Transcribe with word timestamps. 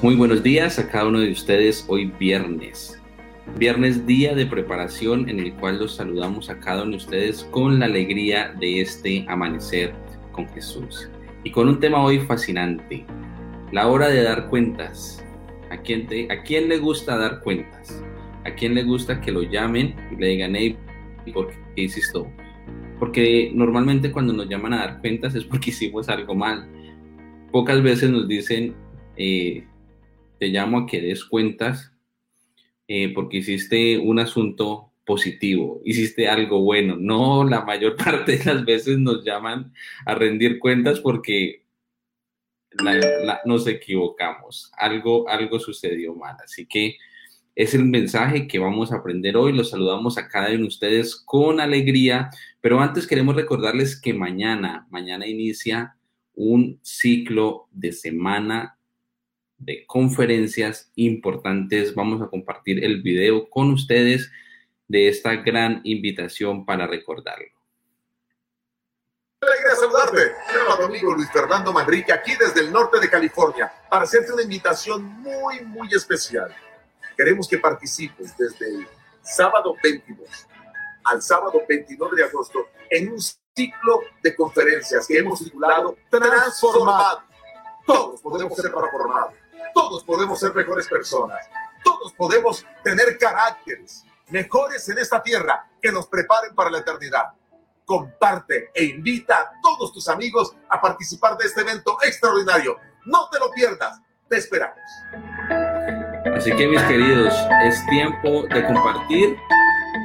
Muy 0.00 0.14
buenos 0.14 0.44
días 0.44 0.78
a 0.78 0.88
cada 0.88 1.08
uno 1.08 1.18
de 1.18 1.32
ustedes 1.32 1.84
hoy 1.88 2.04
viernes. 2.20 3.02
Viernes 3.56 4.06
día 4.06 4.32
de 4.32 4.46
preparación 4.46 5.28
en 5.28 5.40
el 5.40 5.52
cual 5.54 5.80
los 5.80 5.96
saludamos 5.96 6.50
a 6.50 6.60
cada 6.60 6.84
uno 6.84 6.92
de 6.92 6.98
ustedes 6.98 7.42
con 7.50 7.80
la 7.80 7.86
alegría 7.86 8.54
de 8.60 8.80
este 8.80 9.26
amanecer 9.28 9.92
con 10.30 10.48
Jesús. 10.50 11.10
Y 11.42 11.50
con 11.50 11.68
un 11.68 11.80
tema 11.80 12.00
hoy 12.00 12.20
fascinante, 12.20 13.04
la 13.72 13.88
hora 13.88 14.08
de 14.08 14.22
dar 14.22 14.48
cuentas. 14.48 15.24
¿A 15.68 15.78
quién, 15.78 16.06
¿A 16.30 16.44
quién 16.44 16.68
le 16.68 16.78
gusta 16.78 17.16
dar 17.16 17.40
cuentas? 17.40 18.00
¿A 18.44 18.54
quién 18.54 18.76
le 18.76 18.84
gusta 18.84 19.20
que 19.20 19.32
lo 19.32 19.42
llamen 19.42 19.96
y 20.12 20.16
le 20.16 20.28
digan, 20.28 20.54
hey, 20.54 20.78
¿por 21.34 21.48
qué 21.74 21.82
hiciste 21.82 22.20
Porque 23.00 23.50
normalmente 23.52 24.12
cuando 24.12 24.32
nos 24.32 24.48
llaman 24.48 24.74
a 24.74 24.78
dar 24.78 25.00
cuentas 25.00 25.34
es 25.34 25.42
porque 25.42 25.70
hicimos 25.70 26.08
algo 26.08 26.36
mal. 26.36 26.68
Pocas 27.50 27.82
veces 27.82 28.10
nos 28.10 28.28
dicen, 28.28 28.76
eh, 29.16 29.66
te 30.38 30.48
llamo 30.48 30.78
a 30.78 30.86
que 30.86 31.00
des 31.00 31.24
cuentas 31.24 31.92
eh, 32.86 33.12
porque 33.12 33.38
hiciste 33.38 33.98
un 33.98 34.18
asunto 34.18 34.92
positivo, 35.04 35.80
hiciste 35.84 36.28
algo 36.28 36.60
bueno. 36.60 36.96
No, 36.98 37.44
la 37.44 37.64
mayor 37.64 37.96
parte 38.04 38.38
de 38.38 38.44
las 38.44 38.64
veces 38.64 38.98
nos 38.98 39.24
llaman 39.24 39.72
a 40.06 40.14
rendir 40.14 40.58
cuentas 40.58 41.00
porque 41.00 41.64
nos 43.44 43.66
equivocamos, 43.66 44.70
algo, 44.76 45.28
algo 45.28 45.58
sucedió 45.58 46.14
mal. 46.14 46.36
Así 46.44 46.66
que 46.66 46.96
es 47.54 47.74
el 47.74 47.84
mensaje 47.84 48.46
que 48.46 48.58
vamos 48.58 48.92
a 48.92 48.96
aprender 48.96 49.36
hoy. 49.36 49.52
Los 49.52 49.70
saludamos 49.70 50.16
a 50.16 50.28
cada 50.28 50.48
uno 50.50 50.58
de 50.58 50.64
ustedes 50.64 51.16
con 51.16 51.60
alegría, 51.60 52.30
pero 52.60 52.80
antes 52.80 53.06
queremos 53.06 53.34
recordarles 53.34 54.00
que 54.00 54.14
mañana, 54.14 54.86
mañana 54.90 55.26
inicia 55.26 55.96
un 56.34 56.78
ciclo 56.82 57.66
de 57.72 57.92
semana 57.92 58.77
de 59.58 59.84
conferencias 59.86 60.90
importantes. 60.94 61.94
Vamos 61.94 62.22
a 62.22 62.28
compartir 62.28 62.82
el 62.84 63.02
video 63.02 63.50
con 63.50 63.72
ustedes 63.72 64.30
de 64.86 65.08
esta 65.08 65.34
gran 65.36 65.80
invitación 65.84 66.64
para 66.64 66.86
recordarlo. 66.86 67.48
Alegría 69.40 69.76
saludarte. 69.76 70.32
Tengo 70.52 70.72
a 70.72 70.76
tu 70.78 70.82
amigo 70.84 71.14
Luis 71.14 71.30
Fernando 71.30 71.72
Manrique 71.72 72.12
aquí 72.12 72.32
desde 72.38 72.60
el 72.60 72.72
norte 72.72 72.98
de 72.98 73.08
California 73.08 73.70
para 73.90 74.04
hacerte 74.04 74.32
una 74.32 74.42
invitación 74.42 75.04
muy, 75.04 75.60
muy 75.60 75.88
especial. 75.92 76.54
Queremos 77.16 77.48
que 77.48 77.58
participes 77.58 78.36
desde 78.36 78.66
el 78.66 78.88
sábado 79.22 79.74
22 79.82 80.28
al 81.04 81.22
sábado 81.22 81.62
29 81.68 82.16
de 82.16 82.24
agosto 82.24 82.68
en 82.90 83.12
un 83.12 83.20
ciclo 83.20 84.02
de 84.22 84.34
conferencias 84.34 85.06
que 85.06 85.18
hemos 85.18 85.42
titulado 85.42 85.96
Transformado. 86.10 87.22
Todos 87.86 88.20
podemos 88.20 88.54
ser 88.54 88.70
transformados 88.70 89.34
todos 89.78 90.02
podemos 90.02 90.40
ser 90.40 90.52
mejores 90.54 90.88
personas. 90.88 91.38
Todos 91.84 92.12
podemos 92.14 92.66
tener 92.82 93.16
caracteres 93.16 94.04
mejores 94.28 94.88
en 94.88 94.98
esta 94.98 95.22
tierra 95.22 95.70
que 95.80 95.92
nos 95.92 96.08
preparen 96.08 96.52
para 96.52 96.68
la 96.68 96.78
eternidad. 96.78 97.26
Comparte 97.84 98.70
e 98.74 98.84
invita 98.84 99.36
a 99.36 99.52
todos 99.62 99.92
tus 99.92 100.08
amigos 100.08 100.54
a 100.68 100.80
participar 100.80 101.38
de 101.38 101.46
este 101.46 101.60
evento 101.60 101.96
extraordinario. 102.04 102.76
No 103.06 103.28
te 103.30 103.38
lo 103.38 103.52
pierdas. 103.52 104.00
Te 104.28 104.38
esperamos. 104.38 104.76
Así 106.36 106.54
que 106.56 106.66
mis 106.66 106.82
queridos, 106.82 107.32
es 107.62 107.86
tiempo 107.86 108.46
de 108.52 108.66
compartir 108.66 109.36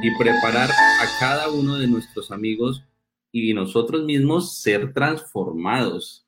y 0.02 0.16
preparar 0.16 0.70
a 0.70 1.18
cada 1.18 1.50
uno 1.50 1.74
de 1.74 1.88
nuestros 1.88 2.30
amigos 2.30 2.84
y 3.32 3.52
nosotros 3.52 4.04
mismos 4.04 4.62
ser 4.62 4.94
transformados 4.94 6.23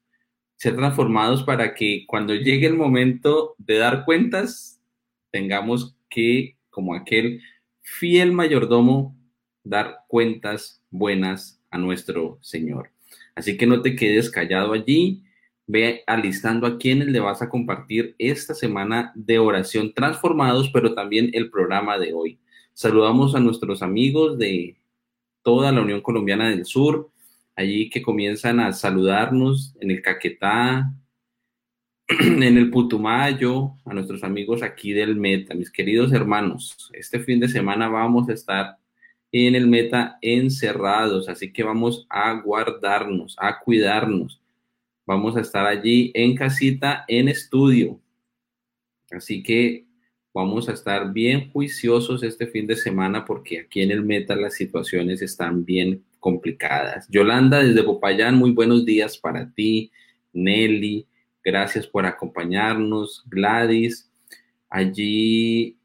ser 0.56 0.76
transformados 0.76 1.42
para 1.42 1.74
que 1.74 2.04
cuando 2.06 2.34
llegue 2.34 2.66
el 2.66 2.74
momento 2.74 3.54
de 3.58 3.78
dar 3.78 4.04
cuentas, 4.04 4.80
tengamos 5.30 5.96
que, 6.08 6.56
como 6.70 6.94
aquel 6.94 7.42
fiel 7.82 8.32
mayordomo, 8.32 9.16
dar 9.62 10.04
cuentas 10.08 10.82
buenas 10.90 11.60
a 11.70 11.78
nuestro 11.78 12.38
Señor. 12.40 12.90
Así 13.34 13.56
que 13.56 13.66
no 13.66 13.82
te 13.82 13.96
quedes 13.96 14.30
callado 14.30 14.72
allí, 14.72 15.22
ve 15.66 16.02
alistando 16.06 16.66
a 16.66 16.78
quienes 16.78 17.08
le 17.08 17.20
vas 17.20 17.42
a 17.42 17.48
compartir 17.48 18.14
esta 18.18 18.54
semana 18.54 19.12
de 19.14 19.38
oración 19.38 19.92
transformados, 19.92 20.70
pero 20.72 20.94
también 20.94 21.30
el 21.34 21.50
programa 21.50 21.98
de 21.98 22.14
hoy. 22.14 22.38
Saludamos 22.72 23.34
a 23.34 23.40
nuestros 23.40 23.82
amigos 23.82 24.38
de 24.38 24.76
toda 25.42 25.72
la 25.72 25.82
Unión 25.82 26.00
Colombiana 26.00 26.48
del 26.48 26.64
Sur, 26.64 27.10
allí 27.56 27.88
que 27.90 28.02
comienzan 28.02 28.60
a 28.60 28.72
saludarnos 28.72 29.74
en 29.80 29.90
el 29.90 30.02
Caquetá, 30.02 30.92
en 32.08 32.42
el 32.42 32.70
Putumayo, 32.70 33.72
a 33.84 33.94
nuestros 33.94 34.22
amigos 34.22 34.62
aquí 34.62 34.92
del 34.92 35.16
Meta, 35.16 35.54
mis 35.54 35.70
queridos 35.70 36.12
hermanos. 36.12 36.90
Este 36.92 37.18
fin 37.18 37.40
de 37.40 37.48
semana 37.48 37.88
vamos 37.88 38.28
a 38.28 38.34
estar 38.34 38.76
en 39.32 39.54
el 39.54 39.66
Meta 39.66 40.18
encerrados, 40.20 41.28
así 41.28 41.52
que 41.52 41.62
vamos 41.62 42.06
a 42.10 42.34
guardarnos, 42.34 43.34
a 43.38 43.58
cuidarnos. 43.58 44.40
Vamos 45.06 45.36
a 45.36 45.40
estar 45.40 45.66
allí 45.66 46.12
en 46.14 46.36
casita, 46.36 47.04
en 47.08 47.28
estudio. 47.28 48.00
Así 49.10 49.42
que 49.42 49.85
vamos 50.36 50.68
a 50.68 50.74
estar 50.74 51.14
bien 51.14 51.50
juiciosos 51.50 52.22
este 52.22 52.46
fin 52.46 52.66
de 52.66 52.76
semana 52.76 53.24
porque 53.24 53.60
aquí 53.60 53.80
en 53.80 53.90
el 53.90 54.02
Meta 54.02 54.36
las 54.36 54.52
situaciones 54.52 55.22
están 55.22 55.64
bien 55.64 56.04
complicadas. 56.20 57.08
Yolanda 57.08 57.62
desde 57.62 57.82
Popayán, 57.82 58.36
muy 58.36 58.50
buenos 58.50 58.84
días 58.84 59.16
para 59.16 59.50
ti. 59.50 59.90
Nelly, 60.34 61.06
gracias 61.42 61.86
por 61.86 62.04
acompañarnos. 62.04 63.24
Gladys, 63.30 64.12
allí 64.68 65.78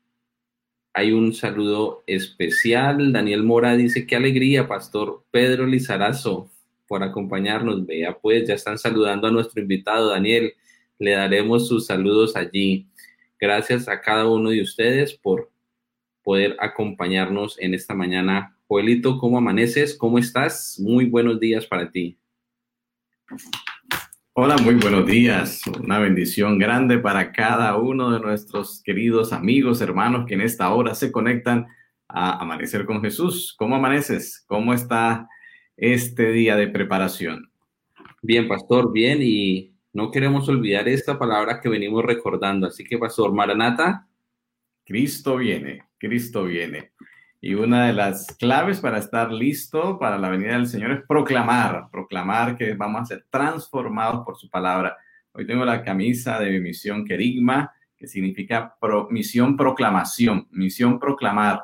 hay 0.91 1.13
un 1.13 1.34
saludo 1.34 2.03
especial. 2.06 3.13
Daniel 3.13 3.44
Mora 3.44 3.78
dice, 3.78 4.06
qué 4.06 4.17
alegría, 4.17 4.67
Pastor 4.67 5.23
Pedro 5.31 5.66
Lizarazo, 5.66 6.51
por 6.90 7.03
acompañarnos. 7.03 7.85
Vea, 7.85 8.17
pues 8.19 8.50
ya 8.50 8.56
están 8.56 8.78
saludando 8.78 9.28
a 9.28 9.31
nuestro 9.31 9.61
invitado, 9.61 10.09
Daniel. 10.09 10.51
Le 11.00 11.11
daremos 11.11 11.69
sus 11.69 11.85
saludos 11.85 12.35
allí. 12.35 12.91
Gracias 13.41 13.90
a 13.90 14.00
cada 14.00 14.29
uno 14.29 14.52
de 14.52 14.62
ustedes 14.62 15.16
por 15.16 15.52
poder 16.22 16.56
acompañarnos 16.59 17.57
en 17.59 17.74
esta 17.74 17.96
mañana 17.96 18.56
Joelito, 18.68 19.18
¿cómo 19.18 19.40
amaneces? 19.40 19.97
¿Cómo 19.97 20.19
estás? 20.19 20.79
Muy 20.79 21.06
buenos 21.06 21.40
días 21.40 21.66
para 21.66 21.91
ti. 21.91 22.19
Hola, 24.34 24.57
muy 24.57 24.75
buenos 24.75 25.07
días. 25.07 25.62
Una 25.68 25.97
bendición 25.97 26.59
grande 26.59 27.00
para 27.00 27.31
cada 27.31 27.75
uno 27.78 28.12
de 28.12 28.19
nuestros 28.19 28.81
queridos 28.84 29.34
amigos, 29.34 29.81
hermanos 29.81 30.25
que 30.28 30.35
en 30.35 30.41
esta 30.41 30.72
hora 30.73 30.94
se 30.94 31.12
conectan 31.12 31.68
a 32.08 32.40
Amanecer 32.40 32.85
con 32.85 33.02
Jesús. 33.02 33.56
¿Cómo 33.58 33.75
amaneces? 33.75 34.46
¿Cómo 34.47 34.73
está 34.73 35.28
este 35.75 36.31
día 36.31 36.56
de 36.56 36.68
preparación? 36.68 37.52
Bien, 38.22 38.47
pastor, 38.47 38.94
bien. 38.94 39.19
Y 39.22 39.70
no 39.94 40.12
queremos 40.12 40.47
olvidar 40.47 40.88
esta 40.88 41.19
palabra 41.19 41.59
que 41.59 41.69
venimos 41.69 42.03
recordando. 42.03 42.68
Así 42.68 42.84
que, 42.84 42.97
pastor, 42.97 43.34
Maranata. 43.34 44.07
Cristo 44.85 45.38
viene, 45.38 45.85
Cristo 45.97 46.46
viene. 46.46 46.91
Y 47.40 47.53
una 47.56 47.88
de 47.88 47.94
las 47.94 48.35
claves 48.38 48.79
para 48.79 49.00
estar 49.00 49.31
listo 49.31 49.97
para 49.97 50.18
la 50.18 50.29
venida 50.29 50.53
del 50.53 50.68
Señor 50.68 50.91
es 50.91 51.02
proclamar, 51.07 51.88
proclamar 51.91 52.56
que 52.56 52.74
vamos 52.75 53.02
a 53.02 53.06
ser 53.06 53.25
transformados 53.29 54.24
por 54.25 54.38
su 54.38 54.50
palabra. 54.50 54.96
Hoy 55.34 55.47
tengo 55.47 55.66
la 55.66 55.84
camisa 55.84 56.40
de 56.40 56.52
mi 56.52 56.59
misión 56.59 57.06
Querigma, 57.06 57.72
que 57.97 58.08
significa 58.08 58.75
misión 59.09 59.58
proclamación, 59.58 60.47
misión 60.52 61.00
proclamar. 61.00 61.64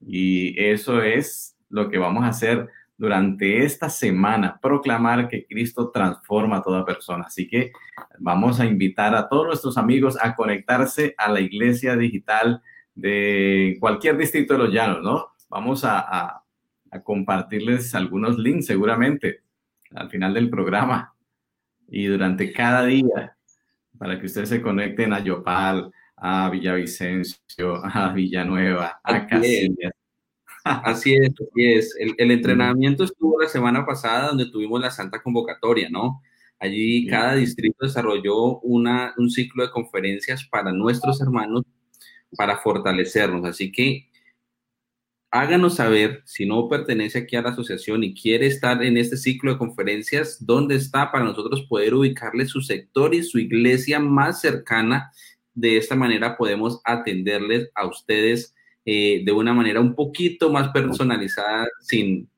Y 0.00 0.54
eso 0.62 1.02
es 1.02 1.56
lo 1.68 1.90
que 1.90 1.98
vamos 1.98 2.24
a 2.24 2.28
hacer 2.28 2.68
durante 2.98 3.64
esta 3.64 3.90
semana, 3.90 4.58
proclamar 4.60 5.28
que 5.28 5.46
Cristo 5.46 5.90
transforma 5.90 6.58
a 6.58 6.62
toda 6.62 6.84
persona. 6.84 7.24
Así 7.26 7.46
que 7.46 7.72
vamos 8.18 8.58
a 8.58 8.66
invitar 8.66 9.14
a 9.14 9.28
todos 9.28 9.46
nuestros 9.46 9.76
amigos 9.76 10.16
a 10.20 10.34
conectarse 10.34 11.14
a 11.18 11.30
la 11.30 11.40
iglesia 11.40 11.96
digital 11.96 12.62
de 12.94 13.76
cualquier 13.78 14.16
distrito 14.16 14.54
de 14.54 14.58
los 14.60 14.72
llanos, 14.72 15.02
¿no? 15.02 15.26
Vamos 15.48 15.84
a, 15.84 16.42
compartirles 17.04 17.94
algunos 17.94 18.38
links 18.38 18.64
seguramente 18.64 19.42
al 19.94 20.08
final 20.08 20.32
del 20.32 20.48
programa 20.48 21.12
y 21.88 22.06
durante 22.06 22.50
cada 22.54 22.86
día 22.86 23.36
para 23.98 24.18
que 24.18 24.24
ustedes 24.24 24.48
se 24.48 24.62
conecten 24.62 25.12
a 25.12 25.20
Yopal, 25.20 25.92
a 26.16 26.48
Villavicencio, 26.48 27.84
a 27.84 28.12
Villanueva, 28.14 28.98
a 29.04 29.26
Casillas. 29.26 29.92
Así 30.66 31.14
es, 31.14 31.30
así 31.30 31.64
es. 31.64 31.96
El, 31.96 32.30
entrenamiento 32.32 33.04
estuvo 33.04 33.40
la 33.40 33.48
semana 33.48 33.86
pasada 33.86 34.28
donde 34.28 34.50
tuvimos 34.50 34.80
la 34.80 34.90
Santa 34.90 35.22
Convocatoria, 35.22 35.88
¿no? 35.88 36.20
Allí 36.58 37.06
cada 37.06 37.36
distrito 37.36 37.76
desarrolló 37.86 38.58
una, 38.60 39.14
un 39.16 39.30
ciclo 39.30 39.64
de 39.64 39.70
conferencias 39.70 40.44
para 40.44 40.72
nuestros 40.72 41.20
hermanos 41.20 41.62
para 42.36 42.58
fortalecernos. 42.58 43.44
Así 43.44 43.70
que 43.70 44.08
háganos 45.30 45.76
saber 45.76 46.22
si 46.24 46.46
no 46.46 46.68
pertenece 46.68 47.20
aquí 47.20 47.36
a 47.36 47.42
la 47.42 47.50
asociación 47.50 48.02
y 48.02 48.12
quiere 48.12 48.46
estar 48.48 48.82
en 48.82 48.96
este 48.96 49.16
ciclo 49.16 49.52
de 49.52 49.58
conferencias, 49.58 50.44
dónde 50.44 50.74
está 50.74 51.12
para 51.12 51.24
nosotros 51.24 51.64
poder 51.68 51.94
ubicarle 51.94 52.44
su 52.46 52.60
sector 52.60 53.14
y 53.14 53.22
su 53.22 53.38
iglesia 53.38 54.00
más 54.00 54.40
cercana. 54.40 55.12
De 55.54 55.76
esta 55.76 55.94
manera 55.94 56.36
podemos 56.36 56.80
atenderles 56.84 57.70
a 57.76 57.86
ustedes 57.86 58.55
eh, 58.86 59.22
de 59.24 59.32
una 59.32 59.52
manera 59.52 59.80
un 59.80 59.94
poquito 59.96 60.48
más 60.48 60.68
personalizada, 60.68 61.68
sin, 61.80 62.30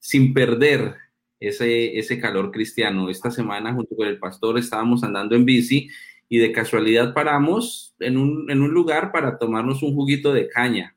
sin 0.00 0.34
perder 0.34 0.96
ese, 1.38 1.96
ese 1.96 2.18
calor 2.18 2.50
cristiano. 2.50 3.08
Esta 3.08 3.30
semana, 3.30 3.72
junto 3.72 3.94
con 3.94 4.08
el 4.08 4.18
pastor, 4.18 4.58
estábamos 4.58 5.04
andando 5.04 5.36
en 5.36 5.44
bici 5.44 5.88
y 6.28 6.38
de 6.38 6.50
casualidad 6.52 7.14
paramos 7.14 7.94
en 8.00 8.16
un, 8.16 8.50
en 8.50 8.60
un 8.60 8.72
lugar 8.72 9.12
para 9.12 9.38
tomarnos 9.38 9.82
un 9.84 9.94
juguito 9.94 10.32
de 10.32 10.48
caña. 10.48 10.96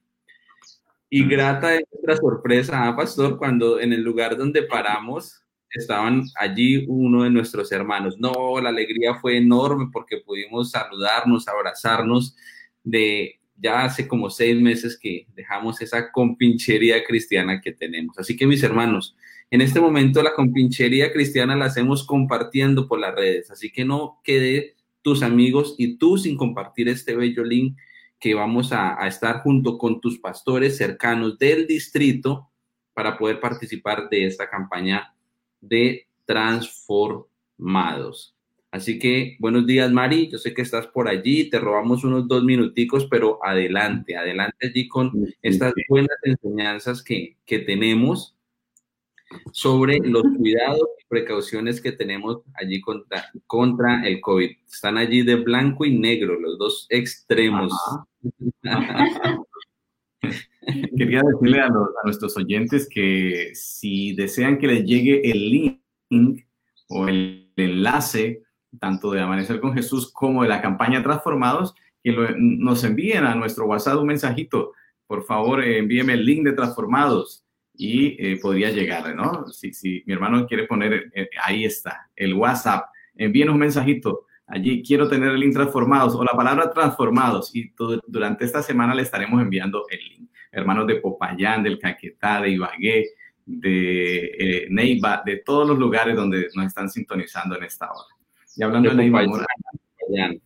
Y 1.09 1.25
grata 1.27 1.75
es 1.75 1.83
nuestra 1.91 2.17
sorpresa, 2.17 2.88
¿ah, 2.88 2.95
pastor, 2.95 3.38
cuando 3.38 3.79
en 3.79 3.93
el 3.93 4.01
lugar 4.01 4.35
donde 4.35 4.63
paramos 4.63 5.43
estaban 5.69 6.23
allí 6.35 6.85
uno 6.88 7.23
de 7.23 7.29
nuestros 7.29 7.71
hermanos. 7.71 8.17
No, 8.17 8.59
la 8.59 8.69
alegría 8.69 9.15
fue 9.15 9.38
enorme 9.38 9.89
porque 9.93 10.17
pudimos 10.17 10.71
saludarnos, 10.71 11.47
abrazarnos 11.47 12.35
de 12.83 13.39
ya 13.57 13.83
hace 13.83 14.07
como 14.07 14.30
seis 14.30 14.59
meses 14.59 14.98
que 14.98 15.27
dejamos 15.36 15.81
esa 15.81 16.12
compinchería 16.12 17.04
cristiana 17.04 17.62
que 17.62 17.71
tenemos. 17.71 18.18
Así 18.19 18.38
que 18.38 18.48
mis 18.48 18.63
hermanos, 18.63 19.15
en 19.50 19.62
este 19.62 19.80
momento 19.80 20.21
la 20.21 20.33
compinchería 20.33 21.12
cristiana 21.12 21.56
la 21.56 21.65
hacemos 21.65 22.06
compartiendo 22.06 22.88
por 22.88 23.00
las 23.00 23.15
redes, 23.15 23.50
así 23.51 23.71
que 23.71 23.86
no 23.86 24.19
quede 24.24 24.75
tus 25.01 25.24
amigos 25.24 25.75
y 25.77 25.98
tú 25.98 26.18
sin 26.18 26.38
compartir 26.38 26.89
este 26.89 27.15
bello 27.15 27.44
link 27.44 27.77
que 28.19 28.33
vamos 28.33 28.74
a, 28.74 29.01
a 29.01 29.07
estar 29.07 29.42
junto 29.42 29.77
con 29.77 30.01
tus 30.01 30.19
pastores 30.19 30.77
cercanos 30.77 31.38
del 31.38 31.68
distrito 31.68 32.50
para 32.94 33.18
poder 33.18 33.39
participar 33.39 34.10
de 34.10 34.25
esta 34.25 34.50
campaña 34.50 35.13
de 35.62 36.07
transformados. 36.25 38.37
Así 38.71 38.99
que 38.99 39.37
buenos 39.39 39.65
días, 39.65 39.91
Mari. 39.91 40.29
Yo 40.29 40.37
sé 40.37 40.53
que 40.53 40.61
estás 40.61 40.87
por 40.87 41.07
allí, 41.07 41.49
te 41.49 41.59
robamos 41.59 42.03
unos 42.03 42.27
dos 42.27 42.43
minuticos, 42.43 43.07
pero 43.09 43.39
adelante, 43.43 44.17
adelante 44.17 44.67
allí 44.67 44.87
con 44.87 45.13
estas 45.41 45.73
buenas 45.87 46.17
enseñanzas 46.23 47.01
que, 47.01 47.37
que 47.45 47.59
tenemos 47.59 48.35
sobre 49.53 49.99
los 49.99 50.23
cuidados 50.37 50.85
y 50.99 51.05
precauciones 51.07 51.79
que 51.79 51.93
tenemos 51.93 52.41
allí 52.55 52.81
contra, 52.81 53.25
contra 53.45 54.05
el 54.05 54.19
COVID. 54.19 54.51
Están 54.69 54.97
allí 54.97 55.21
de 55.21 55.35
blanco 55.35 55.85
y 55.85 55.97
negro, 55.97 56.37
los 56.37 56.57
dos 56.57 56.87
extremos. 56.89 57.71
Quería 60.97 61.21
decirle 61.21 61.61
a, 61.61 61.67
a, 61.67 61.71
nuestros 62.03 62.35
oyentes 62.35 62.89
que 62.89 63.51
si 63.53 64.13
desean 64.13 64.57
que 64.57 64.67
les 64.67 64.83
llegue 64.83 65.21
el 65.31 65.49
link 66.09 66.45
o 66.89 67.07
el 67.07 67.49
enlace, 67.55 68.43
tanto 68.79 69.12
de 69.12 69.21
Amanecer 69.21 69.59
con 69.59 69.74
Jesús 69.74 70.12
como 70.12 70.44
de 70.44 70.50
la 70.50 70.62
campaña 70.62 71.03
Transformados, 71.03 71.75
que 72.03 72.15
nos 72.38 72.83
envíen 72.83 73.25
a 73.25 73.35
nuestro 73.35 73.65
WhatsApp 73.65 74.00
un 74.00 74.07
mensajito. 74.07 74.74
Por 75.07 75.24
favor, 75.25 75.63
envíeme 75.63 76.13
el 76.13 76.25
link 76.25 76.44
de 76.44 76.53
Transformados 76.53 77.45
y 77.74 78.15
eh, 78.19 78.39
podría 78.41 78.71
llegarle, 78.71 79.13
¿no? 79.13 79.47
Si, 79.47 79.74
si, 79.74 80.03
mi 80.06 80.13
hermano 80.13 80.47
quiere 80.47 80.65
poner, 80.65 81.12
eh, 81.13 81.29
ahí 81.44 81.63
está, 81.63 82.09
el 82.15 82.33
WhatsApp, 82.33 82.88
envíenos 83.15 83.53
un 83.53 83.59
mensajito. 83.59 84.25
Allí 84.47 84.81
quiero 84.81 85.09
tener 85.09 85.29
el 85.29 85.39
link 85.41 85.53
transformados 85.53 86.15
o 86.15 86.24
la 86.24 86.31
palabra 86.31 86.71
transformados 86.71 87.53
y 87.53 87.69
todo, 87.71 88.01
durante 88.07 88.45
esta 88.45 88.63
semana 88.63 88.95
le 88.95 89.01
estaremos 89.01 89.41
enviando 89.41 89.85
el 89.89 90.00
link. 90.00 90.29
Hermanos 90.51 90.88
de 90.88 90.95
Popayán, 90.95 91.63
del 91.63 91.77
Caquetá, 91.77 92.41
de 92.41 92.51
Ibagué, 92.51 93.09
de 93.45 94.25
eh, 94.25 94.68
Neiva, 94.69 95.21
de 95.25 95.38
todos 95.38 95.68
los 95.68 95.77
lugares 95.77 96.15
donde 96.15 96.47
nos 96.56 96.65
están 96.65 96.89
sintonizando 96.89 97.57
en 97.57 97.63
esta 97.63 97.91
hora. 97.91 98.16
Y 98.57 98.63
hablando 98.63 98.89
de, 98.89 99.12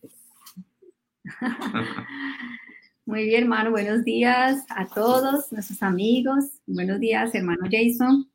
Muy 3.06 3.24
bien, 3.24 3.44
hermano. 3.44 3.72
Buenos 3.72 4.04
días 4.04 4.66
a 4.70 4.86
todos 4.86 5.50
nuestros 5.54 5.82
amigos. 5.82 6.60
Buenos 6.68 7.00
días, 7.00 7.34
hermano 7.34 7.62
Jason. 7.72 8.30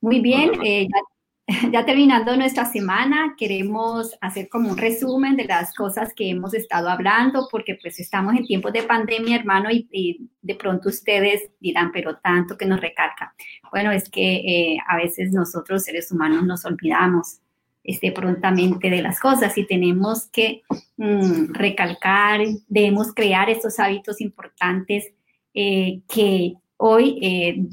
Muy 0.00 0.20
bien, 0.20 0.52
eh, 0.64 0.86
ya, 0.86 1.00
ya, 1.72 1.84
terminando 1.84 2.36
nuestra 2.36 2.64
semana, 2.64 3.34
queremos 3.36 4.16
hacer 4.20 4.48
como 4.48 4.70
un 4.70 4.78
resumen 4.78 5.34
de 5.36 5.46
las 5.46 5.74
cosas 5.74 6.14
que 6.14 6.30
hemos 6.30 6.54
estado 6.54 6.88
hablando, 6.88 7.48
porque 7.50 7.76
pues 7.82 7.98
estamos 7.98 8.36
en 8.36 8.46
tiempos 8.46 8.72
de 8.72 8.84
pandemia, 8.84 9.34
hermano, 9.34 9.68
y, 9.72 9.88
y 9.90 10.30
de 10.42 10.54
pronto 10.54 10.90
ustedes 10.90 11.50
dirán, 11.58 11.90
pero 11.90 12.18
tanto 12.18 12.56
que 12.56 12.66
nos 12.66 12.80
recalca. 12.80 13.34
Bueno, 13.72 13.90
es 13.90 14.08
que 14.08 14.34
eh, 14.36 14.76
a 14.88 14.96
veces 14.96 15.32
nosotros, 15.32 15.82
seres 15.82 16.12
humanos, 16.12 16.44
nos 16.44 16.64
olvidamos 16.64 17.40
este, 17.84 18.12
prontamente 18.12 18.90
de 18.90 19.02
las 19.02 19.18
cosas 19.18 19.56
y 19.58 19.66
tenemos 19.66 20.26
que 20.26 20.62
mm, 20.96 21.52
recalcar, 21.52 22.40
debemos 22.68 23.12
crear 23.12 23.50
estos 23.50 23.78
hábitos 23.80 24.20
importantes 24.20 25.12
eh, 25.54 26.00
que 26.08 26.54
hoy, 26.76 27.18
eh, 27.22 27.66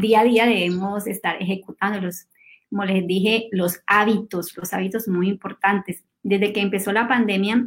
día 0.00 0.20
a 0.20 0.24
día, 0.24 0.46
debemos 0.46 1.06
estar 1.06 1.40
ejecutándolos. 1.40 2.26
Como 2.68 2.84
les 2.84 3.06
dije, 3.06 3.48
los 3.52 3.80
hábitos, 3.86 4.56
los 4.56 4.72
hábitos 4.72 5.08
muy 5.08 5.28
importantes. 5.28 6.04
Desde 6.22 6.52
que 6.52 6.60
empezó 6.60 6.92
la 6.92 7.08
pandemia, 7.08 7.66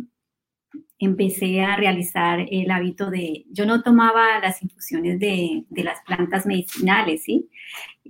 empecé 0.99 1.61
a 1.61 1.75
realizar 1.75 2.45
el 2.49 2.71
hábito 2.71 3.09
de, 3.09 3.45
yo 3.51 3.65
no 3.65 3.83
tomaba 3.83 4.39
las 4.39 4.61
infusiones 4.63 5.19
de, 5.19 5.63
de 5.69 5.83
las 5.83 6.01
plantas 6.01 6.45
medicinales, 6.45 7.23
¿sí? 7.23 7.49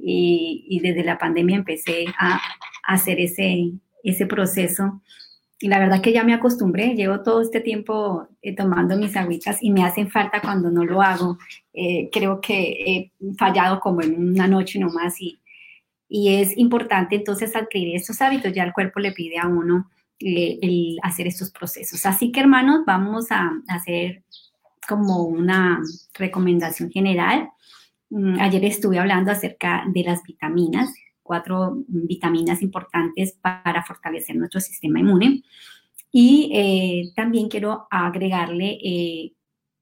Y, 0.01 0.65
y, 0.69 0.79
desde 0.79 1.03
la 1.03 1.17
pandemia 1.17 1.57
empecé 1.57 2.05
a, 2.17 2.35
a 2.35 2.93
hacer 2.93 3.19
ese, 3.19 3.71
ese 4.03 4.25
proceso. 4.25 5.01
Y 5.59 5.69
la 5.69 5.79
verdad 5.79 6.01
que 6.01 6.13
ya 6.13 6.23
me 6.23 6.35
acostumbré, 6.35 6.93
llevo 6.95 7.21
todo 7.21 7.41
este 7.41 7.61
tiempo 7.61 8.27
eh, 8.41 8.55
tomando 8.55 8.95
mis 8.95 9.15
agüitas 9.17 9.57
y 9.61 9.71
me 9.71 9.83
hacen 9.83 10.09
falta 10.09 10.39
cuando 10.39 10.69
no 10.69 10.85
lo 10.85 11.01
hago. 11.01 11.39
Eh, 11.73 12.09
creo 12.11 12.39
que 12.41 12.71
he 12.85 13.11
fallado 13.37 13.79
como 13.79 14.01
en 14.01 14.33
una 14.33 14.47
noche 14.47 14.79
nomás 14.79 15.19
y, 15.19 15.39
y 16.07 16.35
es 16.35 16.55
importante 16.57 17.15
entonces 17.15 17.55
adquirir 17.55 17.95
estos 17.95 18.21
hábitos, 18.21 18.53
ya 18.53 18.63
el 18.63 18.73
cuerpo 18.73 18.99
le 18.99 19.13
pide 19.13 19.39
a 19.39 19.47
uno 19.47 19.89
eh, 20.19 20.59
el 20.61 20.97
hacer 21.03 21.27
estos 21.27 21.51
procesos. 21.51 22.05
Así 22.05 22.31
que 22.31 22.39
hermanos, 22.39 22.83
vamos 22.85 23.31
a 23.31 23.51
hacer 23.67 24.23
como 24.87 25.23
una 25.23 25.81
recomendación 26.13 26.89
general. 26.91 27.49
Mm, 28.09 28.39
ayer 28.39 28.65
estuve 28.65 28.99
hablando 28.99 29.31
acerca 29.31 29.83
de 29.93 30.03
las 30.03 30.23
vitaminas, 30.23 30.93
cuatro 31.21 31.83
vitaminas 31.87 32.61
importantes 32.61 33.37
para 33.41 33.83
fortalecer 33.83 34.35
nuestro 34.35 34.61
sistema 34.61 34.99
inmune. 34.99 35.43
Y 36.11 36.49
eh, 36.53 37.11
también 37.15 37.49
quiero 37.49 37.87
agregarle 37.91 38.79
eh, 38.83 39.33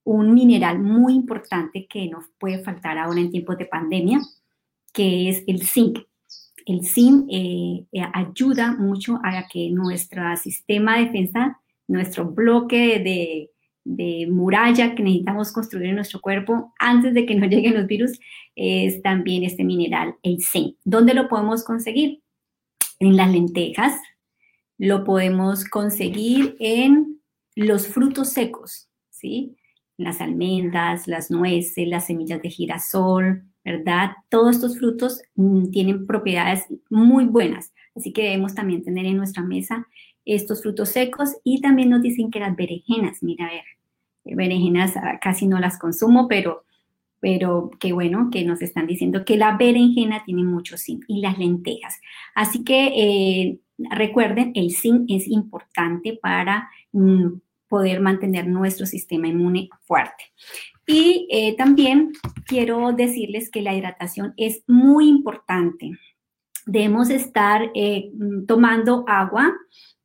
un 0.04 0.34
mineral 0.34 0.80
muy 0.80 1.14
importante 1.14 1.88
que 1.88 2.08
nos 2.08 2.26
puede 2.40 2.64
faltar 2.64 2.98
ahora 2.98 3.20
en 3.20 3.32
tiempos 3.32 3.58
de 3.58 3.66
pandemia, 3.66 4.20
que 4.92 5.30
es 5.30 5.44
el 5.48 5.62
zinc. 5.62 6.00
El 6.66 6.84
zinc 6.84 7.28
eh, 7.32 7.86
ayuda 8.14 8.76
mucho 8.76 9.20
a 9.24 9.48
que 9.48 9.70
nuestro 9.70 10.36
sistema 10.38 10.98
de 10.98 11.06
defensa, 11.06 11.60
nuestro 11.88 12.26
bloque 12.26 13.00
de, 13.00 13.52
de 13.86 14.28
muralla 14.30 14.96
que 14.96 15.04
necesitamos 15.04 15.54
construir 15.54 15.90
en 15.90 15.96
nuestro 15.96 16.20
cuerpo 16.20 16.74
antes 16.80 17.14
de 17.14 17.26
que 17.26 17.36
nos 17.36 17.50
lleguen 17.52 17.76
los 17.76 17.88
virus 17.88 18.20
es 18.56 19.02
también 19.02 19.44
este 19.44 19.64
mineral, 19.64 20.16
el 20.24 20.42
zinc. 20.42 20.76
¿Dónde 20.84 21.14
lo 21.14 21.30
podemos 21.30 21.64
conseguir? 21.64 22.22
En 23.00 23.16
las 23.16 23.32
lentejas. 23.32 23.94
Lo 24.78 25.06
podemos 25.06 25.64
conseguir 25.66 26.58
en 26.60 27.22
los 27.56 27.88
frutos 27.88 28.30
secos, 28.30 28.90
¿sí? 29.10 29.56
Las 29.98 30.20
almendras, 30.20 31.08
las 31.08 31.32
nueces, 31.32 31.88
las 31.88 32.08
semillas 32.08 32.42
de 32.42 32.50
girasol, 32.50 33.44
¿verdad? 33.64 34.12
Todos 34.30 34.56
estos 34.56 34.78
frutos 34.78 35.22
mm, 35.36 35.70
tienen 35.72 36.06
propiedades 36.06 36.66
muy 36.90 37.26
buenas, 37.26 37.74
así 37.96 38.12
que 38.12 38.24
debemos 38.24 38.54
también 38.54 38.84
tener 38.84 39.06
en 39.06 39.16
nuestra 39.16 39.44
mesa 39.44 39.88
estos 40.26 40.62
frutos 40.62 40.90
secos 40.90 41.38
y 41.44 41.62
también 41.62 41.90
nos 41.90 42.02
dicen 42.02 42.32
que 42.32 42.40
las 42.40 42.56
berenjenas, 42.56 43.22
mira 43.22 43.46
a 43.46 43.52
ver, 43.52 43.64
berenjenas 44.36 44.98
ah, 44.98 45.20
casi 45.22 45.48
no 45.48 45.60
las 45.60 45.78
consumo, 45.78 46.28
pero, 46.28 46.66
pero 47.20 47.70
qué 47.80 47.94
bueno 47.94 48.30
que 48.32 48.44
nos 48.44 48.62
están 48.62 48.88
diciendo 48.88 49.24
que 49.24 49.38
la 49.38 49.56
berenjena 49.58 50.24
tiene 50.26 50.44
mucho 50.44 50.78
zinc 50.78 51.06
y 51.08 51.22
las 51.22 51.38
lentejas. 51.38 52.00
Así 52.34 52.64
que 52.64 52.88
eh, 52.96 53.60
recuerden, 53.78 54.52
el 54.56 54.72
zinc 54.72 55.06
es 55.10 55.28
importante 55.28 56.18
para 56.22 56.70
mm, 56.92 57.34
poder 57.68 58.00
mantener 58.02 58.48
nuestro 58.48 58.86
sistema 58.86 59.28
inmune 59.28 59.70
fuerte. 59.86 60.24
Y 60.88 61.28
eh, 61.32 61.56
también 61.56 62.14
quiero 62.46 62.92
decirles 62.92 63.50
que 63.50 63.62
la 63.62 63.74
hidratación 63.76 64.34
es 64.38 64.64
muy 64.68 65.08
importante. 65.10 65.92
Debemos 66.68 67.10
estar 67.10 67.72
eh, 67.74 68.12
tomando 68.48 69.04
agua 69.08 69.54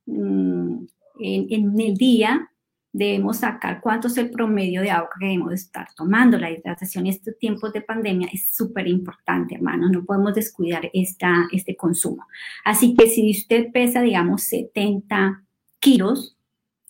mm, 0.06 0.86
en, 1.20 1.46
en, 1.50 1.80
el 1.80 1.94
día 1.96 2.50
debemos 2.92 3.38
sacar 3.38 3.80
cuánto 3.80 4.08
es 4.08 4.16
el 4.16 4.30
promedio 4.30 4.82
de 4.82 4.90
agua 4.90 5.10
que 5.18 5.26
debemos 5.26 5.52
estar 5.52 5.86
tomando. 5.94 6.38
La 6.38 6.50
hidratación 6.50 7.06
en 7.06 7.12
estos 7.12 7.38
tiempos 7.38 7.72
de 7.72 7.82
pandemia 7.82 8.28
es 8.32 8.54
súper 8.54 8.88
importante, 8.88 9.54
hermanos. 9.54 9.90
No 9.90 10.04
podemos 10.04 10.34
descuidar 10.34 10.90
esta, 10.92 11.48
este 11.52 11.76
consumo. 11.76 12.26
Así 12.64 12.94
que 12.94 13.08
si 13.08 13.30
usted 13.30 13.70
pesa, 13.72 14.02
digamos, 14.02 14.42
70 14.42 15.44
kilos, 15.78 16.36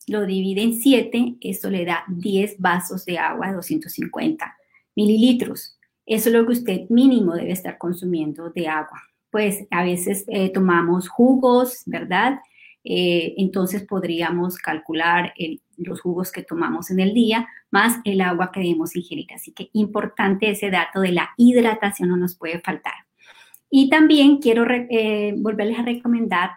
lo 0.07 0.27
divide 0.27 0.63
en 0.63 0.75
7, 0.75 1.37
esto 1.41 1.71
le 1.71 1.85
da 1.85 2.05
10 2.09 2.59
vasos 2.59 3.05
de 3.05 3.19
agua 3.19 3.49
de 3.49 3.55
250 3.55 4.57
mililitros. 4.97 5.79
Eso 6.07 6.29
es 6.29 6.35
lo 6.35 6.47
que 6.47 6.53
usted 6.53 6.81
mínimo 6.89 7.35
debe 7.35 7.53
estar 7.53 7.79
consumiendo 7.79 8.51
de 8.51 8.67
agua. 8.67 9.01
Pues 9.31 9.65
a 9.71 9.85
veces 9.85 10.25
eh, 10.27 10.51
tomamos 10.51 11.09
jugos, 11.09 11.83
¿verdad? 11.87 12.41
Eh, 12.85 13.35
entonces 13.37 13.85
podríamos 13.85 14.57
calcular 14.57 15.35
los 15.77 16.01
jugos 16.01 16.33
que 16.33 16.43
tomamos 16.43 16.91
en 16.91 17.01
el 17.01 17.13
día 17.13 17.47
más 17.71 17.99
el 18.05 18.21
agua 18.21 18.51
que 18.53 18.61
debemos 18.61 18.97
ingerir. 18.97 19.27
Así 19.35 19.53
que 19.53 19.71
importante 19.73 20.51
ese 20.51 20.71
dato 20.71 21.01
de 21.01 21.13
la 21.13 21.31
hidratación 21.37 22.09
no 22.09 22.17
nos 22.17 22.37
puede 22.37 22.61
faltar. 22.61 22.95
Y 23.73 23.89
también 23.89 24.39
quiero 24.39 24.67
eh, 24.69 25.33
volverles 25.37 25.79
a 25.79 25.83
recomendar 25.83 26.51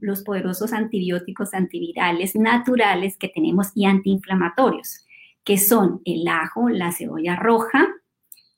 los 0.00 0.22
poderosos 0.22 0.72
antibióticos 0.72 1.52
antivirales 1.52 2.36
naturales 2.36 3.16
que 3.16 3.28
tenemos 3.28 3.72
y 3.74 3.86
antiinflamatorios, 3.86 5.04
que 5.42 5.58
son 5.58 6.00
el 6.04 6.28
ajo, 6.28 6.68
la 6.68 6.92
cebolla 6.92 7.34
roja 7.34 7.88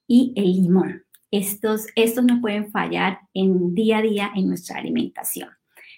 y 0.06 0.34
el 0.36 0.52
limón. 0.52 1.04
Estos, 1.30 1.86
estos 1.94 2.24
no 2.24 2.42
pueden 2.42 2.70
fallar 2.70 3.20
en 3.32 3.74
día 3.74 3.98
a 3.98 4.02
día 4.02 4.30
en 4.34 4.48
nuestra 4.48 4.78
alimentación 4.78 5.48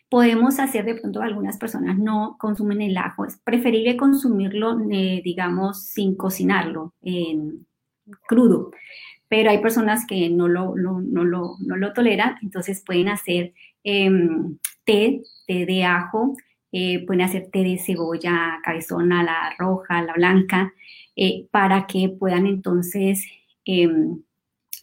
podemos 0.09 0.59
hacer 0.61 0.85
de 0.85 0.95
pronto 0.97 1.23
algunas 1.23 1.59
personas 1.59 1.99
no 1.99 2.37
consumen 2.39 2.83
el 2.83 2.97
ajo. 2.97 3.25
Es 3.25 3.39
preferible 3.39 3.97
consumirlo, 3.97 4.79
eh, 4.91 5.21
digamos, 5.25 5.85
sin 5.87 6.17
cocinarlo, 6.17 6.95
crudo. 8.27 8.71
Pero 9.29 9.51
hay 9.51 9.59
personas 9.59 10.07
que 10.07 10.31
no 10.31 10.49
lo, 10.49 10.75
no, 10.77 11.01
lo, 11.01 11.57
no 11.61 11.77
lo 11.77 11.93
toleran, 11.93 12.37
entonces 12.43 12.83
pueden 12.85 13.09
hacer 13.09 13.53
em, 13.83 14.59
té, 14.85 15.23
té 15.47 15.67
de 15.67 15.85
ajo, 15.85 16.37
eh, 16.73 17.05
pueden 17.07 17.23
hacer 17.23 17.49
té 17.51 17.65
de 17.65 17.79
cebolla 17.79 18.61
cabezona, 18.63 19.23
la 19.23 19.55
roja, 19.59 20.03
la 20.03 20.13
blanca, 20.15 20.73
eh, 21.17 21.47
para 21.51 21.87
que 21.87 22.09
puedan 22.09 22.47
entonces 22.47 23.27
em, 23.65 24.23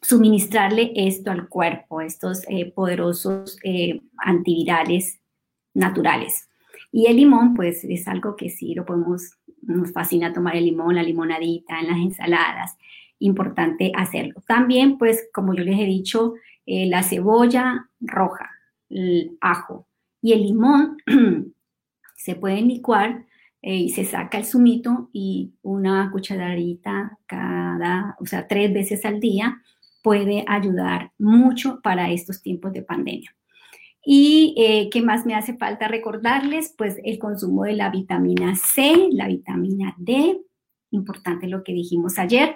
suministrarle 0.01 0.91
esto 0.95 1.31
al 1.31 1.47
cuerpo, 1.47 2.01
estos 2.01 2.41
poderosos 2.73 3.57
antivirales 4.17 5.19
naturales. 5.73 6.49
Y 6.91 7.05
el 7.05 7.17
limón, 7.17 7.53
pues 7.53 7.83
es 7.83 8.07
algo 8.07 8.35
que 8.35 8.49
sí 8.49 8.73
lo 8.73 8.85
podemos, 8.85 9.37
nos 9.61 9.93
fascina 9.93 10.33
tomar 10.33 10.55
el 10.55 10.65
limón, 10.65 10.95
la 10.95 11.03
limonadita 11.03 11.79
en 11.79 11.87
las 11.87 11.97
ensaladas. 11.97 12.77
Importante 13.19 13.91
hacerlo. 13.95 14.41
También, 14.47 14.97
pues, 14.97 15.29
como 15.33 15.53
yo 15.53 15.63
les 15.63 15.79
he 15.79 15.85
dicho, 15.85 16.33
eh, 16.65 16.87
la 16.87 17.03
cebolla 17.03 17.89
roja, 17.99 18.49
el 18.89 19.37
ajo 19.41 19.87
y 20.21 20.33
el 20.33 20.43
limón 20.43 20.97
se 22.15 22.35
pueden 22.35 22.67
licuar 22.67 23.25
eh, 23.61 23.75
y 23.75 23.89
se 23.89 24.05
saca 24.05 24.37
el 24.37 24.45
zumito 24.45 25.09
y 25.13 25.53
una 25.61 26.09
cucharadita 26.11 27.17
cada, 27.25 28.15
o 28.19 28.25
sea, 28.25 28.47
tres 28.47 28.73
veces 28.73 29.05
al 29.05 29.19
día 29.19 29.61
puede 30.01 30.43
ayudar 30.47 31.11
mucho 31.17 31.79
para 31.81 32.11
estos 32.11 32.41
tiempos 32.41 32.73
de 32.73 32.81
pandemia. 32.81 33.35
¿Y 34.03 34.55
eh, 34.57 34.89
qué 34.91 35.01
más 35.01 35.25
me 35.25 35.35
hace 35.35 35.55
falta 35.57 35.87
recordarles? 35.87 36.73
Pues 36.77 36.97
el 37.03 37.19
consumo 37.19 37.63
de 37.63 37.73
la 37.73 37.89
vitamina 37.89 38.55
C, 38.55 39.09
la 39.11 39.27
vitamina 39.27 39.95
D, 39.97 40.41
importante 40.89 41.47
lo 41.47 41.63
que 41.63 41.73
dijimos 41.73 42.17
ayer, 42.17 42.55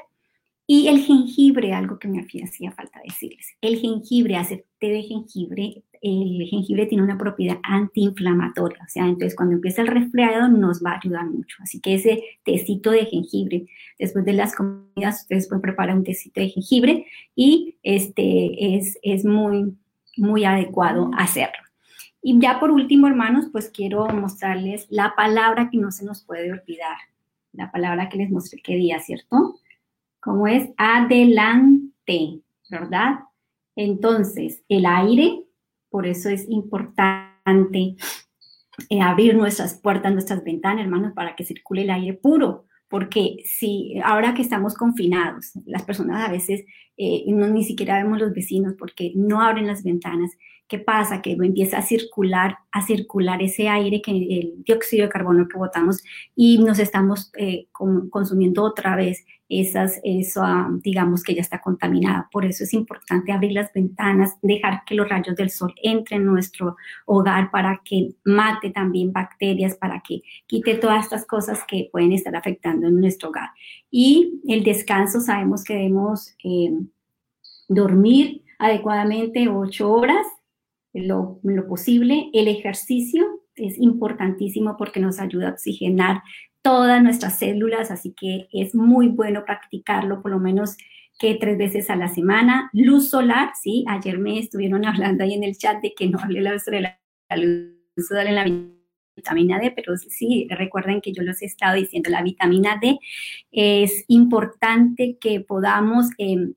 y 0.68 0.88
el 0.88 1.02
jengibre, 1.02 1.74
algo 1.74 2.00
que 2.00 2.08
me 2.08 2.26
hacía 2.44 2.72
falta 2.72 3.00
decirles. 3.06 3.56
El 3.62 3.78
jengibre, 3.78 4.36
hacer 4.36 4.66
de 4.80 5.04
jengibre, 5.04 5.84
el 6.06 6.48
jengibre 6.48 6.86
tiene 6.86 7.04
una 7.04 7.18
propiedad 7.18 7.58
antiinflamatoria, 7.64 8.84
o 8.84 8.90
sea, 8.90 9.06
entonces 9.06 9.36
cuando 9.36 9.56
empieza 9.56 9.82
el 9.82 9.88
resfriado 9.88 10.48
nos 10.48 10.84
va 10.84 10.92
a 10.92 11.00
ayudar 11.04 11.26
mucho. 11.26 11.58
Así 11.62 11.80
que 11.80 11.96
ese 11.96 12.24
tecito 12.44 12.92
de 12.92 13.06
jengibre, 13.06 13.66
después 13.98 14.24
de 14.24 14.34
las 14.34 14.56
comidas, 14.56 15.22
ustedes 15.22 15.48
pueden 15.48 15.64
preparar 15.64 15.96
un 15.96 16.04
tecito 16.04 16.40
de 16.40 16.50
jengibre 16.50 17.08
y 17.36 17.78
este 17.82 18.76
es, 18.76 19.00
es 19.02 19.26
muy, 19.26 19.76
muy 20.16 20.46
adecuado 20.46 21.10
hacerlo. 21.18 21.58
Y 22.22 22.40
ya 22.40 22.60
por 22.60 22.70
último, 22.70 23.08
hermanos, 23.08 23.48
pues 23.52 23.70
quiero 23.70 24.08
mostrarles 24.10 24.86
la 24.90 25.16
palabra 25.16 25.70
que 25.72 25.78
no 25.78 25.92
se 25.92 26.06
nos 26.06 26.24
puede 26.24 26.52
olvidar, 26.52 26.98
la 27.52 27.72
palabra 27.72 28.10
que 28.10 28.18
les 28.18 28.30
mostré 28.30 28.62
qué 28.62 28.76
día, 28.76 29.00
¿cierto? 29.00 29.60
Como 30.20 30.48
es 30.48 30.70
adelante, 30.78 32.42
¿verdad? 32.70 33.22
Entonces, 33.76 34.64
el 34.70 34.86
aire, 34.86 35.46
por 35.96 36.06
eso 36.06 36.28
es 36.28 36.46
importante 36.50 37.96
eh, 38.90 39.02
abrir 39.02 39.34
nuestras 39.34 39.80
puertas, 39.80 40.12
nuestras 40.12 40.44
ventanas, 40.44 40.84
hermanos, 40.84 41.14
para 41.16 41.38
que 41.38 41.46
circule 41.46 41.84
el 41.84 41.90
aire 41.90 42.14
puro, 42.14 42.66
porque 42.90 43.38
si 43.46 43.98
ahora 44.04 44.34
que 44.34 44.42
estamos 44.42 44.76
confinados, 44.76 45.54
las 45.66 45.84
personas 45.84 46.28
a 46.28 46.30
veces 46.30 46.66
eh, 46.98 47.24
no, 47.28 47.48
ni 47.48 47.64
siquiera 47.64 48.02
vemos 48.02 48.20
los 48.20 48.34
vecinos 48.34 48.76
porque 48.78 49.12
no 49.16 49.42
abren 49.42 49.68
las 49.68 49.84
ventanas. 49.84 50.32
¿Qué 50.68 50.80
pasa? 50.80 51.22
Que 51.22 51.34
empieza 51.34 51.78
a 51.78 51.82
circular, 51.84 52.58
a 52.72 52.82
circular 52.82 53.42
ese 53.42 53.70
aire, 53.70 54.02
que 54.02 54.12
el 54.12 54.64
dióxido 54.64 55.04
de 55.04 55.10
carbono 55.10 55.48
que 55.48 55.58
botamos 55.60 56.04
y 56.36 56.58
nos 56.58 56.80
estamos 56.80 57.32
eh, 57.38 57.68
consumiendo 57.72 58.64
otra 58.64 58.96
vez 58.96 59.26
esas, 59.48 60.00
eso, 60.04 60.42
ah, 60.44 60.70
digamos 60.82 61.24
que 61.24 61.36
ya 61.36 61.42
está 61.42 61.62
contaminada. 61.62 62.28
Por 62.32 62.46
eso 62.46 62.64
es 62.64 62.74
importante 62.74 63.32
abrir 63.32 63.52
las 63.52 63.72
ventanas, 63.74 64.38
dejar 64.42 64.84
que 64.86 64.96
los 64.96 65.08
rayos 65.08 65.36
del 65.36 65.52
sol 65.52 65.74
entren 65.84 66.22
en 66.22 66.28
nuestro 66.28 66.78
hogar 67.06 67.52
para 67.52 67.82
que 67.86 68.16
mate 68.24 68.72
también 68.72 69.14
bacterias, 69.14 69.76
para 69.76 70.02
que 70.02 70.22
quite 70.48 70.76
todas 70.76 71.04
estas 71.04 71.26
cosas 71.26 71.64
que 71.68 71.90
pueden 71.92 72.12
estar 72.12 72.36
afectando 72.36 72.88
en 72.88 73.00
nuestro 73.00 73.30
hogar. 73.30 73.50
Y 73.92 74.42
el 74.48 74.64
descanso, 74.64 75.22
sabemos 75.22 75.64
que 75.64 75.76
debemos 75.76 76.36
eh, 76.44 76.72
dormir 77.68 78.44
adecuadamente 78.60 79.48
ocho 79.50 79.92
horas, 79.92 80.26
lo, 80.94 81.40
lo 81.44 81.68
posible. 81.68 82.30
El 82.34 82.48
ejercicio 82.48 83.42
es 83.56 83.78
importantísimo 83.78 84.76
porque 84.78 85.00
nos 85.00 85.20
ayuda 85.20 85.50
a 85.50 85.52
oxigenar 85.54 86.22
todas 86.62 87.02
nuestras 87.04 87.38
células, 87.38 87.92
así 87.92 88.14
que 88.20 88.48
es 88.52 88.74
muy 88.74 89.08
bueno 89.10 89.46
practicarlo 89.46 90.22
por 90.22 90.32
lo 90.32 90.40
menos 90.40 90.78
que 91.20 91.36
tres 91.36 91.58
veces 91.58 91.90
a 91.90 91.96
la 91.96 92.08
semana. 92.08 92.70
Luz 92.74 93.10
solar, 93.10 93.52
sí, 93.62 93.86
ayer 93.88 94.18
me 94.18 94.40
estuvieron 94.40 94.86
hablando 94.86 95.24
ahí 95.24 95.34
en 95.34 95.44
el 95.44 95.58
chat 95.58 95.82
de 95.82 95.94
que 95.94 96.08
no 96.08 96.20
hablé 96.20 96.42
la, 96.42 96.52
la 97.30 97.38
luz 97.38 98.08
solar 98.08 98.28
en 98.28 98.36
la 98.36 98.46
vitamina 99.16 99.60
D, 99.60 99.72
pero 99.72 99.96
sí, 99.96 100.48
recuerden 100.50 101.02
que 101.02 101.14
yo 101.14 101.24
los 101.24 101.42
he 101.42 101.46
estado 101.46 101.76
diciendo, 101.76 102.10
la 102.10 102.22
vitamina 102.22 102.78
D 102.82 103.00
es 103.52 104.04
importante 104.08 105.18
que 105.20 105.40
podamos 105.40 106.08
em, 106.18 106.54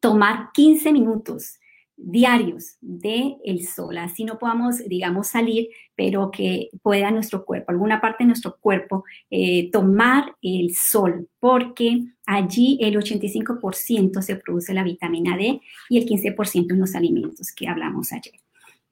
tomar 0.00 0.50
15 0.52 0.92
minutos 0.92 1.60
diarios 2.02 2.76
de 2.80 3.36
el 3.44 3.66
sol, 3.66 3.98
así 3.98 4.24
no 4.24 4.38
podamos, 4.38 4.78
digamos, 4.88 5.28
salir, 5.28 5.68
pero 5.94 6.30
que 6.30 6.70
pueda 6.82 7.10
nuestro 7.10 7.44
cuerpo, 7.44 7.72
alguna 7.72 8.00
parte 8.00 8.24
de 8.24 8.28
nuestro 8.28 8.56
cuerpo, 8.58 9.04
eh, 9.30 9.70
tomar 9.70 10.34
el 10.40 10.74
sol, 10.74 11.28
porque 11.38 12.04
allí 12.26 12.78
el 12.80 12.96
85% 12.96 14.22
se 14.22 14.36
produce 14.36 14.72
la 14.72 14.82
vitamina 14.82 15.36
D 15.36 15.60
y 15.90 15.98
el 15.98 16.06
15% 16.06 16.72
en 16.72 16.80
los 16.80 16.94
alimentos 16.94 17.52
que 17.54 17.68
hablamos 17.68 18.12
ayer. 18.12 18.34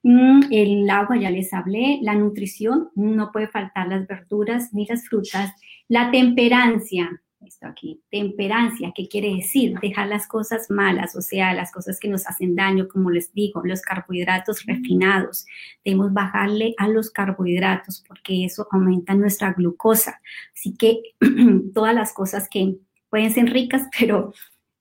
Mm, 0.03 0.43
el 0.51 0.91
agua, 0.91 1.17
ya 1.17 1.31
les 1.31 1.53
hablé, 1.53 1.99
la 2.03 2.15
nutrición, 2.15 2.91
no 2.95 3.33
puede 3.33 3.49
faltar 3.49 3.89
las 3.89 4.07
verduras 4.07 4.73
ni 4.73 4.87
las 4.87 5.09
frutas, 5.09 5.53
la 5.89 6.11
temperancia, 6.11 7.23
esto 7.47 7.67
aquí, 7.67 8.03
temperancia, 8.11 8.93
¿qué 8.95 9.09
quiere 9.09 9.35
decir? 9.35 9.79
Dejar 9.81 10.09
las 10.09 10.27
cosas 10.27 10.71
malas, 10.71 11.15
o 11.15 11.23
sea, 11.23 11.55
las 11.55 11.73
cosas 11.73 11.99
que 12.01 12.09
nos 12.09 12.27
hacen 12.27 12.57
daño, 12.57 12.89
como 12.89 13.11
les 13.11 13.33
digo, 13.33 13.63
los 13.65 13.81
carbohidratos 13.83 14.65
refinados. 14.67 15.47
Debemos 15.85 16.13
bajarle 16.13 16.75
a 16.79 16.89
los 16.89 17.11
carbohidratos 17.11 18.05
porque 18.07 18.45
eso 18.45 18.67
aumenta 18.71 19.15
nuestra 19.15 19.53
glucosa. 19.53 20.21
Así 20.53 20.77
que 20.77 21.01
todas 21.75 21.95
las 21.95 22.13
cosas 22.13 22.49
que 22.51 22.77
pueden 23.09 23.31
ser 23.31 23.51
ricas, 23.53 23.89
pero 23.99 24.33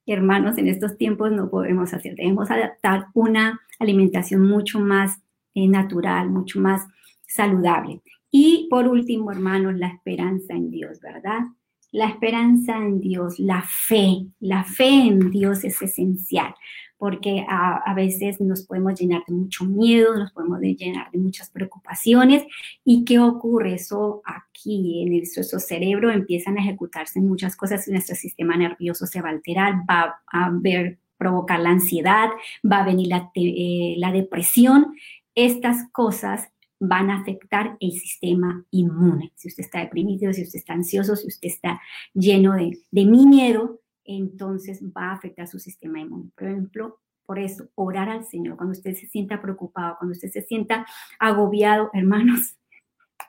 hermanos, 0.06 0.58
en 0.58 0.68
estos 0.68 0.98
tiempos 0.98 1.32
no 1.32 1.50
podemos 1.50 1.94
hacer. 1.94 2.16
Debemos 2.16 2.50
adaptar 2.50 3.08
una 3.14 3.60
alimentación 3.80 4.42
mucho 4.42 4.80
más 4.80 5.20
eh, 5.54 5.68
natural, 5.68 6.30
mucho 6.30 6.60
más 6.60 6.88
saludable. 7.28 8.02
Y 8.32 8.68
por 8.70 8.88
último, 8.88 9.32
hermanos, 9.32 9.76
la 9.76 9.88
esperanza 9.88 10.54
en 10.54 10.72
Dios, 10.72 11.00
¿verdad? 11.02 11.42
La 11.92 12.08
esperanza 12.08 12.78
en 12.78 13.00
Dios, 13.00 13.40
la 13.40 13.64
fe, 13.64 14.28
la 14.40 14.64
fe 14.64 14.90
en 14.90 15.32
Dios 15.32 15.64
es 15.64 15.82
esencial, 15.82 16.54
porque 16.98 17.46
a, 17.48 17.94
veces 17.96 18.42
nos 18.42 18.64
podemos 18.64 19.00
llenar 19.00 19.24
de 19.28 19.34
mucho 19.34 19.66
miedo, 19.66 20.16
nos 20.16 20.32
podemos 20.32 20.60
llenar 20.60 21.12
de 21.12 21.20
muchas 21.20 21.50
preocupaciones. 21.50 22.46
¿Y 22.84 23.06
qué 23.06 23.20
ocurre? 23.20 23.76
Eso 23.76 24.22
aquí 24.26 25.04
en 25.04 25.12
nuestro 25.12 25.60
cerebro 25.60 26.12
empiezan 26.12 26.58
a 26.58 26.62
ejecutarse 26.62 27.22
muchas 27.22 27.56
cosas 27.56 27.88
y 27.88 27.92
nuestro 27.92 28.16
sistema 28.16 28.58
nervioso 28.58 29.06
se 29.06 29.22
va 29.22 29.30
a 29.30 29.34
alterar, 29.34 29.76
va 29.90 30.22
a 30.32 30.50
ver, 30.52 30.98
provocar 31.18 31.60
la 31.60 31.70
ansiedad, 31.70 32.30
va 32.70 32.80
a 32.80 32.86
venir 32.86 33.08
la, 33.08 33.32
eh, 33.36 33.96
la 33.98 34.12
depresión. 34.12 34.96
Estas 35.36 35.88
cosas 35.92 36.50
van 36.80 37.10
a 37.10 37.22
afectar 37.22 37.78
el 37.80 37.92
sistema 37.92 38.66
inmune. 38.72 39.32
Si 39.36 39.48
usted 39.48 39.64
está 39.64 39.80
deprimido, 39.80 40.32
si 40.34 40.44
usted 40.44 40.60
está 40.60 40.74
ansioso, 40.74 41.16
si 41.16 41.28
usted 41.28 41.48
está 41.48 41.82
lleno 42.14 42.54
de, 42.54 42.80
de 42.92 43.06
miedo, 43.06 43.82
entonces 44.04 44.82
va 44.84 45.10
a 45.10 45.14
afectar 45.14 45.48
su 45.48 45.60
sistema 45.60 46.00
inmune. 46.00 46.32
Por 46.36 46.48
ejemplo, 46.48 47.00
por 47.28 47.40
eso, 47.40 47.68
orar 47.76 48.10
al 48.10 48.24
Señor, 48.24 48.56
cuando 48.56 48.72
usted 48.72 48.96
se 48.96 49.06
sienta 49.06 49.42
preocupado, 49.42 49.98
cuando 50.00 50.14
usted 50.14 50.30
se 50.30 50.42
sienta 50.42 50.88
agobiado, 51.20 51.90
hermanos, 51.94 52.58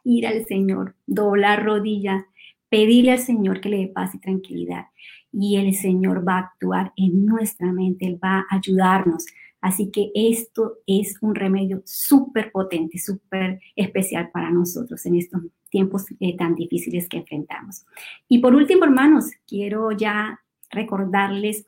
ir 0.04 0.26
al 0.26 0.46
Señor, 0.46 0.94
doblar 1.06 1.64
rodillas, 1.64 2.24
pedirle 2.68 3.12
al 3.12 3.18
Señor 3.18 3.60
que 3.60 3.68
le 3.68 3.78
dé 3.78 3.88
paz 3.88 4.14
y 4.14 4.20
tranquilidad. 4.20 4.86
Y 5.32 5.56
el 5.56 5.74
Señor 5.74 6.26
va 6.26 6.36
a 6.36 6.40
actuar 6.40 6.92
en 6.96 7.26
nuestra 7.26 7.72
mente, 7.72 8.06
Él 8.06 8.20
va 8.22 8.46
a 8.48 8.56
ayudarnos. 8.56 9.26
Así 9.60 9.90
que 9.90 10.10
esto 10.14 10.78
es 10.86 11.16
un 11.20 11.34
remedio 11.34 11.82
súper 11.84 12.52
potente, 12.52 12.98
súper 12.98 13.60
especial 13.74 14.30
para 14.30 14.50
nosotros 14.50 15.04
en 15.06 15.16
estos 15.16 15.42
tiempos 15.70 16.04
eh, 16.20 16.36
tan 16.36 16.54
difíciles 16.54 17.08
que 17.08 17.18
enfrentamos. 17.18 17.84
Y 18.28 18.38
por 18.38 18.54
último, 18.54 18.84
hermanos, 18.84 19.26
quiero 19.46 19.90
ya 19.92 20.40
recordarles 20.70 21.66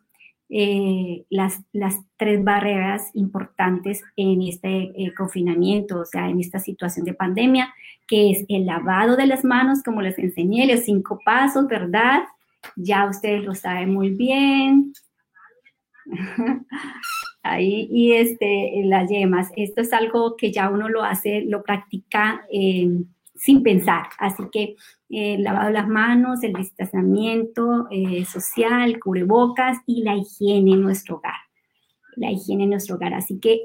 eh, 0.52 1.24
las, 1.30 1.62
las, 1.72 2.00
tres 2.16 2.42
barreras 2.42 3.10
importantes 3.14 4.02
en 4.16 4.42
este 4.42 4.90
eh, 4.96 5.14
confinamiento, 5.16 6.00
o 6.00 6.04
sea, 6.04 6.28
en 6.28 6.40
esta 6.40 6.58
situación 6.58 7.04
de 7.04 7.14
pandemia, 7.14 7.72
que 8.06 8.32
es 8.32 8.44
el 8.48 8.66
lavado 8.66 9.16
de 9.16 9.26
las 9.26 9.44
manos, 9.44 9.82
como 9.84 10.02
les 10.02 10.18
enseñé, 10.18 10.66
los 10.66 10.84
cinco 10.84 11.20
pasos, 11.24 11.68
¿verdad? 11.68 12.24
Ya 12.74 13.08
ustedes 13.08 13.44
lo 13.44 13.54
saben 13.54 13.92
muy 13.94 14.10
bien. 14.10 14.92
Ahí, 17.42 17.88
y 17.90 18.12
este, 18.12 18.82
las 18.84 19.08
yemas, 19.08 19.48
esto 19.56 19.80
es 19.80 19.92
algo 19.92 20.36
que 20.36 20.52
ya 20.52 20.68
uno 20.68 20.88
lo 20.88 21.02
hace, 21.02 21.42
lo 21.42 21.62
practica. 21.62 22.44
Eh, 22.52 22.88
sin 23.40 23.62
pensar. 23.62 24.04
Así 24.18 24.42
que 24.52 24.76
eh, 25.08 25.38
lavado 25.38 25.70
las 25.70 25.88
manos, 25.88 26.42
el 26.42 26.52
distanciamiento 26.52 27.88
eh, 27.90 28.26
social, 28.26 29.00
cubrebocas 29.00 29.78
y 29.86 30.02
la 30.02 30.14
higiene 30.14 30.72
en 30.72 30.82
nuestro 30.82 31.16
hogar. 31.16 31.38
La 32.16 32.30
higiene 32.30 32.64
en 32.64 32.70
nuestro 32.70 32.96
hogar. 32.96 33.14
Así 33.14 33.40
que 33.40 33.62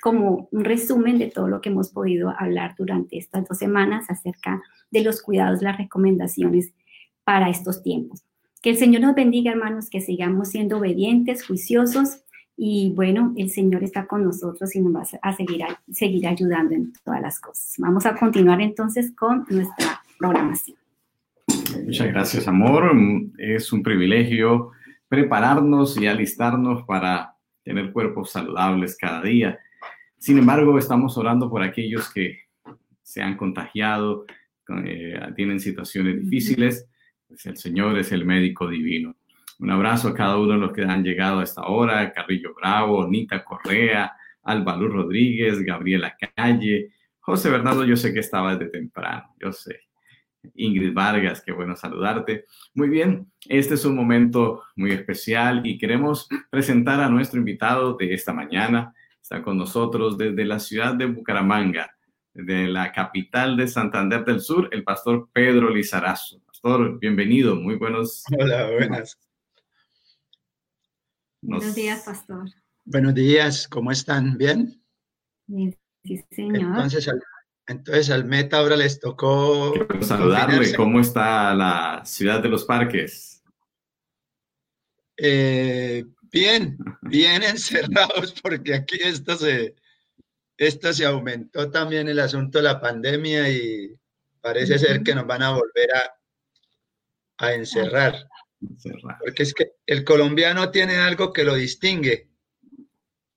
como 0.00 0.48
un 0.50 0.64
resumen 0.64 1.18
de 1.18 1.26
todo 1.26 1.46
lo 1.46 1.60
que 1.60 1.68
hemos 1.68 1.90
podido 1.90 2.32
hablar 2.38 2.74
durante 2.78 3.18
estas 3.18 3.46
dos 3.46 3.58
semanas 3.58 4.08
acerca 4.08 4.62
de 4.90 5.02
los 5.02 5.20
cuidados, 5.20 5.60
las 5.60 5.76
recomendaciones 5.76 6.72
para 7.24 7.50
estos 7.50 7.82
tiempos. 7.82 8.22
Que 8.62 8.70
el 8.70 8.76
Señor 8.76 9.02
nos 9.02 9.14
bendiga, 9.14 9.50
hermanos, 9.50 9.90
que 9.90 10.00
sigamos 10.00 10.48
siendo 10.48 10.78
obedientes, 10.78 11.46
juiciosos 11.46 12.22
y 12.56 12.92
bueno, 12.94 13.32
el 13.36 13.50
Señor 13.50 13.82
está 13.84 14.06
con 14.06 14.24
nosotros 14.24 14.74
y 14.76 14.80
nos 14.80 14.94
va 14.94 15.18
a 15.22 15.36
seguir, 15.36 15.64
seguir 15.90 16.26
ayudando 16.26 16.74
en 16.74 16.92
todas 17.04 17.20
las 17.20 17.40
cosas. 17.40 17.74
Vamos 17.78 18.04
a 18.06 18.14
continuar 18.14 18.60
entonces 18.60 19.12
con 19.16 19.46
nuestra 19.48 20.02
programación. 20.18 20.76
Muchas 21.84 22.08
gracias, 22.08 22.48
amor. 22.48 22.90
Es 23.38 23.72
un 23.72 23.82
privilegio 23.82 24.72
prepararnos 25.08 26.00
y 26.00 26.06
alistarnos 26.06 26.84
para 26.84 27.34
tener 27.64 27.92
cuerpos 27.92 28.30
saludables 28.30 28.96
cada 28.96 29.22
día. 29.22 29.58
Sin 30.18 30.38
embargo, 30.38 30.78
estamos 30.78 31.16
orando 31.16 31.50
por 31.50 31.62
aquellos 31.62 32.12
que 32.12 32.40
se 33.02 33.22
han 33.22 33.36
contagiado, 33.36 34.26
eh, 34.84 35.18
tienen 35.34 35.58
situaciones 35.58 36.20
difíciles. 36.20 36.86
Pues 37.26 37.46
el 37.46 37.56
Señor 37.56 37.98
es 37.98 38.12
el 38.12 38.24
médico 38.24 38.68
divino. 38.68 39.16
Un 39.60 39.70
abrazo 39.70 40.08
a 40.08 40.14
cada 40.14 40.38
uno 40.38 40.54
de 40.54 40.58
los 40.58 40.72
que 40.72 40.82
han 40.82 41.04
llegado 41.04 41.40
a 41.40 41.44
esta 41.44 41.62
hora, 41.66 42.10
Carrillo 42.14 42.54
Bravo, 42.54 43.06
Nita 43.06 43.44
Correa, 43.44 44.16
Álvaro 44.42 44.88
Rodríguez, 44.88 45.60
Gabriela 45.60 46.16
Calle, 46.34 46.92
José 47.18 47.50
Bernardo, 47.50 47.84
yo 47.84 47.94
sé 47.94 48.14
que 48.14 48.20
estaba 48.20 48.56
desde 48.56 48.72
temprano, 48.72 49.34
yo 49.38 49.52
sé. 49.52 49.82
Ingrid 50.54 50.94
Vargas, 50.94 51.42
qué 51.44 51.52
bueno 51.52 51.76
saludarte. 51.76 52.46
Muy 52.72 52.88
bien, 52.88 53.30
este 53.50 53.74
es 53.74 53.84
un 53.84 53.94
momento 53.94 54.62
muy 54.76 54.92
especial 54.92 55.66
y 55.66 55.76
queremos 55.76 56.26
presentar 56.48 56.98
a 57.00 57.10
nuestro 57.10 57.38
invitado 57.38 57.98
de 57.98 58.14
esta 58.14 58.32
mañana. 58.32 58.94
Está 59.20 59.42
con 59.42 59.58
nosotros 59.58 60.16
desde 60.16 60.46
la 60.46 60.58
ciudad 60.58 60.94
de 60.94 61.04
Bucaramanga, 61.04 61.94
de 62.32 62.66
la 62.66 62.92
capital 62.92 63.58
de 63.58 63.68
Santander 63.68 64.24
del 64.24 64.40
Sur, 64.40 64.70
el 64.72 64.84
pastor 64.84 65.28
Pedro 65.34 65.68
Lizarazo. 65.68 66.40
Pastor, 66.46 66.98
bienvenido, 66.98 67.56
muy 67.56 67.74
buenos. 67.74 68.24
Hola, 68.38 68.70
buenas. 68.70 69.18
Buenos 71.42 71.74
días, 71.74 72.02
pastor. 72.04 72.50
Buenos 72.84 73.14
días, 73.14 73.66
¿cómo 73.66 73.90
están? 73.90 74.36
¿Bien? 74.36 74.82
sí, 75.48 76.24
señor. 76.30 76.62
Entonces 76.62 77.08
al, 77.08 77.22
entonces 77.66 78.10
al 78.10 78.24
Meta 78.26 78.58
ahora 78.58 78.76
les 78.76 79.00
tocó... 79.00 79.72
saludarle, 80.02 80.74
¿cómo 80.74 81.00
está 81.00 81.54
la 81.54 82.02
ciudad 82.04 82.42
de 82.42 82.48
los 82.50 82.64
parques? 82.64 83.42
Eh, 85.16 86.04
bien, 86.30 86.76
bien 87.02 87.42
encerrados 87.44 88.34
porque 88.42 88.74
aquí 88.74 88.98
esto 89.00 89.36
se, 89.36 89.76
esto 90.58 90.92
se 90.92 91.06
aumentó 91.06 91.70
también 91.70 92.08
el 92.08 92.18
asunto 92.18 92.58
de 92.58 92.64
la 92.64 92.80
pandemia 92.80 93.48
y 93.48 93.94
parece 94.42 94.78
ser 94.78 95.02
que 95.02 95.14
nos 95.14 95.26
van 95.26 95.42
a 95.42 95.52
volver 95.52 95.88
a, 95.94 97.46
a 97.46 97.54
encerrar. 97.54 98.28
Porque 99.18 99.42
es 99.42 99.54
que 99.54 99.72
el 99.86 100.04
colombiano 100.04 100.70
tiene 100.70 100.96
algo 100.96 101.32
que 101.32 101.44
lo 101.44 101.54
distingue. 101.54 102.28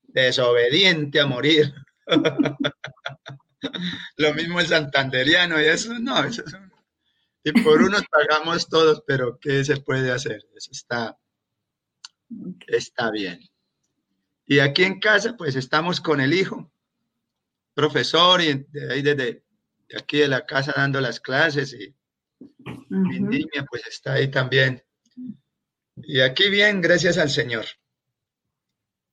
Desobediente 0.02 1.20
a 1.20 1.26
morir. 1.26 1.72
lo 4.16 4.34
mismo 4.34 4.60
el 4.60 4.66
santanderiano 4.66 5.60
y 5.60 5.64
eso 5.64 5.98
no, 5.98 6.22
eso 6.22 6.44
es 6.44 6.54
y 7.46 7.52
por 7.62 7.82
unos 7.82 8.02
pagamos 8.10 8.68
todos, 8.70 9.02
pero 9.06 9.38
¿qué 9.38 9.62
se 9.64 9.76
puede 9.76 10.10
hacer? 10.10 10.48
Eso 10.56 10.70
está, 10.72 11.18
está 12.66 13.10
bien. 13.10 13.38
Y 14.46 14.60
aquí 14.60 14.84
en 14.84 14.98
casa, 14.98 15.36
pues 15.36 15.54
estamos 15.54 16.00
con 16.00 16.22
el 16.22 16.32
hijo, 16.32 16.72
profesor, 17.74 18.40
y 18.40 18.66
de 18.70 18.92
ahí 18.92 19.02
desde 19.02 19.44
aquí 19.94 20.20
de 20.20 20.28
la 20.28 20.46
casa 20.46 20.72
dando 20.74 21.02
las 21.02 21.20
clases, 21.20 21.74
y 21.74 21.94
mi 22.88 23.20
niña 23.20 23.66
pues 23.68 23.86
está 23.86 24.14
ahí 24.14 24.30
también 24.30 24.82
y 25.96 26.20
aquí 26.20 26.50
bien, 26.50 26.80
gracias 26.80 27.18
al 27.18 27.30
Señor. 27.30 27.64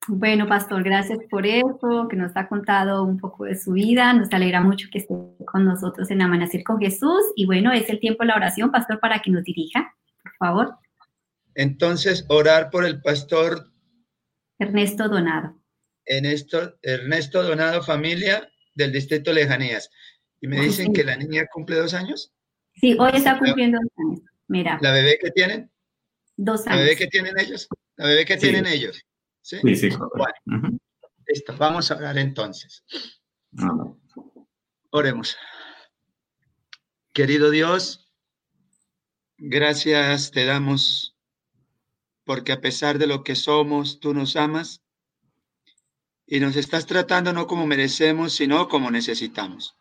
Bueno, 0.08 0.48
pastor, 0.48 0.84
gracias 0.84 1.20
por 1.30 1.46
eso, 1.46 2.08
que 2.10 2.16
nos 2.16 2.36
ha 2.36 2.48
contado 2.48 3.04
un 3.04 3.20
poco 3.20 3.46
de 3.46 3.56
su 3.56 3.74
vida. 3.74 4.14
Nos 4.14 4.32
alegra 4.32 4.60
mucho 4.60 4.88
que 4.92 4.98
esté 4.98 5.14
con 5.46 5.64
nosotros 5.64 6.10
en 6.10 6.24
Amanecer 6.24 6.64
con 6.64 6.80
Jesús. 6.80 7.22
Y 7.36 7.46
bueno, 7.46 7.72
es 7.72 7.88
el 7.90 8.00
tiempo 8.00 8.24
de 8.24 8.28
la 8.28 8.36
oración, 8.36 8.72
pastor, 8.72 9.00
para 9.00 9.22
que 9.22 9.30
nos 9.30 9.44
dirija, 9.44 9.96
por 10.24 10.36
favor. 10.38 10.76
Entonces, 11.54 12.26
orar 12.30 12.72
por 12.72 12.84
el 12.84 13.02
pastor 13.02 13.72
Ernesto 14.58 15.08
Donado. 15.08 15.56
Ernesto, 16.06 16.78
Ernesto 16.82 17.44
Donado, 17.44 17.84
familia 17.84 18.48
del 18.76 18.92
distrito 18.92 19.34
Lejanías. 19.34 19.90
Y 20.40 20.48
me 20.48 20.60
dicen 20.60 20.94
que 20.94 21.04
la 21.04 21.16
niña 21.16 21.46
cumple 21.52 21.78
dos 21.78 21.94
años. 21.94 22.34
Sí, 22.76 22.96
hoy 23.00 23.12
está 23.14 23.38
cumpliendo 23.38 23.80
dos 23.80 23.92
años. 23.98 24.22
Mira. 24.48 24.80
¿La 24.82 24.92
bebé 24.92 25.20
que 25.22 25.32
tienen? 25.32 25.71
Dos 26.44 26.66
años. 26.66 26.78
¿La 26.80 26.84
bebé 26.84 26.96
que 26.98 27.06
tienen 27.08 27.40
ellos? 27.40 27.68
¿La 27.98 28.08
bebé 28.08 28.26
que 28.26 28.38
tienen 28.38 28.66
ellos? 28.66 29.06
Sí, 29.42 29.60
sí. 29.76 29.90
Bueno, 29.90 30.80
listo. 31.28 31.56
Vamos 31.56 31.92
a 31.92 31.94
hablar 31.94 32.18
entonces. 32.18 32.84
Oremos. 34.90 35.38
Querido 37.14 37.52
Dios, 37.52 38.12
gracias 39.38 40.32
te 40.32 40.46
damos 40.46 41.16
porque 42.24 42.54
a 42.54 42.62
pesar 42.62 42.98
de 42.98 43.06
lo 43.06 43.24
que 43.24 43.36
somos, 43.36 44.00
tú 44.00 44.16
nos 44.16 44.36
amas 44.36 44.82
y 46.26 46.40
nos 46.40 46.56
estás 46.56 46.88
tratando 46.88 47.34
no 47.34 47.46
como 47.46 47.68
merecemos, 47.68 48.34
sino 48.34 48.68
como 48.68 48.90
necesitamos. 48.90 49.78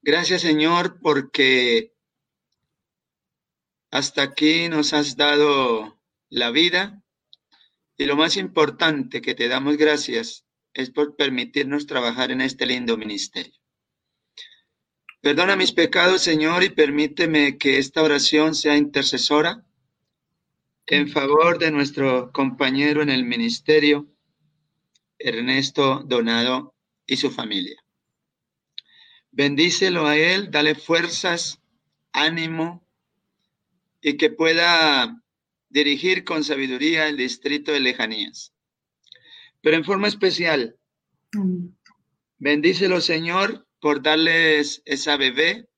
Gracias 0.00 0.40
Señor 0.40 1.00
porque 1.02 1.92
hasta 3.90 4.22
aquí 4.22 4.68
nos 4.68 4.92
has 4.92 5.16
dado 5.16 6.00
la 6.28 6.50
vida 6.50 7.02
y 7.96 8.04
lo 8.04 8.16
más 8.16 8.36
importante 8.36 9.20
que 9.20 9.34
te 9.34 9.48
damos 9.48 9.76
gracias 9.76 10.44
es 10.72 10.90
por 10.90 11.16
permitirnos 11.16 11.86
trabajar 11.86 12.30
en 12.30 12.40
este 12.40 12.66
lindo 12.66 12.96
ministerio. 12.96 13.52
Perdona 15.20 15.56
mis 15.56 15.72
pecados, 15.72 16.22
Señor, 16.22 16.62
y 16.62 16.70
permíteme 16.70 17.58
que 17.58 17.78
esta 17.78 18.02
oración 18.02 18.54
sea 18.54 18.76
intercesora 18.76 19.66
en 20.86 21.08
favor 21.08 21.58
de 21.58 21.70
nuestro 21.70 22.32
compañero 22.32 23.02
en 23.02 23.10
el 23.10 23.24
ministerio, 23.24 24.06
Ernesto 25.18 26.02
Donado 26.06 26.74
y 27.06 27.16
su 27.16 27.30
familia. 27.30 27.84
Bendícelo 29.30 30.06
a 30.06 30.16
él, 30.16 30.50
dale 30.50 30.74
fuerzas, 30.74 31.60
ánimo 32.12 32.88
y 34.00 34.16
que 34.16 34.30
pueda 34.30 35.22
dirigir 35.68 36.24
con 36.24 36.44
sabiduría 36.44 37.08
el 37.08 37.16
distrito 37.16 37.72
de 37.72 37.80
lejanías. 37.80 38.52
Pero 39.60 39.76
en 39.76 39.84
forma 39.84 40.08
especial, 40.08 40.78
bendícelo 42.38 43.00
Señor 43.00 43.68
por 43.80 44.02
darles 44.02 44.82
esa 44.84 45.16
bebé 45.16 45.68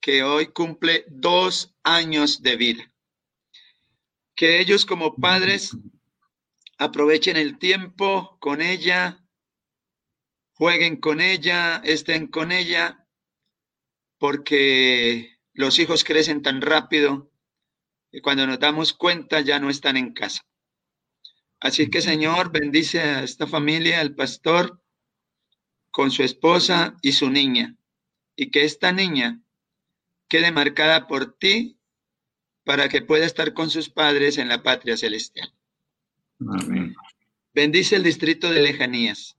que 0.00 0.22
hoy 0.22 0.46
cumple 0.46 1.04
dos 1.08 1.74
años 1.82 2.42
de 2.42 2.56
vida. 2.56 2.92
Que 4.34 4.60
ellos 4.60 4.86
como 4.86 5.16
padres 5.16 5.76
aprovechen 6.78 7.36
el 7.36 7.58
tiempo 7.58 8.38
con 8.40 8.62
ella, 8.62 9.22
jueguen 10.54 10.96
con 10.96 11.20
ella, 11.20 11.82
estén 11.84 12.26
con 12.26 12.52
ella, 12.52 13.06
porque 14.18 15.38
los 15.52 15.78
hijos 15.78 16.04
crecen 16.04 16.42
tan 16.42 16.62
rápido 16.62 17.29
y 18.12 18.20
cuando 18.20 18.46
nos 18.46 18.58
damos 18.58 18.92
cuenta 18.92 19.40
ya 19.40 19.58
no 19.58 19.70
están 19.70 19.96
en 19.96 20.12
casa. 20.12 20.46
Así 21.60 21.90
que 21.90 22.00
Señor, 22.00 22.50
bendice 22.52 23.00
a 23.00 23.22
esta 23.22 23.46
familia, 23.46 24.00
al 24.00 24.14
pastor, 24.14 24.82
con 25.90 26.10
su 26.10 26.22
esposa 26.22 26.96
y 27.02 27.12
su 27.12 27.30
niña, 27.30 27.76
y 28.36 28.50
que 28.50 28.64
esta 28.64 28.92
niña 28.92 29.40
quede 30.28 30.52
marcada 30.52 31.06
por 31.06 31.36
ti 31.36 31.78
para 32.64 32.88
que 32.88 33.02
pueda 33.02 33.26
estar 33.26 33.52
con 33.52 33.70
sus 33.70 33.90
padres 33.90 34.38
en 34.38 34.48
la 34.48 34.62
patria 34.62 34.96
celestial. 34.96 35.52
Amén. 36.40 36.94
Bendice 37.52 37.96
el 37.96 38.04
distrito 38.04 38.50
de 38.50 38.62
lejanías 38.62 39.36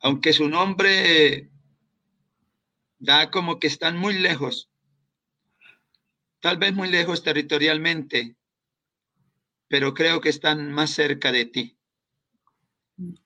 aunque 0.00 0.32
su 0.32 0.48
nombre 0.48 1.50
da 2.98 3.30
como 3.30 3.58
que 3.58 3.66
están 3.66 3.96
muy 3.96 4.14
lejos, 4.18 4.68
tal 6.40 6.58
vez 6.58 6.74
muy 6.74 6.88
lejos 6.88 7.22
territorialmente, 7.22 8.36
pero 9.68 9.94
creo 9.94 10.20
que 10.20 10.28
están 10.28 10.72
más 10.72 10.90
cerca 10.90 11.32
de 11.32 11.44
ti, 11.44 11.78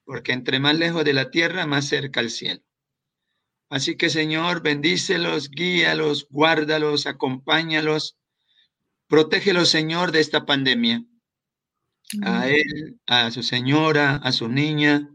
porque 0.05 0.33
entre 0.33 0.59
más 0.59 0.77
lejos 0.77 1.05
de 1.05 1.13
la 1.13 1.31
tierra, 1.31 1.67
más 1.67 1.87
cerca 1.87 2.21
al 2.21 2.31
cielo. 2.31 2.63
Así 3.71 3.97
que 3.97 4.11
Señor, 4.11 4.63
bendícelos, 4.63 5.51
guíalos, 5.51 6.27
guárdalos, 6.29 7.07
acompáñalos, 7.07 8.19
protégelos, 9.07 9.69
Señor, 9.71 10.13
de 10.13 10.21
esta 10.21 10.45
pandemia. 10.45 11.05
A 12.23 12.49
él, 12.49 13.01
a 13.07 13.31
su 13.31 13.43
señora, 13.43 14.17
a 14.17 14.33
su 14.33 14.49
niña, 14.49 15.09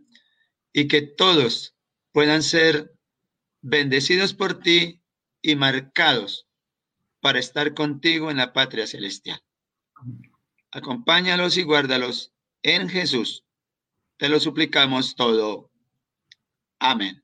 y 0.74 0.88
que 0.88 1.04
todos 1.04 1.76
puedan 2.12 2.42
ser 2.42 2.96
bendecidos 3.62 4.34
por 4.34 4.60
ti 4.60 5.04
y 5.44 5.56
marcados 5.56 6.47
para 7.22 7.40
estar 7.40 7.74
contigo 7.74 8.32
en 8.32 8.38
la 8.38 8.54
patria 8.54 8.88
celestial. 8.88 9.42
Acompáñalos 10.72 11.58
y 11.58 11.64
guárdalos 11.64 12.34
en 12.64 12.90
Jesús. 12.90 13.44
Te 14.18 14.30
lo 14.30 14.40
suplicamos 14.40 15.16
todo. 15.16 15.70
Amén. 16.80 17.24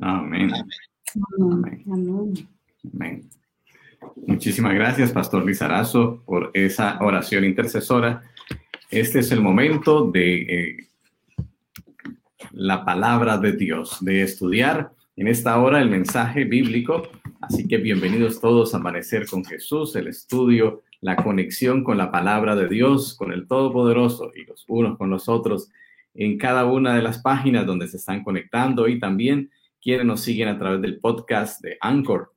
Amén. 0.00 0.52
Amén. 1.40 2.48
Amén. 2.92 3.30
Muchísimas 4.26 4.74
gracias, 4.74 5.12
Pastor 5.12 5.44
Lizarazo, 5.44 6.22
por 6.24 6.50
esa 6.54 6.98
oración 7.00 7.44
intercesora. 7.44 8.22
Este 8.90 9.20
es 9.20 9.32
el 9.32 9.40
momento 9.40 10.10
de 10.10 10.42
eh, 10.42 10.88
la 12.52 12.84
palabra 12.84 13.38
de 13.38 13.52
Dios, 13.52 14.04
de 14.04 14.22
estudiar 14.22 14.92
en 15.16 15.28
esta 15.28 15.58
hora 15.60 15.80
el 15.80 15.90
mensaje 15.90 16.44
bíblico. 16.44 17.08
Así 17.40 17.68
que 17.68 17.76
bienvenidos 17.76 18.40
todos 18.40 18.74
a 18.74 18.78
Amanecer 18.78 19.26
con 19.28 19.44
Jesús, 19.44 19.94
el 19.96 20.08
estudio, 20.08 20.82
la 21.00 21.16
conexión 21.16 21.84
con 21.84 21.98
la 21.98 22.10
palabra 22.10 22.56
de 22.56 22.68
Dios, 22.68 23.14
con 23.16 23.32
el 23.32 23.46
Todopoderoso 23.46 24.32
y 24.34 24.44
los 24.44 24.64
unos 24.68 24.98
con 24.98 25.10
los 25.10 25.28
otros 25.28 25.70
en 26.14 26.38
cada 26.38 26.64
una 26.64 26.94
de 26.94 27.02
las 27.02 27.18
páginas 27.18 27.66
donde 27.66 27.88
se 27.88 27.96
están 27.96 28.22
conectando 28.22 28.88
y 28.88 28.98
también 28.98 29.50
quienes 29.80 30.06
nos 30.06 30.20
siguen 30.20 30.48
a 30.48 30.58
través 30.58 30.80
del 30.80 30.98
podcast 30.98 31.60
de 31.60 31.76
Anchor. 31.80 32.32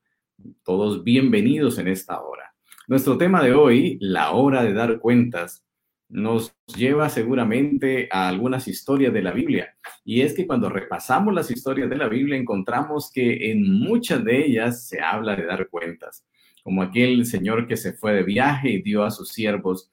Todos 0.63 1.03
bienvenidos 1.03 1.79
en 1.79 1.87
esta 1.87 2.21
hora. 2.21 2.53
Nuestro 2.87 3.17
tema 3.17 3.41
de 3.43 3.53
hoy, 3.53 3.97
la 4.01 4.31
hora 4.31 4.63
de 4.63 4.73
dar 4.73 4.99
cuentas, 4.99 5.66
nos 6.09 6.55
lleva 6.65 7.09
seguramente 7.09 8.07
a 8.11 8.27
algunas 8.27 8.67
historias 8.67 9.13
de 9.13 9.21
la 9.21 9.31
Biblia. 9.31 9.75
Y 10.05 10.21
es 10.21 10.33
que 10.33 10.47
cuando 10.47 10.69
repasamos 10.69 11.33
las 11.33 11.51
historias 11.51 11.89
de 11.89 11.97
la 11.97 12.07
Biblia 12.07 12.37
encontramos 12.37 13.11
que 13.11 13.51
en 13.51 13.79
muchas 13.79 14.23
de 14.23 14.45
ellas 14.45 14.87
se 14.87 15.01
habla 15.01 15.35
de 15.35 15.45
dar 15.45 15.67
cuentas, 15.69 16.25
como 16.63 16.81
aquel 16.81 17.25
señor 17.25 17.67
que 17.67 17.77
se 17.77 17.93
fue 17.93 18.13
de 18.13 18.23
viaje 18.23 18.69
y 18.69 18.81
dio 18.81 19.03
a 19.03 19.11
sus 19.11 19.29
siervos 19.29 19.89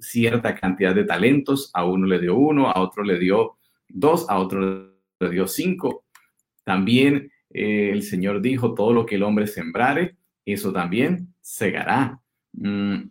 cierta 0.00 0.54
cantidad 0.54 0.94
de 0.94 1.04
talentos, 1.04 1.70
a 1.74 1.84
uno 1.84 2.06
le 2.06 2.18
dio 2.18 2.36
uno, 2.36 2.70
a 2.70 2.80
otro 2.80 3.02
le 3.02 3.18
dio 3.18 3.56
dos, 3.88 4.28
a 4.28 4.38
otro 4.38 4.92
le 5.20 5.30
dio 5.30 5.46
cinco. 5.46 6.04
También 6.64 7.30
eh, 7.50 7.90
el 7.92 8.02
Señor 8.02 8.40
dijo, 8.40 8.74
todo 8.74 8.92
lo 8.92 9.06
que 9.06 9.16
el 9.16 9.22
hombre 9.22 9.46
sembrare, 9.46 10.16
eso 10.44 10.72
también 10.72 11.34
segará. 11.40 12.20
Mm, 12.52 13.10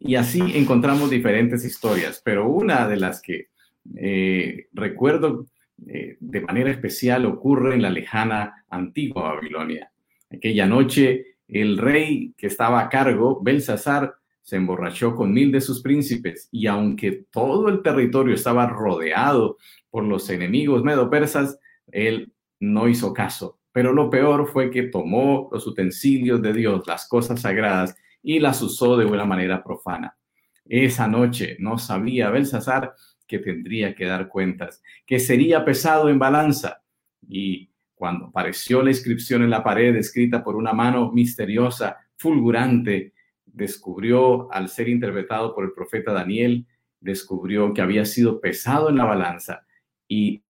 y 0.00 0.16
así 0.16 0.40
encontramos 0.54 1.10
diferentes 1.10 1.64
historias, 1.64 2.20
pero 2.24 2.48
una 2.48 2.88
de 2.88 2.96
las 2.96 3.22
que 3.22 3.50
eh, 3.96 4.66
recuerdo 4.72 5.46
eh, 5.86 6.16
de 6.18 6.40
manera 6.40 6.70
especial 6.70 7.26
ocurre 7.26 7.74
en 7.74 7.82
la 7.82 7.90
lejana 7.90 8.64
antigua 8.68 9.34
Babilonia. 9.34 9.92
Aquella 10.30 10.66
noche 10.66 11.36
el 11.50 11.78
rey 11.78 12.32
que 12.36 12.46
estaba 12.46 12.80
a 12.80 12.88
cargo, 12.88 13.40
Belsasar, 13.42 14.14
se 14.42 14.56
emborrachó 14.56 15.14
con 15.14 15.32
mil 15.32 15.52
de 15.52 15.60
sus 15.60 15.82
príncipes 15.82 16.48
y 16.50 16.66
aunque 16.66 17.24
todo 17.30 17.68
el 17.68 17.82
territorio 17.82 18.34
estaba 18.34 18.66
rodeado 18.66 19.58
por 19.90 20.04
los 20.04 20.28
enemigos 20.30 20.82
medo-persas, 20.82 21.58
él 21.88 22.32
no 22.58 22.88
hizo 22.88 23.12
caso. 23.12 23.58
Pero 23.72 23.92
lo 23.92 24.10
peor 24.10 24.48
fue 24.48 24.70
que 24.70 24.84
tomó 24.84 25.48
los 25.52 25.66
utensilios 25.66 26.42
de 26.42 26.52
Dios, 26.52 26.86
las 26.86 27.06
cosas 27.08 27.42
sagradas, 27.42 27.94
y 28.22 28.38
las 28.38 28.60
usó 28.62 28.96
de 28.96 29.06
una 29.06 29.24
manera 29.24 29.62
profana. 29.62 30.16
Esa 30.64 31.08
noche 31.08 31.56
no 31.58 31.78
sabía 31.78 32.30
Belsasar 32.30 32.94
que 33.26 33.38
tendría 33.38 33.94
que 33.94 34.06
dar 34.06 34.28
cuentas, 34.28 34.82
que 35.06 35.18
sería 35.18 35.64
pesado 35.64 36.08
en 36.08 36.18
balanza. 36.18 36.82
Y 37.28 37.70
cuando 37.94 38.26
apareció 38.26 38.82
la 38.82 38.90
inscripción 38.90 39.42
en 39.42 39.50
la 39.50 39.62
pared 39.62 39.94
escrita 39.96 40.42
por 40.42 40.56
una 40.56 40.72
mano 40.72 41.10
misteriosa, 41.12 41.98
fulgurante, 42.16 43.14
descubrió, 43.46 44.52
al 44.52 44.68
ser 44.68 44.88
interpretado 44.88 45.54
por 45.54 45.64
el 45.64 45.72
profeta 45.72 46.12
Daniel, 46.12 46.66
descubrió 47.00 47.72
que 47.72 47.82
había 47.82 48.04
sido 48.04 48.40
pesado 48.40 48.90
en 48.90 48.96
la 48.96 49.04
balanza 49.04 49.66
y 50.06 50.42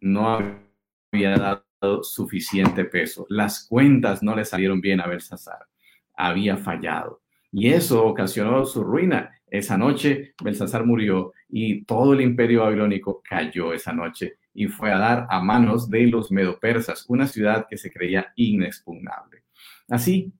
no 0.00 0.38
había 1.12 1.36
dado 1.36 2.02
suficiente 2.02 2.84
peso. 2.84 3.26
Las 3.28 3.66
cuentas 3.66 4.22
no 4.22 4.34
le 4.34 4.44
salieron 4.44 4.80
bien 4.80 5.00
a 5.00 5.06
Belsasar 5.06 5.66
había 6.14 6.56
fallado. 6.56 7.22
Y 7.52 7.68
eso 7.68 8.04
ocasionó 8.04 8.64
su 8.66 8.82
ruina. 8.82 9.30
Esa 9.48 9.78
noche 9.78 10.34
Belsasar 10.42 10.84
murió 10.84 11.32
y 11.48 11.84
todo 11.84 12.14
el 12.14 12.20
imperio 12.20 12.62
babilónico 12.62 13.22
cayó 13.22 13.72
esa 13.72 13.92
noche 13.92 14.38
y 14.52 14.66
fue 14.66 14.92
a 14.92 14.98
dar 14.98 15.26
a 15.30 15.40
manos 15.40 15.88
de 15.90 16.06
los 16.06 16.32
medopersas, 16.32 17.04
una 17.08 17.26
ciudad 17.26 17.66
que 17.68 17.76
se 17.76 17.92
creía 17.92 18.32
inexpugnable. 18.36 19.42
Así, 19.88 20.32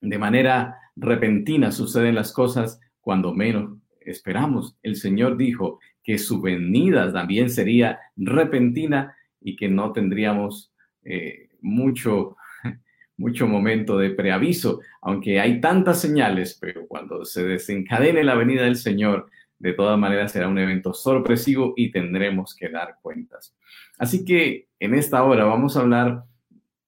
de 0.00 0.18
manera 0.18 0.76
repentina 0.96 1.72
suceden 1.72 2.14
las 2.14 2.32
cosas 2.32 2.80
cuando 3.00 3.32
menos 3.32 3.78
esperamos. 4.00 4.76
El 4.82 4.96
Señor 4.96 5.36
dijo 5.36 5.78
que 6.02 6.18
su 6.18 6.40
venida 6.40 7.12
también 7.12 7.50
sería 7.50 8.00
repentina 8.16 9.16
y 9.40 9.56
que 9.56 9.68
no 9.68 9.92
tendríamos 9.92 10.72
eh, 11.04 11.48
mucho 11.60 12.36
mucho 13.22 13.46
momento 13.46 13.96
de 13.98 14.10
preaviso, 14.10 14.80
aunque 15.00 15.38
hay 15.38 15.60
tantas 15.60 16.00
señales, 16.00 16.58
pero 16.60 16.88
cuando 16.88 17.24
se 17.24 17.44
desencadene 17.44 18.24
la 18.24 18.34
venida 18.34 18.64
del 18.64 18.74
Señor, 18.76 19.30
de 19.60 19.72
todas 19.72 19.96
maneras 19.96 20.32
será 20.32 20.48
un 20.48 20.58
evento 20.58 20.92
sorpresivo 20.92 21.72
y 21.76 21.92
tendremos 21.92 22.56
que 22.56 22.68
dar 22.68 22.96
cuentas. 23.00 23.54
Así 23.96 24.24
que 24.24 24.66
en 24.80 24.94
esta 24.94 25.22
hora 25.22 25.44
vamos 25.44 25.76
a 25.76 25.80
hablar 25.80 26.24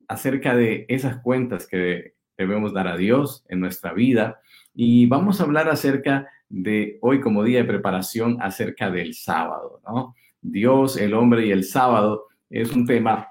acerca 0.09 0.57
de 0.57 0.87
esas 0.89 1.19
cuentas 1.23 1.69
que 1.69 2.15
debemos 2.37 2.73
dar 2.73 2.89
a 2.89 2.97
Dios 2.97 3.45
en 3.49 3.61
nuestra 3.61 3.93
vida 3.93 4.41
y 4.75 5.07
vamos 5.07 5.41
a 5.41 5.45
hablar 5.45 5.69
acerca 5.69 6.29
de 6.49 6.99
hoy 7.01 7.21
como 7.21 7.45
día 7.45 7.61
de 7.61 7.65
preparación 7.65 8.39
acerca 8.41 8.91
del 8.91 9.15
sábado, 9.15 9.81
¿no? 9.87 10.17
Dios, 10.43 10.97
el 10.97 11.15
hombre 11.15 11.47
y 11.47 11.53
el 11.53 11.63
sábado 11.63 12.27
es 12.51 12.73
un 12.73 12.87
tema 12.87 13.29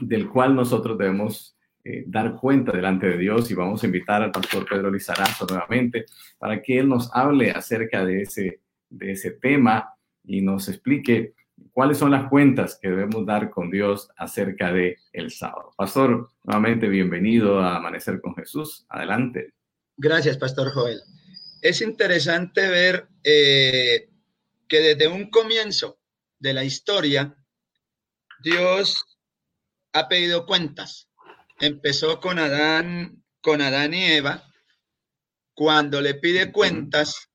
del 0.00 0.28
cual 0.30 0.56
nosotros 0.56 0.96
debemos 0.96 1.55
eh, 1.88 2.02
dar 2.08 2.34
cuenta 2.34 2.72
delante 2.72 3.06
de 3.06 3.16
Dios 3.16 3.48
y 3.48 3.54
vamos 3.54 3.80
a 3.80 3.86
invitar 3.86 4.20
al 4.20 4.32
pastor 4.32 4.66
Pedro 4.68 4.90
Lizarazo 4.90 5.46
nuevamente 5.48 6.06
para 6.36 6.60
que 6.60 6.80
él 6.80 6.88
nos 6.88 7.08
hable 7.14 7.52
acerca 7.52 8.04
de 8.04 8.22
ese, 8.22 8.60
de 8.88 9.12
ese 9.12 9.30
tema 9.30 9.94
y 10.24 10.40
nos 10.40 10.68
explique 10.68 11.34
cuáles 11.70 11.98
son 11.98 12.10
las 12.10 12.28
cuentas 12.28 12.76
que 12.82 12.88
debemos 12.88 13.24
dar 13.24 13.50
con 13.50 13.70
Dios 13.70 14.08
acerca 14.16 14.72
de 14.72 14.98
el 15.12 15.30
sábado. 15.30 15.74
Pastor, 15.76 16.28
nuevamente 16.42 16.88
bienvenido 16.88 17.60
a 17.60 17.76
Amanecer 17.76 18.20
con 18.20 18.34
Jesús. 18.34 18.84
Adelante. 18.88 19.54
Gracias, 19.96 20.38
Pastor 20.38 20.72
Joel. 20.72 21.00
Es 21.62 21.80
interesante 21.82 22.68
ver 22.68 23.06
eh, 23.22 24.08
que 24.66 24.80
desde 24.80 25.06
un 25.06 25.30
comienzo 25.30 26.00
de 26.40 26.52
la 26.52 26.64
historia, 26.64 27.36
Dios 28.42 29.04
ha 29.92 30.08
pedido 30.08 30.46
cuentas. 30.46 31.08
Empezó 31.58 32.20
con 32.20 32.38
Adán, 32.38 33.24
con 33.40 33.60
Adán 33.60 33.94
y 33.94 34.04
Eva, 34.04 34.52
cuando 35.54 36.00
le 36.00 36.14
pide 36.14 36.52
cuentas 36.52 37.30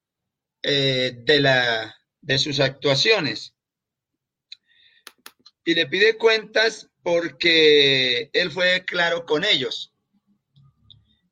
eh, 0.62 1.14
de, 1.24 1.40
la, 1.40 1.96
de 2.22 2.38
sus 2.38 2.60
actuaciones. 2.60 3.56
Y 5.66 5.74
le 5.74 5.88
pide 5.88 6.18
cuentas 6.18 6.90
porque 7.04 8.30
él 8.34 8.52
fue 8.52 8.86
claro 8.86 9.26
con 9.26 9.44
ellos. 9.44 9.94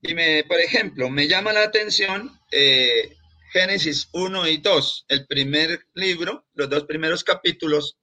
Y 0.02 0.14
me, 0.14 0.44
por 0.46 0.60
ejemplo, 0.60 1.10
me 1.10 1.28
llama 1.28 1.54
la 1.54 1.64
atención 1.64 2.40
eh, 2.52 3.18
Génesis 3.52 4.10
1 4.14 4.48
y 4.48 4.58
2, 4.58 5.06
el 5.10 5.26
primer 5.26 5.86
libro, 5.94 6.48
los 6.54 6.70
dos 6.70 6.86
primeros 6.86 7.24
capítulos. 7.24 7.98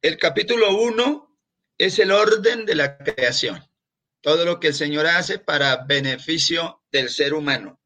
El 0.00 0.18
capítulo 0.18 0.76
1 0.76 1.38
es 1.78 1.98
el 1.98 2.12
orden 2.12 2.66
de 2.66 2.74
la 2.74 2.98
creación, 2.98 3.66
todo 4.22 4.44
lo 4.46 4.58
que 4.58 4.68
el 4.68 4.74
Señor 4.74 5.06
hace 5.06 5.38
para 5.38 5.84
beneficio 5.84 6.82
del 6.90 7.10
ser 7.10 7.34
humano. 7.34 7.80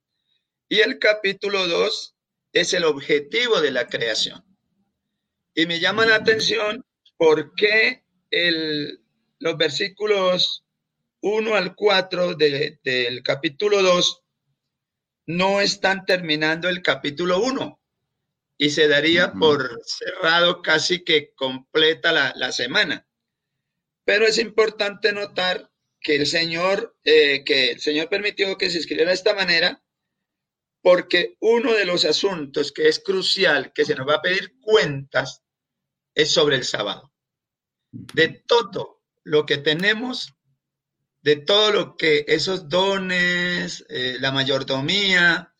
Y 0.68 0.80
el 0.80 0.98
capítulo 0.98 1.66
2 1.66 2.14
es 2.52 2.72
el 2.72 2.84
objetivo 2.84 3.60
de 3.60 3.72
la 3.72 3.88
creación. 3.88 4.44
Y 5.54 5.66
me 5.66 5.80
llama 5.80 6.06
la 6.06 6.16
atención 6.16 6.84
por 7.16 7.54
qué 7.54 8.04
el, 8.30 9.00
los 9.38 9.56
versículos 9.56 10.64
1 11.22 11.54
al 11.54 11.74
4 11.74 12.34
del 12.34 13.22
capítulo 13.24 13.82
2 13.82 14.22
no 15.26 15.60
están 15.60 16.04
terminando 16.04 16.68
el 16.68 16.82
capítulo 16.82 17.40
1 17.40 17.80
y 18.58 18.70
se 18.70 18.88
daría 18.88 19.32
por 19.32 19.80
cerrado 19.84 20.62
casi 20.62 21.04
que 21.04 21.34
completa 21.34 22.12
la, 22.12 22.52
semana. 22.52 23.06
Pero 24.04 24.26
es 24.26 24.38
importante 24.38 25.12
notar 25.12 25.70
que 26.06 26.14
el 26.14 26.26
Señor, 26.28 26.96
eh, 27.02 27.42
que 27.42 27.72
el 27.72 27.80
Señor 27.80 28.08
permitió 28.08 28.56
que 28.56 28.70
se 28.70 28.78
escribiera 28.78 29.10
de 29.10 29.16
esta 29.16 29.34
manera, 29.34 29.82
porque 30.80 31.36
uno 31.40 31.72
de 31.72 31.84
los 31.84 32.04
asuntos 32.04 32.70
que 32.70 32.86
es 32.86 33.00
crucial, 33.00 33.72
que 33.72 33.84
se 33.84 33.96
nos 33.96 34.06
va 34.06 34.14
a 34.14 34.22
pedir 34.22 34.56
cuentas, 34.60 35.42
es 36.14 36.30
sobre 36.30 36.54
el 36.54 36.62
sábado. 36.62 37.12
De 37.90 38.28
todo 38.28 39.02
lo 39.24 39.46
que 39.46 39.56
tenemos, 39.56 40.32
de 41.22 41.34
todo 41.38 41.72
lo 41.72 41.96
que 41.96 42.24
esos 42.28 42.68
dones, 42.68 43.84
eh, 43.88 44.18
la 44.20 44.30
mayordomía, 44.30 45.52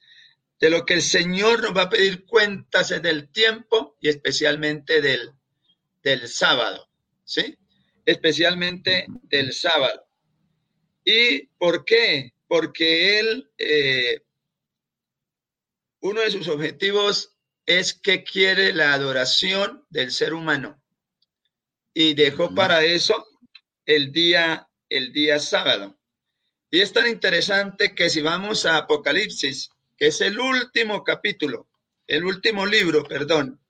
de 0.61 0.71
lo 0.71 0.87
que 0.87 0.95
el 0.95 1.03
Señor 1.03 1.61
nos 1.61 1.77
va 1.77 1.83
a 1.83 1.91
pedir 1.91 2.25
cuentas 2.25 2.93
es 2.93 3.03
del 3.03 3.33
tiempo 3.33 3.97
y 4.01 4.11
especialmente 4.11 5.03
del, 5.03 5.33
del 6.05 6.29
sábado, 6.29 6.89
¿sí? 7.25 7.59
Especialmente 8.05 9.07
del 9.25 9.53
sábado. 9.53 10.06
¿Y 11.07 11.47
por 11.59 11.85
qué? 11.85 12.35
Porque 12.49 13.21
Él, 13.21 13.51
eh, 13.57 14.23
uno 16.01 16.21
de 16.21 16.31
sus 16.33 16.49
objetivos 16.49 17.37
es 17.65 17.95
que 17.95 18.25
quiere 18.25 18.73
la 18.73 18.93
adoración 18.93 19.87
del 19.89 20.11
ser 20.11 20.35
humano 20.35 20.83
y 21.95 22.15
dejó 22.15 22.55
para 22.55 22.85
eso 22.85 23.25
el 23.87 24.13
día 24.13 24.69
el 24.89 25.13
día 25.13 25.39
sábado. 25.39 25.97
Y 26.71 26.81
es 26.81 26.93
tan 26.93 27.07
interesante 27.07 27.95
que 27.95 28.11
si 28.11 28.21
vamos 28.21 28.67
a 28.67 28.77
Apocalipsis, 28.77 29.71
que 29.97 30.09
es 30.09 30.21
el 30.21 30.39
último 30.39 31.05
capítulo, 31.05 31.69
el 32.07 32.25
último 32.25 32.67
libro, 32.67 33.05
perdón, 33.05 33.61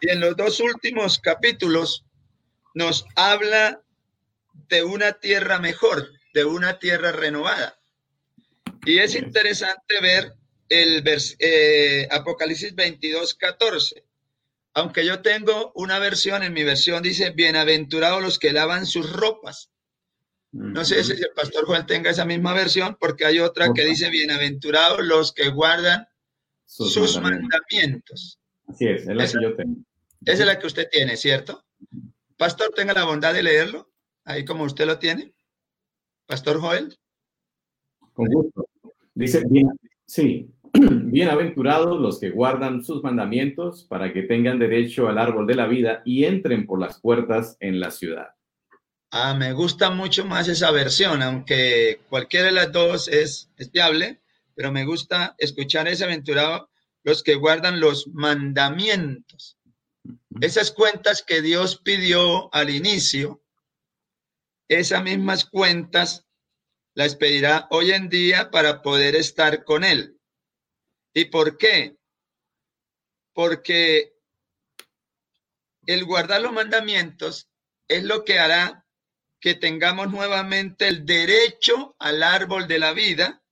y 0.00 0.10
en 0.10 0.20
los 0.20 0.36
dos 0.36 0.60
últimos 0.60 1.18
capítulos 1.18 2.04
nos 2.74 3.06
habla 3.16 3.82
de 4.68 4.82
una 4.82 5.12
tierra 5.12 5.58
mejor, 5.58 6.10
de 6.34 6.44
una 6.44 6.78
tierra 6.78 7.12
renovada. 7.12 7.80
Y 8.84 8.98
es 8.98 9.14
interesante 9.14 10.00
ver 10.02 10.34
el 10.68 11.02
eh, 11.38 12.06
Apocalipsis 12.10 12.74
22, 12.74 13.34
14. 13.36 14.04
Aunque 14.74 15.06
yo 15.06 15.22
tengo 15.22 15.72
una 15.74 15.98
versión, 15.98 16.42
en 16.42 16.52
mi 16.52 16.64
versión 16.64 17.02
dice, 17.02 17.30
bienaventurados 17.30 18.22
los 18.22 18.38
que 18.38 18.52
lavan 18.52 18.84
sus 18.84 19.10
ropas 19.10 19.70
no 20.54 20.84
sé 20.84 21.02
si 21.02 21.12
el 21.14 21.32
pastor 21.34 21.66
Juan 21.66 21.84
tenga 21.84 22.10
esa 22.10 22.24
misma 22.24 22.52
versión, 22.52 22.96
porque 23.00 23.26
hay 23.26 23.40
otra 23.40 23.72
que 23.74 23.84
dice, 23.84 24.08
bienaventurados 24.08 25.04
los 25.04 25.32
que 25.32 25.48
guardan 25.48 26.06
sus, 26.64 27.20
mandamientos. 27.20 28.38
Así 28.68 28.86
es, 28.86 29.02
es 29.02 29.16
la 29.16 29.26
que 29.26 29.42
yo 29.42 29.56
tengo. 29.56 29.80
Esa 30.24 30.42
es 30.42 30.46
la 30.46 30.58
que 30.60 30.66
usted 30.68 30.88
tiene, 30.88 31.16
¿cierto? 31.16 31.64
Pastor, 32.36 32.72
tenga 32.72 32.94
la 32.94 33.02
bondad 33.02 33.34
de 33.34 33.42
leerlo, 33.42 33.90
ahí 34.24 34.44
como 34.44 34.62
usted 34.62 34.86
lo 34.86 35.00
tiene. 35.00 35.33
Pastor 36.26 36.60
Joel. 36.60 36.96
Con 38.12 38.26
gusto. 38.26 38.66
Dice, 39.14 39.42
bien, 39.48 39.68
sí, 40.06 40.50
bienaventurados 40.72 42.00
los 42.00 42.18
que 42.18 42.30
guardan 42.30 42.82
sus 42.82 43.02
mandamientos 43.02 43.84
para 43.84 44.12
que 44.12 44.22
tengan 44.22 44.58
derecho 44.58 45.08
al 45.08 45.18
árbol 45.18 45.46
de 45.46 45.54
la 45.54 45.66
vida 45.66 46.02
y 46.04 46.24
entren 46.24 46.66
por 46.66 46.80
las 46.80 47.00
puertas 47.00 47.56
en 47.60 47.78
la 47.78 47.90
ciudad. 47.90 48.28
Ah, 49.10 49.34
me 49.34 49.52
gusta 49.52 49.90
mucho 49.90 50.24
más 50.24 50.48
esa 50.48 50.72
versión, 50.72 51.22
aunque 51.22 52.00
cualquiera 52.08 52.46
de 52.46 52.52
las 52.52 52.72
dos 52.72 53.06
es, 53.06 53.48
es 53.56 53.70
viable, 53.70 54.20
pero 54.56 54.72
me 54.72 54.84
gusta 54.84 55.36
escuchar 55.38 55.86
ese 55.86 56.02
aventurado, 56.02 56.68
los 57.04 57.22
que 57.22 57.36
guardan 57.36 57.78
los 57.78 58.08
mandamientos. 58.08 59.56
Esas 60.40 60.72
cuentas 60.72 61.22
que 61.22 61.42
Dios 61.42 61.80
pidió 61.84 62.52
al 62.52 62.70
inicio, 62.70 63.43
esas 64.68 65.02
mismas 65.02 65.44
cuentas 65.44 66.26
las 66.94 67.16
pedirá 67.16 67.66
hoy 67.70 67.92
en 67.92 68.08
día 68.08 68.50
para 68.50 68.82
poder 68.82 69.16
estar 69.16 69.64
con 69.64 69.84
Él. 69.84 70.18
¿Y 71.12 71.26
por 71.26 71.58
qué? 71.58 71.96
Porque 73.32 74.14
el 75.86 76.04
guardar 76.04 76.40
los 76.40 76.52
mandamientos 76.52 77.50
es 77.88 78.04
lo 78.04 78.24
que 78.24 78.38
hará 78.38 78.86
que 79.40 79.54
tengamos 79.54 80.10
nuevamente 80.10 80.88
el 80.88 81.04
derecho 81.04 81.94
al 81.98 82.22
árbol 82.22 82.66
de 82.66 82.78
la 82.78 82.92
vida 82.92 83.42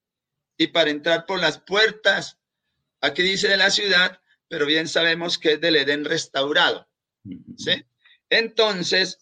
y 0.57 0.69
para 0.69 0.91
entrar 0.91 1.27
por 1.27 1.41
las 1.41 1.59
puertas, 1.59 2.39
aquí 3.01 3.23
dice 3.23 3.49
de 3.49 3.57
la 3.57 3.71
ciudad, 3.71 4.21
pero 4.49 4.65
bien 4.65 4.89
sabemos 4.89 5.39
que 5.39 5.55
es 5.55 5.61
del 5.61 5.77
Edén 5.77 6.05
restaurado. 6.05 6.89
¿sí? 7.57 7.85
Entonces, 8.31 9.19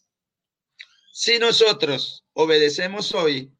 si 1.12 1.38
nosotros 1.38 2.24
obedecemos 2.32 3.14
hoy 3.14 3.52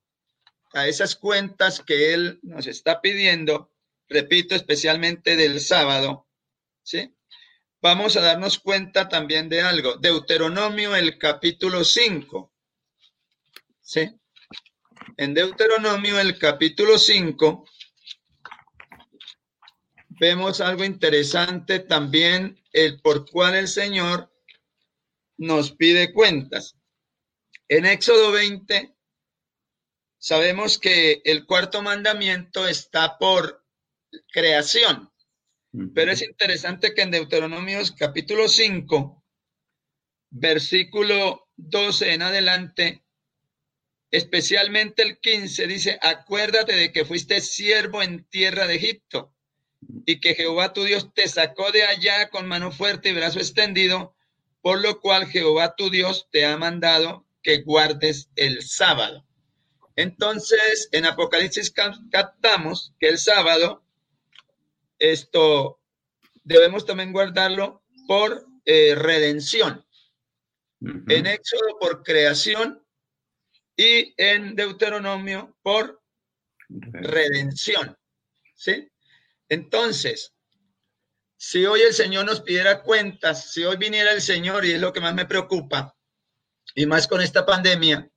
a 0.73 0.87
esas 0.87 1.17
cuentas 1.17 1.81
que 1.81 2.15
Él 2.15 2.39
nos 2.43 2.67
está 2.67 3.01
pidiendo, 3.01 3.73
repito, 4.09 4.55
especialmente 4.55 5.37
del 5.37 5.61
sábado, 5.61 6.29
¿sí? 6.83 7.15
Vamos 7.83 8.17
a 8.17 8.21
darnos 8.21 8.59
cuenta 8.59 9.09
también 9.09 9.49
de 9.49 9.63
algo. 9.63 9.97
Deuteronomio, 9.97 10.95
el 10.95 11.19
capítulo 11.19 11.83
5. 11.83 12.53
¿sí? 13.81 14.09
En 15.17 15.35
Deuteronomio, 15.35 16.21
el 16.21 16.39
capítulo 16.39 16.99
5, 16.99 17.65
vemos 20.11 20.61
algo 20.61 20.85
interesante 20.85 21.81
también, 21.81 22.63
el 22.73 23.01
por 23.01 23.29
cual 23.29 23.57
el 23.57 23.67
Señor 23.67 24.33
nos 25.39 25.73
pide 25.73 26.13
cuentas. 26.13 26.77
En 27.73 27.87
Éxodo 27.87 28.33
20, 28.33 28.97
sabemos 30.19 30.77
que 30.77 31.23
el 31.25 31.47
cuarto 31.47 31.83
mandamiento 31.83 32.67
está 32.67 33.17
por 33.17 33.65
creación, 34.33 35.09
pero 35.95 36.11
es 36.11 36.21
interesante 36.21 36.95
que 36.95 37.03
en 37.03 37.13
Deuteronomio 37.13 37.79
capítulo 37.97 38.49
5, 38.49 39.25
versículo 40.31 41.49
12 41.55 42.15
en 42.15 42.23
adelante, 42.23 43.05
especialmente 44.11 45.05
el 45.05 45.21
15 45.21 45.69
dice, 45.69 45.99
acuérdate 46.03 46.75
de 46.75 46.91
que 46.91 47.05
fuiste 47.05 47.41
siervo 47.41 48.03
en 48.03 48.25
tierra 48.25 48.67
de 48.67 48.75
Egipto 48.75 49.33
y 50.07 50.19
que 50.19 50.35
Jehová 50.35 50.73
tu 50.73 50.83
Dios 50.83 51.15
te 51.15 51.29
sacó 51.29 51.71
de 51.71 51.85
allá 51.85 52.31
con 52.31 52.49
mano 52.49 52.73
fuerte 52.73 53.11
y 53.11 53.15
brazo 53.15 53.39
extendido, 53.39 54.17
por 54.61 54.81
lo 54.81 55.01
cual 55.01 55.29
Jehová 55.29 55.77
tu 55.77 55.89
Dios 55.89 56.27
te 56.33 56.45
ha 56.47 56.57
mandado 56.57 57.30
que 57.43 57.63
guardes 57.63 58.31
el 58.37 58.63
sábado. 58.63 59.27
Entonces, 59.97 60.89
en 60.93 61.07
Apocalipsis 61.07 61.73
captamos 62.11 62.95
que 62.99 63.09
el 63.09 63.19
sábado, 63.19 63.85
esto 64.99 65.81
debemos 66.45 66.87
también 66.87 67.13
guardarlo 67.13 67.83
por 68.07 68.47
eh, 68.65 68.95
redención. 68.95 69.85
En 70.81 71.27
Éxodo 71.27 71.79
por 71.79 72.03
creación 72.03 72.83
y 73.77 74.15
en 74.17 74.57
Deuteronomio 74.57 75.57
por 75.63 76.03
redención. 76.69 77.97
¿Sí? 78.55 78.89
Entonces, 79.49 80.35
si 81.37 81.67
hoy 81.67 81.81
el 81.83 81.93
Señor 81.93 82.25
nos 82.25 82.41
pidiera 82.41 82.83
cuentas, 82.83 83.53
si 83.53 83.65
hoy 83.65 83.77
viniera 83.77 84.13
el 84.13 84.23
Señor, 84.23 84.65
y 84.65 84.73
es 84.73 84.81
lo 84.81 84.93
que 84.93 85.01
más 85.01 85.15
me 85.15 85.27
preocupa, 85.27 85.97
y 86.75 86.87
más 86.87 87.09
con 87.09 87.21
esta 87.21 87.45
pandemia, 87.47 88.11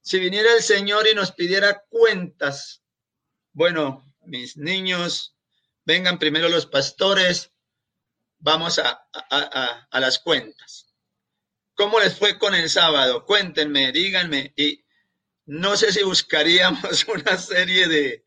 si 0.00 0.18
viniera 0.18 0.54
el 0.54 0.62
Señor 0.62 1.06
y 1.06 1.14
nos 1.14 1.32
pidiera 1.32 1.84
cuentas, 1.88 2.82
bueno, 3.52 4.14
mis 4.24 4.56
niños, 4.56 5.36
vengan 5.84 6.18
primero 6.18 6.48
los 6.48 6.66
pastores, 6.66 7.52
vamos 8.38 8.78
a, 8.78 9.06
a, 9.30 10.00
las 10.00 10.18
cuentas. 10.18 10.94
¿Cómo 11.74 12.00
les 12.00 12.16
fue 12.16 12.38
con 12.38 12.54
el 12.54 12.70
sábado? 12.70 13.24
Cuéntenme, 13.24 13.92
díganme. 13.92 14.52
Y 14.56 14.84
no 15.46 15.76
sé 15.76 15.92
si 15.92 16.02
buscaríamos 16.02 17.06
una 17.08 17.36
serie 17.36 17.88
de, 17.88 18.26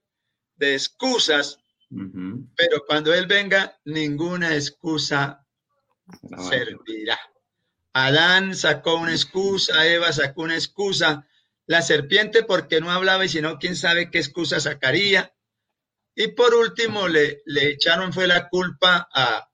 de 0.55 0.73
excusas 0.73 1.61
pero 2.55 2.85
cuando 2.87 3.13
Él 3.13 3.27
venga, 3.27 3.77
ninguna 3.83 4.55
excusa 4.55 5.45
servirá. 6.49 7.19
Adán 7.93 8.55
sacó 8.55 8.95
una 8.95 9.11
excusa, 9.11 9.85
Eva 9.87 10.13
sacó 10.13 10.43
una 10.43 10.55
excusa, 10.55 11.27
la 11.65 11.81
serpiente 11.81 12.43
porque 12.43 12.81
no 12.81 12.91
hablaba 12.91 13.25
y 13.25 13.29
si 13.29 13.41
no, 13.41 13.59
quién 13.59 13.75
sabe 13.75 14.09
qué 14.09 14.19
excusa 14.19 14.59
sacaría. 14.59 15.35
Y 16.15 16.29
por 16.29 16.53
último, 16.53 17.07
le, 17.07 17.41
le 17.45 17.69
echaron 17.69 18.13
fue 18.13 18.27
la 18.27 18.49
culpa 18.49 19.09
a, 19.13 19.49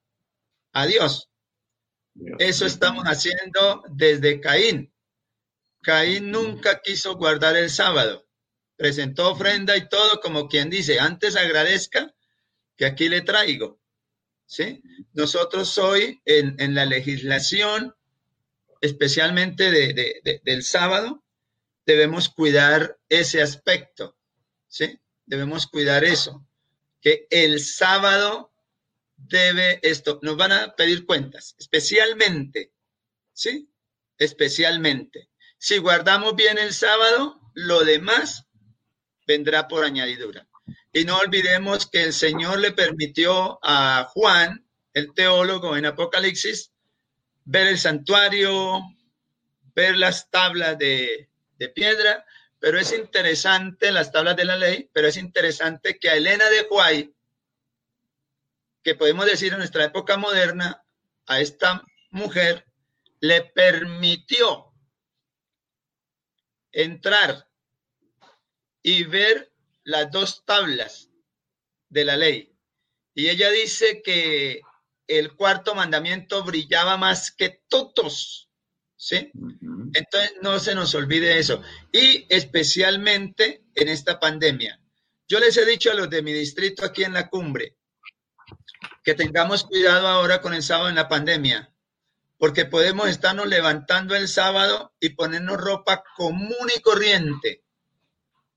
a 0.73 0.85
Dios. 0.85 1.29
Eso 2.39 2.65
estamos 2.65 3.05
haciendo 3.05 3.83
desde 3.89 4.41
Caín. 4.41 4.93
Caín 5.81 6.31
nunca 6.31 6.81
quiso 6.81 7.15
guardar 7.15 7.55
el 7.55 7.69
sábado. 7.69 8.27
Presentó 8.75 9.31
ofrenda 9.31 9.77
y 9.77 9.87
todo 9.87 10.19
como 10.21 10.47
quien 10.47 10.69
dice, 10.69 10.99
antes 10.99 11.35
agradezca 11.35 12.13
que 12.75 12.85
aquí 12.85 13.09
le 13.09 13.21
traigo. 13.21 13.79
¿sí? 14.45 14.81
Nosotros 15.13 15.77
hoy 15.77 16.21
en, 16.25 16.73
la 16.73 16.85
legislación, 16.85 17.95
especialmente 18.81 19.71
del 20.43 20.63
sábado, 20.63 21.23
debemos 21.85 22.29
cuidar 22.29 22.97
ese 23.09 23.41
aspecto. 23.41 24.17
¿sí? 24.67 24.99
Debemos 25.25 25.67
cuidar 25.67 26.03
eso. 26.03 26.45
Que 27.01 27.27
el 27.29 27.59
sábado 27.59 28.51
debe 29.15 29.79
esto, 29.81 30.19
nos 30.21 30.37
van 30.37 30.51
a 30.51 30.75
pedir 30.75 31.05
cuentas, 31.05 31.55
especialmente, 31.57 32.71
¿sí? 33.33 33.69
Especialmente. 34.17 35.29
Si 35.57 35.79
guardamos 35.79 36.35
bien 36.35 36.57
el 36.57 36.73
sábado, 36.73 37.41
lo 37.53 37.83
demás 37.83 38.45
vendrá 39.25 39.67
por 39.67 39.83
añadidura. 39.83 40.47
Y 40.93 41.03
no 41.05 41.17
olvidemos 41.17 41.87
que 41.87 42.03
el 42.03 42.13
Señor 42.13 42.59
le 42.59 42.71
permitió 42.71 43.59
a 43.63 44.07
Juan, 44.11 44.65
el 44.93 45.13
teólogo 45.13 45.75
en 45.75 45.85
Apocalipsis, 45.85 46.71
ver 47.47 47.67
el 47.67 47.79
santuario, 47.79 48.81
ver 49.73 49.95
las 49.95 50.29
tablas 50.29 50.77
de, 50.77 51.29
piedra, 51.73 52.25
pero 52.59 52.77
es 52.77 52.91
interesante, 52.91 53.91
las 53.91 54.11
tablas 54.11 54.35
de 54.35 54.45
la 54.45 54.57
ley, 54.57 54.89
pero 54.91 55.07
es 55.07 55.15
interesante 55.15 55.97
que 55.97 56.09
a 56.09 56.15
Elena 56.15 56.49
de 56.49 56.67
Huay, 56.69 57.15
que 58.83 58.95
podemos 58.95 59.25
decir 59.25 59.53
en 59.53 59.59
nuestra 59.59 59.85
época 59.85 60.17
moderna, 60.17 60.83
a 61.25 61.39
esta 61.39 61.83
mujer 62.09 62.65
le 63.21 63.43
permitió 63.43 64.73
entrar 66.73 67.47
y 68.83 69.05
ver 69.05 69.53
las 69.83 70.11
dos 70.11 70.43
tablas 70.45 71.09
de 71.87 72.05
la 72.05 72.17
ley. 72.17 72.53
Y 73.13 73.29
ella 73.29 73.49
dice 73.51 74.01
que 74.01 74.61
el 75.07 75.35
cuarto 75.35 75.75
mandamiento 75.75 76.43
brillaba 76.43 76.97
más 76.97 77.31
que 77.31 77.61
todos. 77.67 78.49
¿Sí? 78.95 79.31
Entonces 79.93 80.33
no 80.41 80.59
se 80.59 80.73
nos 80.73 80.95
olvide 80.95 81.37
eso. 81.37 81.61
Y 81.91 82.25
especialmente 82.29 83.63
en 83.75 83.89
esta 83.89 84.19
pandemia. 84.19 84.81
Yo 85.27 85.39
les 85.39 85.55
he 85.57 85.65
dicho 85.65 85.91
a 85.91 85.93
los 85.93 86.09
de 86.09 86.21
mi 86.21 86.33
distrito 86.33 86.85
aquí 86.85 87.03
en 87.03 87.13
la 87.13 87.29
cumbre 87.29 87.77
que 89.03 89.13
tengamos 89.13 89.63
cuidado 89.63 90.07
ahora 90.07 90.41
con 90.41 90.53
el 90.53 90.63
sábado 90.63 90.89
en 90.89 90.95
la 90.95 91.07
pandemia, 91.07 91.73
porque 92.37 92.65
podemos 92.65 93.07
estarnos 93.07 93.47
levantando 93.47 94.15
el 94.15 94.27
sábado 94.27 94.93
y 94.99 95.09
ponernos 95.09 95.57
ropa 95.57 96.03
común 96.15 96.69
y 96.75 96.81
corriente 96.81 97.63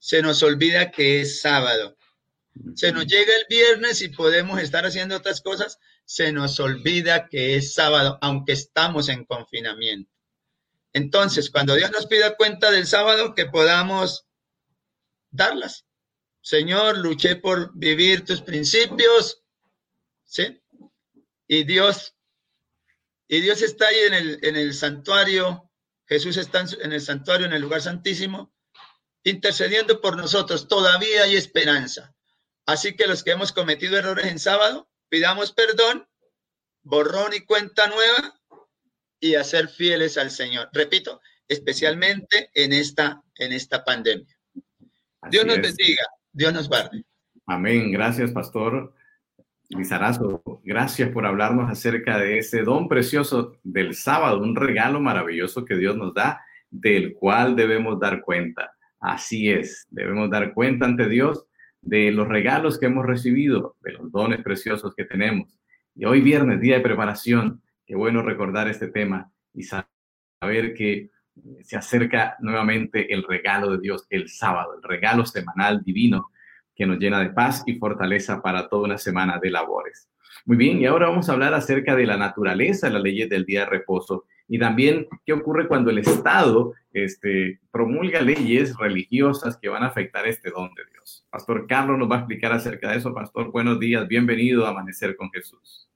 se 0.00 0.22
nos 0.22 0.42
olvida 0.42 0.90
que 0.90 1.20
es 1.20 1.40
sábado. 1.40 1.96
Se 2.74 2.90
nos 2.90 3.06
llega 3.06 3.32
el 3.36 3.46
viernes 3.48 4.02
y 4.02 4.08
podemos 4.08 4.60
estar 4.60 4.84
haciendo 4.84 5.16
otras 5.16 5.40
cosas, 5.40 5.78
se 6.10 6.32
nos 6.32 6.58
olvida 6.58 7.28
que 7.28 7.54
es 7.54 7.72
sábado, 7.72 8.18
aunque 8.20 8.50
estamos 8.50 9.08
en 9.08 9.24
confinamiento. 9.24 10.12
Entonces, 10.92 11.50
cuando 11.50 11.76
Dios 11.76 11.92
nos 11.92 12.08
pida 12.08 12.34
cuenta 12.36 12.72
del 12.72 12.88
sábado, 12.88 13.32
que 13.32 13.46
podamos 13.46 14.26
darlas. 15.30 15.86
Señor, 16.40 16.98
luché 16.98 17.36
por 17.36 17.70
vivir 17.78 18.24
tus 18.24 18.42
principios, 18.42 19.44
¿sí? 20.24 20.60
Y 21.46 21.62
Dios, 21.62 22.16
y 23.28 23.40
Dios 23.40 23.62
está 23.62 23.86
ahí 23.86 24.00
en 24.08 24.14
el, 24.14 24.38
en 24.42 24.56
el 24.56 24.74
santuario, 24.74 25.70
Jesús 26.06 26.38
está 26.38 26.64
en 26.80 26.92
el 26.92 27.00
santuario, 27.00 27.46
en 27.46 27.52
el 27.52 27.62
lugar 27.62 27.82
santísimo, 27.82 28.52
intercediendo 29.22 30.00
por 30.00 30.16
nosotros. 30.16 30.66
Todavía 30.66 31.22
hay 31.22 31.36
esperanza. 31.36 32.16
Así 32.66 32.96
que 32.96 33.06
los 33.06 33.22
que 33.22 33.30
hemos 33.30 33.52
cometido 33.52 33.96
errores 33.96 34.26
en 34.26 34.40
sábado, 34.40 34.89
pidamos 35.10 35.52
perdón, 35.52 36.06
borrón 36.82 37.32
y 37.36 37.40
cuenta 37.40 37.88
nueva 37.88 38.40
y 39.20 39.34
a 39.34 39.44
ser 39.44 39.68
fieles 39.68 40.16
al 40.16 40.30
Señor. 40.30 40.70
Repito, 40.72 41.20
especialmente 41.46 42.50
en 42.54 42.72
esta, 42.72 43.22
en 43.36 43.52
esta 43.52 43.84
pandemia. 43.84 44.34
Dios 45.30 45.44
nos 45.44 45.60
bendiga, 45.60 46.04
Dios 46.32 46.54
nos 46.54 46.68
guarde. 46.68 47.04
Amén. 47.46 47.92
Gracias, 47.92 48.30
Pastor 48.30 48.94
Lizarazo. 49.68 50.42
Gracias 50.64 51.10
por 51.10 51.26
hablarnos 51.26 51.70
acerca 51.70 52.18
de 52.18 52.38
ese 52.38 52.62
don 52.62 52.88
precioso 52.88 53.58
del 53.62 53.94
sábado, 53.94 54.40
un 54.40 54.56
regalo 54.56 55.00
maravilloso 55.00 55.64
que 55.64 55.76
Dios 55.76 55.96
nos 55.96 56.14
da, 56.14 56.40
del 56.70 57.14
cual 57.14 57.56
debemos 57.56 57.98
dar 58.00 58.22
cuenta. 58.22 58.72
Así 59.00 59.50
es, 59.50 59.86
debemos 59.90 60.30
dar 60.30 60.54
cuenta 60.54 60.86
ante 60.86 61.08
Dios 61.08 61.46
de 61.82 62.10
los 62.10 62.28
regalos 62.28 62.78
que 62.78 62.86
hemos 62.86 63.06
recibido, 63.06 63.76
de 63.80 63.92
los 63.92 64.10
dones 64.10 64.42
preciosos 64.42 64.94
que 64.94 65.04
tenemos. 65.04 65.58
Y 65.94 66.04
hoy 66.04 66.20
viernes, 66.20 66.60
día 66.60 66.76
de 66.76 66.82
preparación, 66.82 67.62
qué 67.86 67.96
bueno 67.96 68.22
recordar 68.22 68.68
este 68.68 68.88
tema 68.88 69.30
y 69.54 69.62
saber 69.62 70.74
que 70.74 71.10
se 71.62 71.76
acerca 71.76 72.36
nuevamente 72.40 73.12
el 73.12 73.22
regalo 73.22 73.72
de 73.72 73.80
Dios 73.80 74.06
el 74.10 74.28
sábado, 74.28 74.74
el 74.76 74.82
regalo 74.82 75.24
semanal 75.24 75.82
divino 75.82 76.30
que 76.74 76.86
nos 76.86 76.98
llena 76.98 77.20
de 77.20 77.30
paz 77.30 77.62
y 77.66 77.74
fortaleza 77.74 78.40
para 78.40 78.68
toda 78.68 78.84
una 78.84 78.98
semana 78.98 79.38
de 79.38 79.50
labores. 79.50 80.08
Muy 80.46 80.56
bien, 80.56 80.80
y 80.80 80.86
ahora 80.86 81.08
vamos 81.08 81.28
a 81.28 81.32
hablar 81.32 81.52
acerca 81.54 81.94
de 81.94 82.06
la 82.06 82.16
naturaleza 82.16 82.88
las 82.88 83.02
leyes 83.02 83.28
del 83.28 83.44
día 83.44 83.60
de 83.60 83.66
reposo 83.66 84.24
y 84.52 84.58
también 84.58 85.06
qué 85.24 85.32
ocurre 85.32 85.68
cuando 85.68 85.90
el 85.90 85.98
Estado 85.98 86.72
este, 86.92 87.60
promulga 87.70 88.20
leyes 88.20 88.76
religiosas 88.76 89.56
que 89.56 89.68
van 89.68 89.84
a 89.84 89.86
afectar 89.86 90.26
este 90.26 90.50
don 90.50 90.74
de 90.74 90.82
Dios. 90.92 91.24
Pastor 91.30 91.68
Carlos 91.68 91.96
nos 91.96 92.10
va 92.10 92.16
a 92.16 92.18
explicar 92.18 92.52
acerca 92.52 92.90
de 92.90 92.96
eso. 92.98 93.14
Pastor, 93.14 93.52
buenos 93.52 93.78
días, 93.78 94.08
bienvenido 94.08 94.66
a 94.66 94.70
Amanecer 94.70 95.16
con 95.16 95.30
Jesús. 95.30 95.88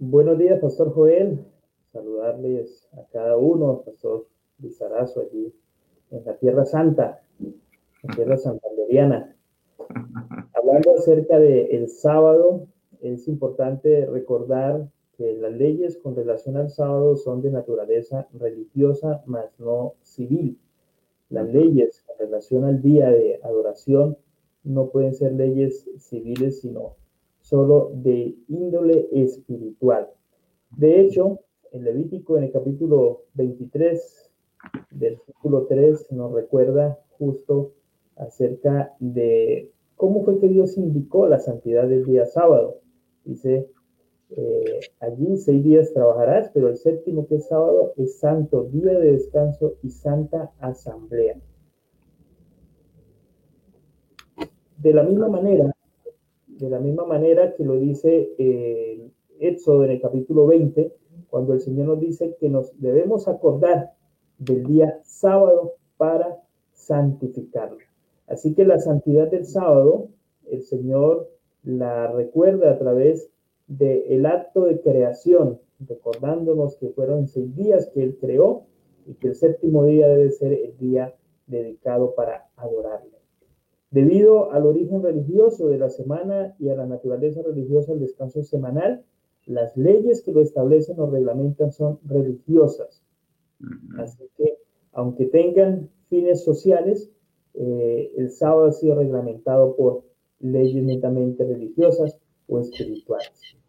Buenos 0.00 0.36
días, 0.36 0.58
Pastor 0.58 0.92
Joel. 0.92 1.46
Saludarles 1.92 2.88
a 2.94 3.08
cada 3.12 3.36
uno, 3.36 3.82
Pastor 3.86 4.26
Lizarazo, 4.58 5.20
allí 5.20 5.54
en 6.10 6.24
la 6.24 6.36
Tierra 6.38 6.64
Santa, 6.64 7.22
la 8.02 8.14
Tierra 8.16 8.36
Santanderiana. 8.36 9.36
Hablando 10.54 10.96
acerca 10.98 11.38
del 11.38 11.68
el 11.70 11.88
sábado, 11.88 12.66
es 13.00 13.28
importante 13.28 14.06
recordar 14.06 14.88
las 15.20 15.52
leyes 15.52 15.98
con 15.98 16.16
relación 16.16 16.56
al 16.56 16.70
sábado 16.70 17.16
son 17.16 17.42
de 17.42 17.50
naturaleza 17.50 18.26
religiosa, 18.32 19.22
más 19.26 19.46
no 19.58 19.94
civil. 20.00 20.58
Las 21.28 21.46
leyes 21.52 22.02
con 22.06 22.16
relación 22.18 22.64
al 22.64 22.80
día 22.80 23.10
de 23.10 23.38
adoración 23.42 24.16
no 24.64 24.88
pueden 24.88 25.14
ser 25.14 25.34
leyes 25.34 25.88
civiles, 25.98 26.60
sino 26.60 26.96
solo 27.40 27.92
de 27.94 28.34
índole 28.48 29.08
espiritual. 29.12 30.08
De 30.70 31.00
hecho, 31.00 31.40
en 31.72 31.84
Levítico, 31.84 32.38
en 32.38 32.44
el 32.44 32.52
capítulo 32.52 33.24
23, 33.34 34.30
versículo 34.92 35.66
3, 35.66 36.12
nos 36.12 36.32
recuerda 36.32 36.98
justo 37.18 37.72
acerca 38.16 38.94
de 39.00 39.70
cómo 39.96 40.24
fue 40.24 40.38
que 40.40 40.48
Dios 40.48 40.78
indicó 40.78 41.26
la 41.26 41.38
santidad 41.38 41.86
del 41.86 42.06
día 42.06 42.24
sábado. 42.26 42.78
Dice, 43.24 43.68
eh, 44.36 44.80
allí 45.00 45.36
seis 45.38 45.62
días 45.64 45.92
trabajarás, 45.92 46.50
pero 46.54 46.68
el 46.68 46.76
séptimo 46.76 47.26
que 47.26 47.36
es 47.36 47.48
sábado 47.48 47.92
es 47.96 48.18
santo, 48.18 48.64
día 48.64 48.98
de 48.98 49.12
descanso 49.12 49.74
y 49.82 49.90
santa 49.90 50.52
asamblea. 50.60 51.36
De 54.78 54.94
la 54.94 55.02
misma 55.02 55.28
manera, 55.28 55.74
de 56.46 56.70
la 56.70 56.78
misma 56.78 57.04
manera 57.04 57.54
que 57.54 57.64
lo 57.64 57.76
dice 57.76 58.30
eh, 58.38 59.10
Éxodo 59.40 59.84
en 59.84 59.92
el 59.92 60.00
capítulo 60.00 60.46
20, 60.46 60.92
cuando 61.28 61.54
el 61.54 61.60
Señor 61.60 61.86
nos 61.86 62.00
dice 62.00 62.36
que 62.38 62.48
nos 62.48 62.72
debemos 62.80 63.28
acordar 63.28 63.92
del 64.38 64.64
día 64.64 65.00
sábado 65.02 65.74
para 65.96 66.40
santificarlo. 66.72 67.78
Así 68.26 68.54
que 68.54 68.64
la 68.64 68.78
santidad 68.78 69.28
del 69.28 69.44
sábado, 69.44 70.08
el 70.50 70.62
Señor 70.62 71.28
la 71.62 72.06
recuerda 72.12 72.70
a 72.70 72.78
través 72.78 73.30
del 73.70 74.26
acto 74.26 74.64
de 74.64 74.80
creación, 74.80 75.60
recordándonos 75.78 76.76
que 76.76 76.88
fueron 76.88 77.28
seis 77.28 77.54
días 77.54 77.88
que 77.94 78.02
Él 78.02 78.18
creó 78.20 78.66
y 79.06 79.14
que 79.14 79.28
el 79.28 79.36
séptimo 79.36 79.84
día 79.84 80.08
debe 80.08 80.30
ser 80.32 80.52
el 80.52 80.76
día 80.76 81.14
dedicado 81.46 82.14
para 82.16 82.48
adorarle. 82.56 83.16
Debido 83.92 84.50
al 84.50 84.66
origen 84.66 85.02
religioso 85.02 85.68
de 85.68 85.78
la 85.78 85.88
semana 85.88 86.54
y 86.58 86.68
a 86.68 86.74
la 86.74 86.86
naturaleza 86.86 87.42
religiosa 87.42 87.92
del 87.92 88.02
descanso 88.02 88.42
semanal, 88.42 89.04
las 89.46 89.76
leyes 89.76 90.22
que 90.22 90.32
lo 90.32 90.42
establecen 90.42 90.98
o 90.98 91.08
reglamentan 91.08 91.70
son 91.70 92.00
religiosas. 92.04 93.04
Así 93.98 94.28
que, 94.36 94.58
aunque 94.92 95.26
tengan 95.26 95.90
fines 96.08 96.42
sociales, 96.42 97.10
eh, 97.54 98.12
el 98.16 98.30
sábado 98.30 98.66
ha 98.66 98.72
sido 98.72 98.96
reglamentado 98.96 99.76
por 99.76 100.02
leyes 100.40 100.82
netamente 100.82 101.44
religiosas 101.44 102.18
o 102.48 102.58
espirituales. 102.58 103.59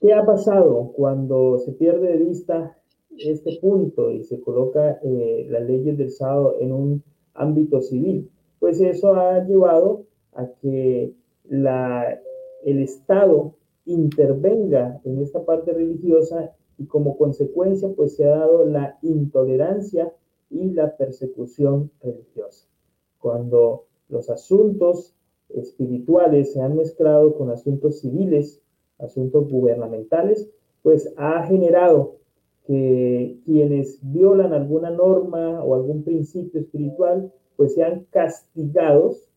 ¿Qué 0.00 0.12
ha 0.12 0.26
pasado 0.26 0.92
cuando 0.94 1.58
se 1.58 1.72
pierde 1.72 2.18
de 2.18 2.24
vista 2.24 2.76
este 3.16 3.58
punto 3.60 4.10
y 4.10 4.24
se 4.24 4.40
coloca 4.40 5.00
eh, 5.02 5.46
las 5.48 5.62
leyes 5.62 5.96
del 5.96 6.10
sábado 6.10 6.56
en 6.60 6.72
un 6.72 7.02
ámbito 7.32 7.80
civil? 7.80 8.30
Pues 8.58 8.80
eso 8.80 9.14
ha 9.14 9.42
llevado 9.44 10.04
a 10.34 10.46
que 10.60 11.14
la, 11.44 12.20
el 12.64 12.80
Estado 12.80 13.54
intervenga 13.86 15.00
en 15.04 15.22
esta 15.22 15.44
parte 15.44 15.72
religiosa 15.72 16.54
y 16.78 16.84
como 16.84 17.16
consecuencia 17.16 17.88
pues 17.96 18.16
se 18.16 18.26
ha 18.26 18.36
dado 18.36 18.66
la 18.66 18.98
intolerancia 19.00 20.12
y 20.50 20.72
la 20.72 20.94
persecución 20.96 21.90
religiosa. 22.02 22.66
Cuando 23.18 23.84
los 24.08 24.28
asuntos 24.28 25.14
espirituales 25.48 26.52
se 26.52 26.60
han 26.60 26.76
mezclado 26.76 27.34
con 27.34 27.50
asuntos 27.50 28.00
civiles, 28.00 28.60
asuntos 28.98 29.48
gubernamentales, 29.50 30.48
pues 30.82 31.12
ha 31.16 31.44
generado 31.46 32.16
que 32.66 33.38
quienes 33.44 33.98
violan 34.02 34.52
alguna 34.52 34.90
norma 34.90 35.62
o 35.62 35.74
algún 35.74 36.02
principio 36.02 36.60
espiritual, 36.60 37.32
pues 37.56 37.74
sean 37.74 38.06
castigados 38.10 39.28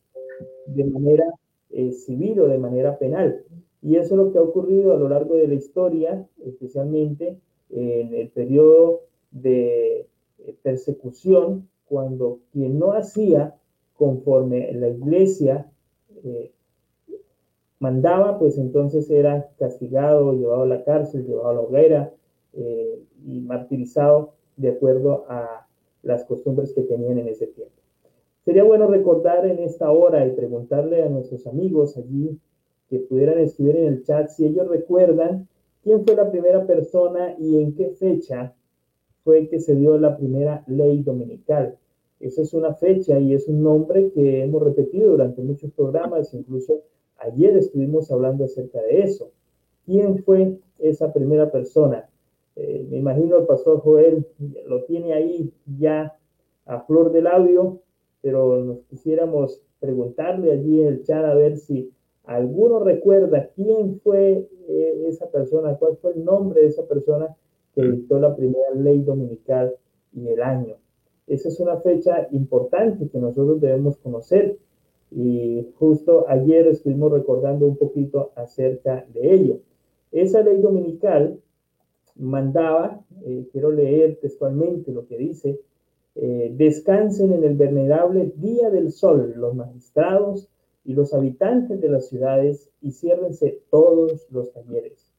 de 0.67 0.85
manera 0.85 1.25
eh, 1.71 1.91
civil 1.91 2.39
o 2.41 2.47
de 2.47 2.57
manera 2.57 2.97
penal. 2.97 3.43
Y 3.81 3.95
eso 3.95 4.15
es 4.15 4.17
lo 4.17 4.31
que 4.31 4.39
ha 4.39 4.41
ocurrido 4.41 4.93
a 4.93 4.97
lo 4.97 5.09
largo 5.09 5.35
de 5.35 5.47
la 5.47 5.53
historia, 5.53 6.27
especialmente 6.43 7.37
en 7.69 8.13
el 8.13 8.29
periodo 8.29 9.01
de 9.31 10.07
eh, 10.39 10.55
persecución, 10.63 11.69
cuando 11.85 12.39
quien 12.51 12.77
no 12.77 12.93
hacía 12.93 13.55
conforme 13.95 14.71
la 14.73 14.89
iglesia 14.89 15.69
eh, 16.23 16.51
mandaba, 17.79 18.37
pues 18.37 18.57
entonces 18.57 19.09
era 19.09 19.49
castigado, 19.57 20.33
llevado 20.33 20.63
a 20.63 20.67
la 20.67 20.83
cárcel, 20.83 21.25
llevado 21.25 21.49
a 21.49 21.53
la 21.53 21.61
hoguera 21.61 22.13
eh, 22.53 23.01
y 23.25 23.39
martirizado 23.41 24.33
de 24.57 24.69
acuerdo 24.69 25.25
a 25.29 25.67
las 26.03 26.25
costumbres 26.25 26.73
que 26.73 26.83
tenían 26.83 27.19
en 27.19 27.27
ese 27.29 27.47
tiempo. 27.47 27.73
Sería 28.43 28.63
bueno 28.63 28.87
recordar 28.87 29.45
en 29.45 29.59
esta 29.59 29.91
hora 29.91 30.25
y 30.25 30.31
preguntarle 30.31 31.03
a 31.03 31.09
nuestros 31.09 31.45
amigos 31.47 31.97
allí 31.97 32.39
que 32.89 32.99
pudieran 32.99 33.39
escribir 33.39 33.77
en 33.77 33.85
el 33.85 34.03
chat 34.03 34.29
si 34.29 34.45
ellos 34.45 34.67
recuerdan 34.67 35.47
quién 35.83 36.03
fue 36.03 36.15
la 36.15 36.31
primera 36.31 36.65
persona 36.65 37.35
y 37.37 37.61
en 37.61 37.75
qué 37.75 37.91
fecha 37.91 38.53
fue 39.23 39.47
que 39.47 39.59
se 39.59 39.75
dio 39.75 39.97
la 39.97 40.17
primera 40.17 40.63
ley 40.67 41.03
dominical. 41.03 41.77
Esa 42.19 42.41
es 42.41 42.53
una 42.53 42.73
fecha 42.73 43.19
y 43.19 43.33
es 43.33 43.47
un 43.47 43.61
nombre 43.63 44.11
que 44.11 44.43
hemos 44.43 44.63
repetido 44.63 45.11
durante 45.11 45.41
muchos 45.41 45.71
programas, 45.71 46.33
incluso 46.33 46.81
ayer 47.19 47.57
estuvimos 47.57 48.11
hablando 48.11 48.45
acerca 48.45 48.81
de 48.81 49.03
eso. 49.03 49.31
¿Quién 49.85 50.23
fue 50.23 50.57
esa 50.77 51.11
primera 51.13 51.51
persona? 51.51 52.09
Eh, 52.55 52.85
me 52.89 52.97
imagino 52.97 53.37
el 53.37 53.45
pastor 53.45 53.79
Joel 53.79 54.25
lo 54.67 54.83
tiene 54.83 55.13
ahí 55.13 55.53
ya 55.77 56.17
a 56.65 56.81
flor 56.81 57.11
del 57.11 57.27
audio, 57.27 57.81
pero 58.21 58.63
nos 58.63 58.79
quisiéramos 58.89 59.61
preguntarle 59.79 60.51
allí 60.51 60.81
en 60.81 60.87
el 60.87 61.03
chat 61.03 61.23
a 61.23 61.33
ver 61.33 61.57
si 61.57 61.91
¿Alguno 62.29 62.79
recuerda 62.79 63.49
quién 63.55 63.99
fue 64.01 64.47
eh, 64.67 65.03
esa 65.07 65.31
persona? 65.31 65.75
¿Cuál 65.77 65.97
fue 65.97 66.11
el 66.11 66.23
nombre 66.23 66.61
de 66.61 66.67
esa 66.67 66.85
persona 66.85 67.35
que 67.73 67.81
dictó 67.81 68.19
la 68.19 68.35
primera 68.35 68.69
ley 68.75 69.01
dominical 69.01 69.73
y 70.13 70.27
el 70.27 70.39
año? 70.43 70.75
Esa 71.25 71.47
es 71.47 71.59
una 71.59 71.77
fecha 71.77 72.27
importante 72.29 73.09
que 73.09 73.17
nosotros 73.17 73.59
debemos 73.59 73.97
conocer 73.97 74.59
y 75.11 75.67
justo 75.77 76.25
ayer 76.27 76.67
estuvimos 76.67 77.11
recordando 77.11 77.65
un 77.65 77.77
poquito 77.77 78.31
acerca 78.35 79.05
de 79.13 79.33
ello. 79.33 79.59
Esa 80.11 80.41
ley 80.41 80.61
dominical 80.61 81.39
mandaba, 82.15 83.01
eh, 83.25 83.47
quiero 83.51 83.71
leer 83.71 84.19
textualmente 84.21 84.91
lo 84.91 85.07
que 85.07 85.17
dice, 85.17 85.59
eh, 86.15 86.53
descansen 86.55 87.33
en 87.33 87.43
el 87.43 87.55
venerable 87.55 88.33
día 88.35 88.69
del 88.69 88.91
sol 88.91 89.33
los 89.37 89.55
magistrados, 89.55 90.49
y 90.89 90.93
los 90.93 91.13
habitantes 91.13 91.79
de 91.81 91.87
las 91.87 92.07
ciudades 92.07 92.71
y 92.81 92.91
ciérrense 92.91 93.61
todos 93.69 94.25
los 94.31 94.51
talleres. 94.51 95.13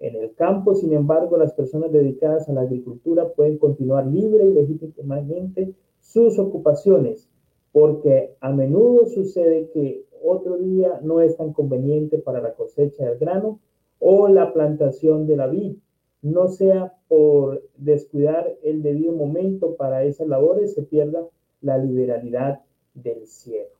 En 0.00 0.16
el 0.16 0.34
campo, 0.34 0.74
sin 0.74 0.92
embargo, 0.92 1.36
las 1.36 1.52
personas 1.52 1.92
dedicadas 1.92 2.48
a 2.48 2.52
la 2.52 2.62
agricultura 2.62 3.28
pueden 3.28 3.58
continuar 3.58 4.04
libre 4.06 4.46
y 4.46 4.52
legítimamente 4.52 5.74
sus 6.00 6.40
ocupaciones, 6.40 7.28
porque 7.72 8.34
a 8.40 8.52
menudo 8.52 9.06
sucede 9.06 9.70
que 9.72 10.04
otro 10.22 10.58
día 10.58 11.00
no 11.02 11.20
es 11.20 11.36
tan 11.36 11.52
conveniente 11.52 12.18
para 12.18 12.40
la 12.40 12.54
cosecha 12.54 13.04
del 13.04 13.18
grano 13.18 13.58
o 13.98 14.28
la 14.28 14.52
plantación 14.52 15.26
de 15.26 15.36
la 15.36 15.46
vid, 15.46 15.76
no 16.22 16.48
sea 16.48 16.94
por 17.08 17.62
descuidar 17.76 18.56
el 18.62 18.82
debido 18.82 19.12
momento 19.12 19.74
para 19.74 20.04
esas 20.04 20.28
labores, 20.28 20.74
se 20.74 20.82
pierda 20.82 21.26
la 21.60 21.78
liberalidad 21.78 22.60
del 22.94 23.26
cielo. 23.26 23.70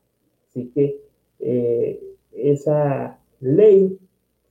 Así 0.49 0.71
que 0.71 1.01
eh, 1.39 2.03
esa 2.33 3.19
ley 3.41 3.99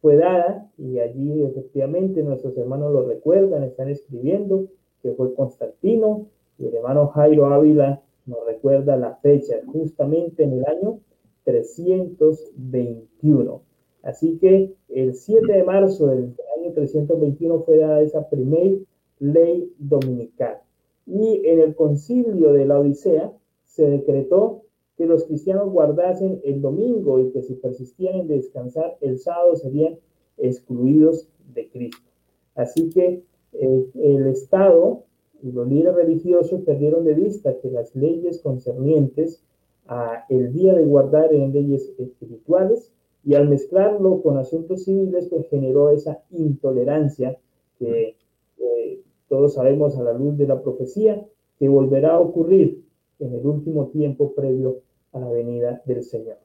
fue 0.01 0.15
dada 0.15 0.69
y 0.77 0.99
allí 0.99 1.43
efectivamente 1.43 2.23
nuestros 2.23 2.57
hermanos 2.57 2.91
lo 2.91 3.07
recuerdan, 3.07 3.63
están 3.63 3.89
escribiendo 3.89 4.67
que 5.01 5.11
fue 5.11 5.33
Constantino 5.33 6.27
y 6.57 6.67
el 6.67 6.75
hermano 6.75 7.07
Jairo 7.07 7.47
Ávila 7.47 8.01
nos 8.31 8.45
recuerda 8.45 8.97
la 8.97 9.15
fecha, 9.17 9.61
justamente 9.67 10.43
en 10.43 10.53
el 10.53 10.65
año 10.65 10.99
321. 11.43 13.61
Así 14.03 14.39
que 14.39 14.73
el 14.89 15.13
7 15.13 15.51
de 15.51 15.63
marzo 15.63 16.07
del 16.07 16.35
año 16.57 16.73
321 16.73 17.61
fue 17.63 17.77
dada 17.77 18.01
esa 18.01 18.27
primera 18.29 18.77
ley 19.19 19.71
dominical. 19.77 20.57
Y 21.05 21.41
en 21.45 21.59
el 21.59 21.75
concilio 21.75 22.53
de 22.53 22.65
la 22.65 22.79
Odisea 22.79 23.31
se 23.65 23.89
decretó 23.89 24.63
que 24.97 25.05
los 25.05 25.25
cristianos 25.25 25.71
guardasen 25.71 26.41
el 26.43 26.61
domingo 26.61 27.19
y 27.19 27.31
que 27.31 27.41
si 27.41 27.55
persistían 27.55 28.15
en 28.15 28.27
descansar 28.27 28.97
el 29.01 29.19
sábado 29.19 29.55
serían 29.55 29.97
excluidos 30.37 31.27
de 31.53 31.69
Cristo. 31.69 32.09
Así 32.55 32.89
que 32.89 33.23
eh, 33.53 33.85
el 33.95 34.27
Estado 34.27 35.03
y 35.43 35.51
los 35.51 35.67
líderes 35.67 35.95
religiosos 35.95 36.61
perdieron 36.61 37.05
de 37.05 37.13
vista 37.13 37.57
que 37.61 37.69
las 37.69 37.95
leyes 37.95 38.41
concernientes 38.41 39.43
a 39.87 40.25
el 40.29 40.53
día 40.53 40.73
de 40.73 40.83
guardar 40.83 41.33
en 41.33 41.51
leyes 41.51 41.91
espirituales 41.97 42.91
y 43.23 43.35
al 43.35 43.49
mezclarlo 43.49 44.21
con 44.21 44.37
asuntos 44.37 44.85
civiles 44.85 45.27
pues 45.29 45.47
generó 45.49 45.91
esa 45.91 46.19
intolerancia 46.31 47.37
que 47.77 48.15
eh, 48.57 49.01
todos 49.27 49.55
sabemos 49.55 49.97
a 49.97 50.03
la 50.03 50.13
luz 50.13 50.37
de 50.37 50.47
la 50.47 50.61
profecía 50.61 51.25
que 51.59 51.67
volverá 51.67 52.13
a 52.13 52.19
ocurrir 52.19 52.83
en 53.19 53.33
el 53.33 53.45
último 53.45 53.87
tiempo 53.87 54.33
previo 54.33 54.81
a 55.13 55.19
la 55.19 55.29
venida 55.29 55.81
del 55.85 56.03
Señor. 56.03 56.37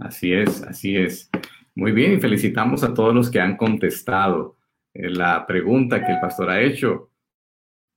Así 0.00 0.32
es, 0.32 0.62
así 0.64 0.96
es. 0.96 1.30
Muy 1.74 1.92
bien, 1.92 2.12
y 2.12 2.20
felicitamos 2.20 2.84
a 2.84 2.92
todos 2.92 3.14
los 3.14 3.30
que 3.30 3.40
han 3.40 3.56
contestado 3.56 4.56
eh, 4.92 5.08
la 5.08 5.46
pregunta 5.46 6.04
que 6.04 6.12
el 6.12 6.20
pastor 6.20 6.50
ha 6.50 6.62
hecho. 6.62 7.10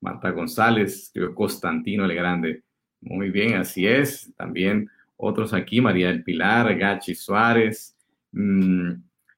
Marta 0.02 0.32
González, 0.32 1.12
Constantino 1.34 2.06
el 2.06 2.16
Grande. 2.16 2.64
Muy 3.02 3.30
bien, 3.30 3.56
así 3.56 3.88
es. 3.88 4.34
También 4.36 4.90
otros 5.18 5.54
aquí, 5.54 5.82
María 5.82 6.08
del 6.08 6.24
Pilar, 6.24 6.78
Gachi 6.78 7.16
Suárez, 7.16 7.98
mm, 8.32 8.92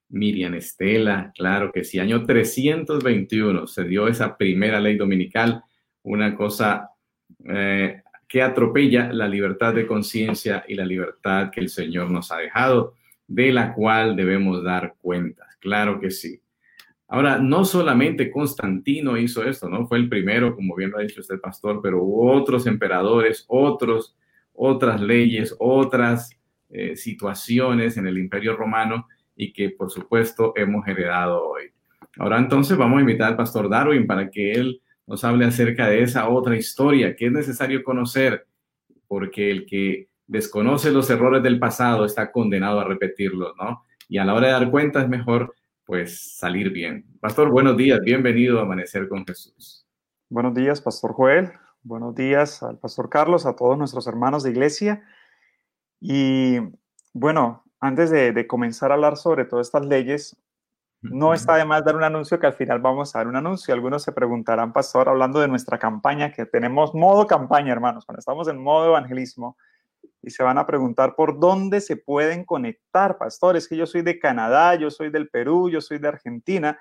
Miriam 0.10 0.54
Estela, 0.56 1.32
claro 1.36 1.72
que 1.72 1.84
sí. 1.84 2.00
Año 2.00 2.26
321 2.26 3.68
se 3.68 3.84
dio 3.86 4.08
esa 4.08 4.36
primera 4.36 4.80
ley 4.80 4.98
dominical, 4.98 5.64
una 6.04 6.36
cosa 6.36 6.90
eh, 7.46 8.02
que 8.28 8.42
atropella 8.42 9.12
la 9.14 9.28
libertad 9.28 9.74
de 9.74 9.88
conciencia 9.88 10.66
y 10.68 10.76
la 10.76 10.86
libertad 10.86 11.52
que 11.52 11.62
el 11.62 11.70
Señor 11.70 12.10
nos 12.12 12.32
ha 12.32 12.38
dejado, 12.38 12.96
de 13.28 13.52
la 13.52 13.74
cual 13.74 14.16
debemos 14.16 14.64
dar 14.64 14.96
cuentas. 15.00 15.48
Claro 15.60 16.00
que 16.00 16.12
sí. 16.12 16.42
Ahora, 17.12 17.40
no 17.40 17.66
solamente 17.66 18.30
Constantino 18.30 19.18
hizo 19.18 19.44
esto, 19.44 19.68
¿no? 19.68 19.88
Fue 19.88 19.98
el 19.98 20.08
primero, 20.08 20.56
como 20.56 20.76
bien 20.76 20.92
lo 20.92 21.00
ha 21.00 21.02
dicho 21.02 21.22
usted, 21.22 21.40
pastor, 21.42 21.80
pero 21.82 22.04
hubo 22.04 22.32
otros 22.32 22.68
emperadores, 22.68 23.46
otros, 23.48 24.16
otras 24.54 25.02
leyes, 25.02 25.56
otras 25.58 26.30
eh, 26.70 26.96
situaciones 26.96 27.98
en 27.98 28.06
el 28.06 28.20
Imperio 28.20 28.56
Romano 28.56 29.08
y 29.36 29.52
que, 29.52 29.72
por 29.72 29.90
supuesto, 29.90 30.54
hemos 30.56 30.88
heredado 30.88 31.44
hoy. 31.44 31.72
Ahora, 32.20 32.38
entonces, 32.38 32.78
vamos 32.78 33.00
a 33.00 33.02
invitar 33.02 33.30
al 33.30 33.38
pastor 33.38 33.70
Darwin 33.70 34.06
para 34.06 34.30
que 34.30 34.52
él 34.52 34.80
nos 35.08 35.24
hable 35.24 35.46
acerca 35.46 35.88
de 35.88 36.04
esa 36.04 36.30
otra 36.30 36.56
historia 36.56 37.16
que 37.16 37.26
es 37.26 37.32
necesario 37.32 37.84
conocer, 37.84 38.46
porque 39.08 39.50
el 39.50 39.66
que 39.66 40.10
desconoce 40.28 40.92
los 40.92 41.10
errores 41.10 41.42
del 41.42 41.58
pasado 41.58 42.06
está 42.06 42.32
condenado 42.32 42.80
a 42.80 42.84
repetirlos, 42.84 43.54
¿no? 43.60 43.84
Y 44.08 44.20
a 44.20 44.26
la 44.26 44.36
hora 44.36 44.46
de 44.46 44.54
dar 44.54 44.70
cuenta 44.70 45.02
es 45.02 45.10
mejor 45.10 45.56
pues 45.90 46.38
salir 46.38 46.70
bien. 46.70 47.04
Pastor, 47.20 47.50
buenos 47.50 47.76
días, 47.76 48.00
bienvenido 48.02 48.60
a 48.60 48.62
Amanecer 48.62 49.10
con 49.10 49.26
Jesús. 49.26 49.88
Buenos 50.30 50.54
días, 50.54 50.82
Pastor 50.82 51.14
Joel. 51.14 51.52
Buenos 51.82 52.14
días 52.14 52.62
al 52.62 52.78
Pastor 52.78 53.10
Carlos, 53.10 53.48
a 53.48 53.56
todos 53.56 53.76
nuestros 53.76 54.06
hermanos 54.06 54.44
de 54.44 54.52
iglesia. 54.52 55.02
Y 56.00 56.60
bueno, 57.12 57.64
antes 57.80 58.12
de, 58.12 58.46
comenzar 58.46 58.92
a 58.92 58.94
hablar 58.94 59.18
sobre 59.18 59.46
todas 59.46 59.66
estas 59.66 59.84
leyes, 59.84 60.38
no 61.02 61.34
está 61.34 61.56
de 61.56 61.66
más 61.66 61.84
dar 61.84 61.96
un 61.96 62.04
anuncio 62.04 62.40
que 62.40 62.46
al 62.46 62.54
final 62.54 62.78
vamos 62.78 63.16
a 63.16 63.20
dar 63.20 63.28
un 63.28 63.38
anuncio. 63.38 63.74
Algunos 63.74 64.04
se 64.04 64.12
preguntarán, 64.12 64.74
Pastor, 64.74 65.10
hablando 65.10 65.40
de 65.40 65.48
nuestra 65.48 65.80
campaña, 65.80 66.32
que 66.32 66.46
tenemos 66.46 66.94
modo 66.94 67.26
campaña, 67.26 67.72
hermanos, 67.72 68.06
cuando 68.06 68.20
estamos 68.20 68.48
en 68.48 68.62
modo 68.62 68.86
evangelismo, 68.90 69.58
y 70.22 70.32
se 70.32 70.44
van 70.44 70.58
a 70.58 70.66
preguntar 70.66 71.16
por 71.16 71.40
dónde 71.40 71.82
se 71.82 71.96
pueden 71.96 72.44
conectar, 72.44 73.18
pastores, 73.18 73.68
que 73.68 73.78
yo 73.78 73.86
soy 73.86 74.02
de 74.02 74.20
Canadá, 74.20 74.76
yo 74.76 74.92
soy 74.92 75.10
del 75.10 75.30
Perú, 75.30 75.70
yo 75.70 75.82
soy 75.82 75.98
de 76.00 76.08
Argentina. 76.08 76.80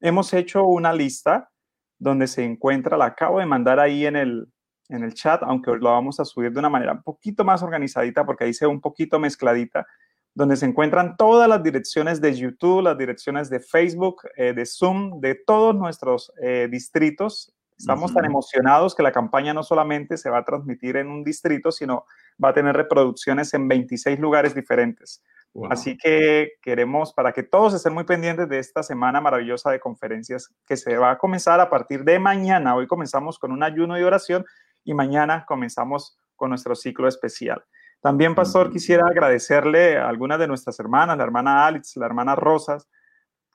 Hemos 0.00 0.32
hecho 0.32 0.64
una 0.64 0.92
lista 0.92 1.50
donde 1.98 2.26
se 2.26 2.44
encuentra, 2.44 2.96
la 2.96 3.06
acabo 3.06 3.38
de 3.38 3.46
mandar 3.46 3.78
ahí 3.78 4.06
en 4.06 4.16
el, 4.16 4.48
en 4.88 5.04
el 5.04 5.14
chat, 5.14 5.42
aunque 5.42 5.70
lo 5.72 5.90
vamos 5.90 6.18
a 6.18 6.24
subir 6.24 6.52
de 6.52 6.58
una 6.58 6.68
manera 6.68 6.92
un 6.92 7.02
poquito 7.02 7.44
más 7.44 7.62
organizadita 7.62 8.24
porque 8.24 8.44
ahí 8.44 8.54
se 8.54 8.66
ve 8.66 8.72
un 8.72 8.80
poquito 8.80 9.18
mezcladita, 9.18 9.86
donde 10.34 10.56
se 10.56 10.66
encuentran 10.66 11.16
todas 11.16 11.48
las 11.48 11.62
direcciones 11.62 12.20
de 12.20 12.34
YouTube, 12.34 12.82
las 12.82 12.98
direcciones 12.98 13.50
de 13.50 13.60
Facebook, 13.60 14.22
eh, 14.36 14.52
de 14.52 14.66
Zoom, 14.66 15.20
de 15.20 15.34
todos 15.34 15.74
nuestros 15.74 16.32
eh, 16.42 16.68
distritos 16.70 17.54
Estamos 17.80 18.12
tan 18.12 18.26
emocionados 18.26 18.94
que 18.94 19.02
la 19.02 19.10
campaña 19.10 19.54
no 19.54 19.62
solamente 19.62 20.18
se 20.18 20.28
va 20.28 20.40
a 20.40 20.44
transmitir 20.44 20.98
en 20.98 21.08
un 21.08 21.24
distrito, 21.24 21.72
sino 21.72 22.04
va 22.42 22.50
a 22.50 22.52
tener 22.52 22.76
reproducciones 22.76 23.54
en 23.54 23.68
26 23.68 24.18
lugares 24.20 24.54
diferentes. 24.54 25.24
Así 25.70 25.96
que 25.96 26.52
queremos, 26.60 27.14
para 27.14 27.32
que 27.32 27.42
todos 27.42 27.72
estén 27.72 27.94
muy 27.94 28.04
pendientes 28.04 28.50
de 28.50 28.58
esta 28.58 28.82
semana 28.82 29.22
maravillosa 29.22 29.70
de 29.70 29.80
conferencias 29.80 30.54
que 30.66 30.76
se 30.76 30.98
va 30.98 31.12
a 31.12 31.18
comenzar 31.18 31.58
a 31.58 31.70
partir 31.70 32.04
de 32.04 32.18
mañana. 32.18 32.76
Hoy 32.76 32.86
comenzamos 32.86 33.38
con 33.38 33.50
un 33.50 33.62
ayuno 33.62 33.98
y 33.98 34.02
oración 34.02 34.44
y 34.84 34.92
mañana 34.92 35.46
comenzamos 35.48 36.18
con 36.36 36.50
nuestro 36.50 36.76
ciclo 36.76 37.08
especial. 37.08 37.64
También, 38.02 38.34
Pastor, 38.34 38.70
quisiera 38.70 39.06
agradecerle 39.06 39.96
a 39.96 40.06
algunas 40.06 40.38
de 40.38 40.48
nuestras 40.48 40.78
hermanas, 40.80 41.16
la 41.16 41.24
hermana 41.24 41.66
Alex, 41.66 41.96
la 41.96 42.04
hermana 42.04 42.36
Rosas, 42.36 42.86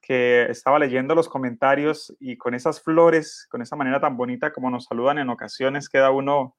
que 0.06 0.44
estaba 0.52 0.78
leyendo 0.78 1.16
los 1.16 1.28
comentarios 1.28 2.16
y 2.20 2.38
con 2.38 2.54
esas 2.54 2.80
flores, 2.80 3.48
con 3.50 3.64
esa 3.64 3.76
manera 3.76 4.00
tan 4.00 4.16
bonita 4.16 4.54
como 4.54 4.70
nos 4.70 4.86
saludan 4.86 5.18
en 5.18 5.32
ocasiones, 5.32 5.90
queda 5.90 6.12
uno 6.12 6.56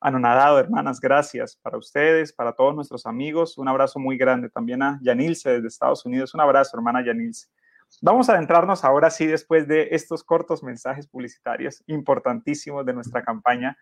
anonadado, 0.00 0.58
hermanas. 0.58 0.98
Gracias 0.98 1.58
para 1.60 1.76
ustedes, 1.76 2.32
para 2.32 2.54
todos 2.54 2.74
nuestros 2.74 3.04
amigos. 3.04 3.58
Un 3.58 3.68
abrazo 3.68 3.98
muy 3.98 4.16
grande 4.16 4.48
también 4.48 4.82
a 4.82 4.98
Yanilce 5.02 5.50
desde 5.50 5.68
Estados 5.68 6.06
Unidos. 6.06 6.32
Un 6.32 6.40
abrazo, 6.40 6.74
hermana 6.78 7.04
Yanilce. 7.04 7.48
Vamos 8.00 8.30
a 8.30 8.32
adentrarnos 8.32 8.82
ahora 8.82 9.10
sí, 9.10 9.26
después 9.26 9.68
de 9.68 9.88
estos 9.92 10.24
cortos 10.24 10.62
mensajes 10.62 11.06
publicitarios 11.06 11.84
importantísimos 11.86 12.86
de 12.86 12.94
nuestra 12.94 13.22
campaña, 13.22 13.76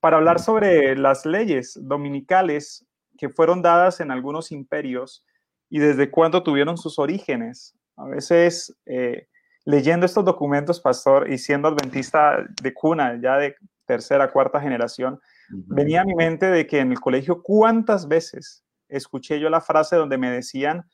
para 0.00 0.16
hablar 0.16 0.40
sobre 0.40 0.96
las 0.96 1.26
leyes 1.26 1.78
dominicales 1.82 2.86
que 3.18 3.28
fueron 3.28 3.60
dadas 3.60 4.00
en 4.00 4.10
algunos 4.10 4.52
imperios 4.52 5.24
y 5.68 5.80
desde 5.80 6.10
cuándo 6.10 6.42
tuvieron 6.42 6.78
sus 6.78 6.98
orígenes. 6.98 7.76
A 7.96 8.06
veces, 8.06 8.74
eh, 8.86 9.28
leyendo 9.64 10.06
estos 10.06 10.24
documentos, 10.24 10.80
pastor, 10.80 11.30
y 11.30 11.38
siendo 11.38 11.68
adventista 11.68 12.44
de 12.62 12.74
cuna, 12.74 13.18
ya 13.20 13.36
de 13.36 13.56
tercera, 13.86 14.30
cuarta 14.30 14.60
generación, 14.60 15.20
venía 15.50 16.02
a 16.02 16.04
mi 16.04 16.14
mente 16.14 16.46
de 16.46 16.66
que 16.66 16.80
en 16.80 16.90
el 16.90 17.00
colegio, 17.00 17.42
¿cuántas 17.42 18.08
veces 18.08 18.64
escuché 18.88 19.38
yo 19.38 19.50
la 19.50 19.60
frase 19.60 19.96
donde 19.96 20.18
me 20.18 20.30
decían, 20.30 20.84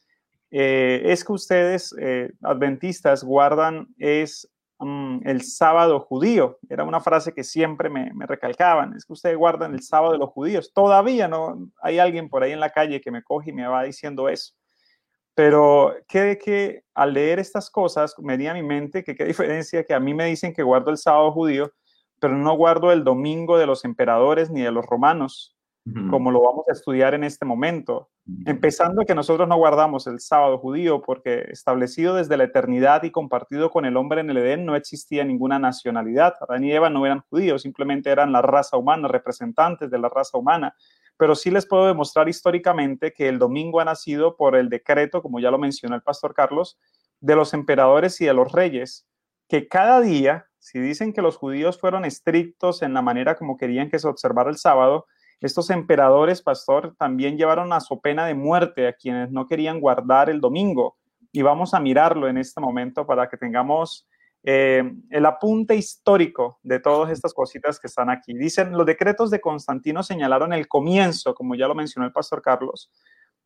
eh, 0.50 1.02
es 1.04 1.24
que 1.24 1.32
ustedes, 1.32 1.94
eh, 1.98 2.32
adventistas, 2.42 3.22
guardan 3.22 3.86
es 3.98 4.50
mm, 4.78 5.20
el 5.24 5.42
sábado 5.42 6.00
judío? 6.00 6.58
Era 6.68 6.84
una 6.84 7.00
frase 7.00 7.32
que 7.32 7.44
siempre 7.44 7.88
me, 7.88 8.12
me, 8.14 8.26
recalcaban, 8.26 8.94
es 8.96 9.04
que 9.04 9.12
ustedes 9.12 9.36
guardan 9.36 9.74
el 9.74 9.82
sábado 9.82 10.12
de 10.12 10.18
los 10.18 10.30
judíos. 10.30 10.72
Todavía 10.74 11.28
no 11.28 11.70
hay 11.80 11.98
alguien 11.98 12.28
por 12.28 12.42
ahí 12.42 12.52
en 12.52 12.60
la 12.60 12.70
calle 12.70 13.00
que 13.00 13.12
me 13.12 13.22
coge 13.22 13.50
y 13.50 13.54
me 13.54 13.66
va 13.66 13.84
diciendo 13.84 14.28
eso. 14.28 14.54
Pero 15.40 15.94
que, 16.06 16.36
que 16.36 16.82
al 16.92 17.14
leer 17.14 17.38
estas 17.38 17.70
cosas 17.70 18.14
me 18.18 18.36
di 18.36 18.46
a 18.46 18.52
mi 18.52 18.62
mente 18.62 19.02
que 19.02 19.14
qué 19.14 19.24
diferencia 19.24 19.84
que 19.84 19.94
a 19.94 19.98
mí 19.98 20.12
me 20.12 20.26
dicen 20.26 20.52
que 20.52 20.62
guardo 20.62 20.90
el 20.90 20.98
sábado 20.98 21.32
judío, 21.32 21.72
pero 22.20 22.36
no 22.36 22.54
guardo 22.58 22.92
el 22.92 23.04
domingo 23.04 23.56
de 23.56 23.64
los 23.64 23.86
emperadores 23.86 24.50
ni 24.50 24.60
de 24.60 24.70
los 24.70 24.84
romanos, 24.84 25.56
como 26.10 26.30
lo 26.30 26.42
vamos 26.42 26.66
a 26.68 26.74
estudiar 26.74 27.14
en 27.14 27.24
este 27.24 27.46
momento. 27.46 28.10
Empezando 28.44 29.06
que 29.06 29.14
nosotros 29.14 29.48
no 29.48 29.56
guardamos 29.56 30.06
el 30.06 30.20
sábado 30.20 30.58
judío 30.58 31.00
porque 31.00 31.46
establecido 31.48 32.16
desde 32.16 32.36
la 32.36 32.44
eternidad 32.44 33.02
y 33.04 33.10
compartido 33.10 33.70
con 33.70 33.86
el 33.86 33.96
hombre 33.96 34.20
en 34.20 34.28
el 34.28 34.36
Edén 34.36 34.66
no 34.66 34.76
existía 34.76 35.24
ninguna 35.24 35.58
nacionalidad. 35.58 36.34
Adán 36.38 36.64
y 36.64 36.72
Eva 36.72 36.90
no 36.90 37.06
eran 37.06 37.22
judíos, 37.30 37.62
simplemente 37.62 38.10
eran 38.10 38.30
la 38.30 38.42
raza 38.42 38.76
humana, 38.76 39.08
representantes 39.08 39.90
de 39.90 39.98
la 39.98 40.10
raza 40.10 40.36
humana 40.36 40.76
pero 41.20 41.34
sí 41.34 41.50
les 41.50 41.66
puedo 41.66 41.86
demostrar 41.86 42.30
históricamente 42.30 43.12
que 43.12 43.28
el 43.28 43.38
domingo 43.38 43.78
ha 43.78 43.84
nacido 43.84 44.38
por 44.38 44.56
el 44.56 44.70
decreto, 44.70 45.20
como 45.20 45.38
ya 45.38 45.50
lo 45.50 45.58
mencionó 45.58 45.94
el 45.94 46.00
pastor 46.00 46.32
Carlos, 46.32 46.78
de 47.20 47.36
los 47.36 47.52
emperadores 47.52 48.18
y 48.22 48.24
de 48.24 48.32
los 48.32 48.50
reyes, 48.52 49.06
que 49.46 49.68
cada 49.68 50.00
día, 50.00 50.46
si 50.58 50.78
dicen 50.78 51.12
que 51.12 51.20
los 51.20 51.36
judíos 51.36 51.78
fueron 51.78 52.06
estrictos 52.06 52.80
en 52.80 52.94
la 52.94 53.02
manera 53.02 53.34
como 53.34 53.58
querían 53.58 53.90
que 53.90 53.98
se 53.98 54.08
observara 54.08 54.48
el 54.48 54.56
sábado, 54.56 55.04
estos 55.42 55.68
emperadores, 55.68 56.40
pastor, 56.40 56.96
también 56.96 57.36
llevaron 57.36 57.74
a 57.74 57.80
su 57.80 58.00
pena 58.00 58.24
de 58.24 58.32
muerte 58.32 58.88
a 58.88 58.94
quienes 58.94 59.30
no 59.30 59.46
querían 59.46 59.78
guardar 59.78 60.30
el 60.30 60.40
domingo. 60.40 60.96
Y 61.32 61.42
vamos 61.42 61.74
a 61.74 61.80
mirarlo 61.80 62.28
en 62.28 62.38
este 62.38 62.62
momento 62.62 63.06
para 63.06 63.28
que 63.28 63.36
tengamos 63.36 64.08
eh, 64.42 64.82
el 65.10 65.26
apunte 65.26 65.76
histórico 65.76 66.58
de 66.62 66.80
todas 66.80 67.10
estas 67.12 67.34
cositas 67.34 67.78
que 67.78 67.88
están 67.88 68.08
aquí. 68.08 68.34
Dicen, 68.34 68.72
los 68.72 68.86
decretos 68.86 69.30
de 69.30 69.40
Constantino 69.40 70.02
señalaron 70.02 70.52
el 70.52 70.66
comienzo, 70.66 71.34
como 71.34 71.54
ya 71.54 71.68
lo 71.68 71.74
mencionó 71.74 72.06
el 72.06 72.12
pastor 72.12 72.40
Carlos, 72.40 72.90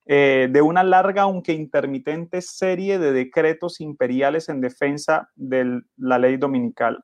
eh, 0.07 0.49
de 0.51 0.63
una 0.63 0.85
larga, 0.85 1.23
aunque 1.23 1.53
intermitente, 1.53 2.43
serie 2.43 2.99
de 2.99 3.13
decretos 3.13 3.81
imperiales 3.81 4.49
en 4.49 4.61
defensa 4.61 5.31
de 5.35 5.81
la 5.97 6.19
ley 6.19 6.37
dominical. 6.37 7.03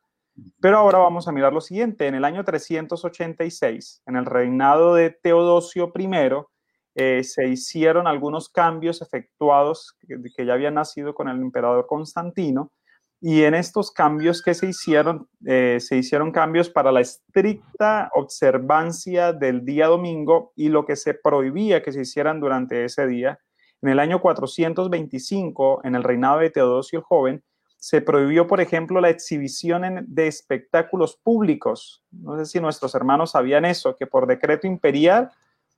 Pero 0.61 0.79
ahora 0.79 0.99
vamos 0.99 1.27
a 1.27 1.33
mirar 1.33 1.53
lo 1.53 1.61
siguiente. 1.61 2.07
En 2.07 2.15
el 2.15 2.25
año 2.25 2.45
386, 2.45 4.03
en 4.07 4.17
el 4.17 4.25
reinado 4.25 4.95
de 4.95 5.11
Teodosio 5.11 5.93
I, 5.99 6.09
eh, 6.95 7.25
se 7.25 7.49
hicieron 7.49 8.07
algunos 8.07 8.49
cambios 8.49 9.03
efectuados 9.03 9.97
que 10.37 10.47
ya 10.47 10.53
habían 10.53 10.75
nacido 10.75 11.15
con 11.15 11.29
el 11.29 11.41
emperador 11.41 11.87
Constantino 11.87 12.73
y 13.21 13.43
en 13.43 13.55
estos 13.55 13.91
cambios 13.91 14.43
que 14.43 14.55
se 14.55 14.67
hicieron, 14.67 15.29
eh, 15.45 15.79
se 15.81 15.97
hicieron 15.97 16.33
cambios 16.33 16.71
para 16.71 16.91
la 16.91 17.03
estricta 17.03 18.11
observancia 18.15 19.35
del 19.35 19.65
día 19.65 19.89
domingo 19.89 20.53
y 20.57 20.71
lo 20.71 20.87
que 20.87 20.97
se 20.97 21.13
prohibía 21.13 21.83
que 21.83 21.93
se 21.93 22.01
hicieran 22.01 22.41
durante 22.41 22.85
ese 22.85 23.07
día. 23.07 23.39
En 23.83 23.91
el 23.91 23.99
año 23.99 24.21
425, 24.21 25.83
en 25.85 25.95
el 25.95 26.03
reinado 26.03 26.39
de 26.39 26.51
Teodosio 26.51 27.01
el 27.01 27.05
Joven, 27.05 27.45
se 27.77 28.01
prohibió, 28.03 28.47
por 28.47 28.61
ejemplo, 28.61 29.01
la 29.01 29.09
exhibición 29.09 30.05
de 30.07 30.27
espectáculos 30.27 31.17
públicos. 31.17 32.03
No 32.11 32.39
sé 32.39 32.45
si 32.47 32.61
nuestros 32.61 32.95
hermanos 32.95 33.33
sabían 33.33 33.65
eso, 33.65 33.97
que 33.97 34.07
por 34.07 34.27
decreto 34.27 34.67
imperial 34.67 35.31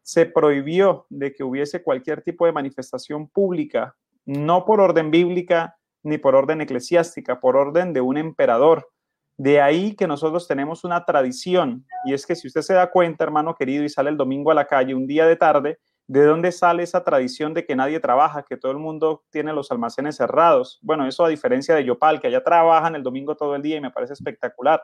se 0.03 0.27
prohibió 0.27 1.07
de 1.11 1.33
que 1.33 1.45
hubiese 1.45 1.83
cualquier 1.83 2.23
tipo 2.23 2.45
de 2.47 2.53
manifestación 2.53 3.29
pública, 3.29 3.95
no 4.27 4.65
por 4.65 4.81
orden 4.81 5.13
bíblica, 5.13 5.77
ni 6.03 6.19
por 6.19 6.35
orden 6.35 6.61
eclesiástica, 6.61 7.41
por 7.41 7.57
orden 7.57 7.93
de 7.93 8.01
un 8.01 8.17
emperador. 8.17 8.89
De 9.37 9.61
ahí 9.61 9.95
que 9.95 10.07
nosotros 10.07 10.47
tenemos 10.47 10.85
una 10.85 11.05
tradición, 11.05 11.87
y 12.05 12.15
es 12.15 12.27
que 12.27 12.37
si 12.37 12.47
usted 12.47 12.63
se 12.63 12.75
da 12.75 12.91
cuenta, 12.91 13.25
hermano 13.25 13.55
querido, 13.55 13.85
y 13.85 13.89
sale 13.89 14.11
el 14.11 14.17
domingo 14.17 14.51
a 14.51 14.55
la 14.55 14.67
calle 14.67 14.95
un 14.95 15.07
día 15.07 15.27
de 15.27 15.37
tarde, 15.37 15.79
¿de 16.07 16.25
dónde 16.25 16.53
sale 16.53 16.83
esa 16.83 17.03
tradición 17.05 17.55
de 17.55 17.65
que 17.65 17.75
nadie 17.75 17.99
trabaja, 17.99 18.43
que 18.43 18.57
todo 18.57 18.73
el 18.73 18.79
mundo 18.79 19.25
tiene 19.31 19.53
los 19.53 19.71
almacenes 19.71 20.17
cerrados? 20.17 20.79
Bueno, 20.83 21.07
eso 21.07 21.25
a 21.25 21.29
diferencia 21.29 21.75
de 21.75 21.85
Yopal, 21.85 22.21
que 22.21 22.27
allá 22.27 22.43
trabajan 22.43 22.95
el 22.95 23.03
domingo 23.03 23.35
todo 23.35 23.55
el 23.55 23.63
día 23.63 23.77
y 23.77 23.81
me 23.81 23.91
parece 23.91 24.13
espectacular. 24.13 24.83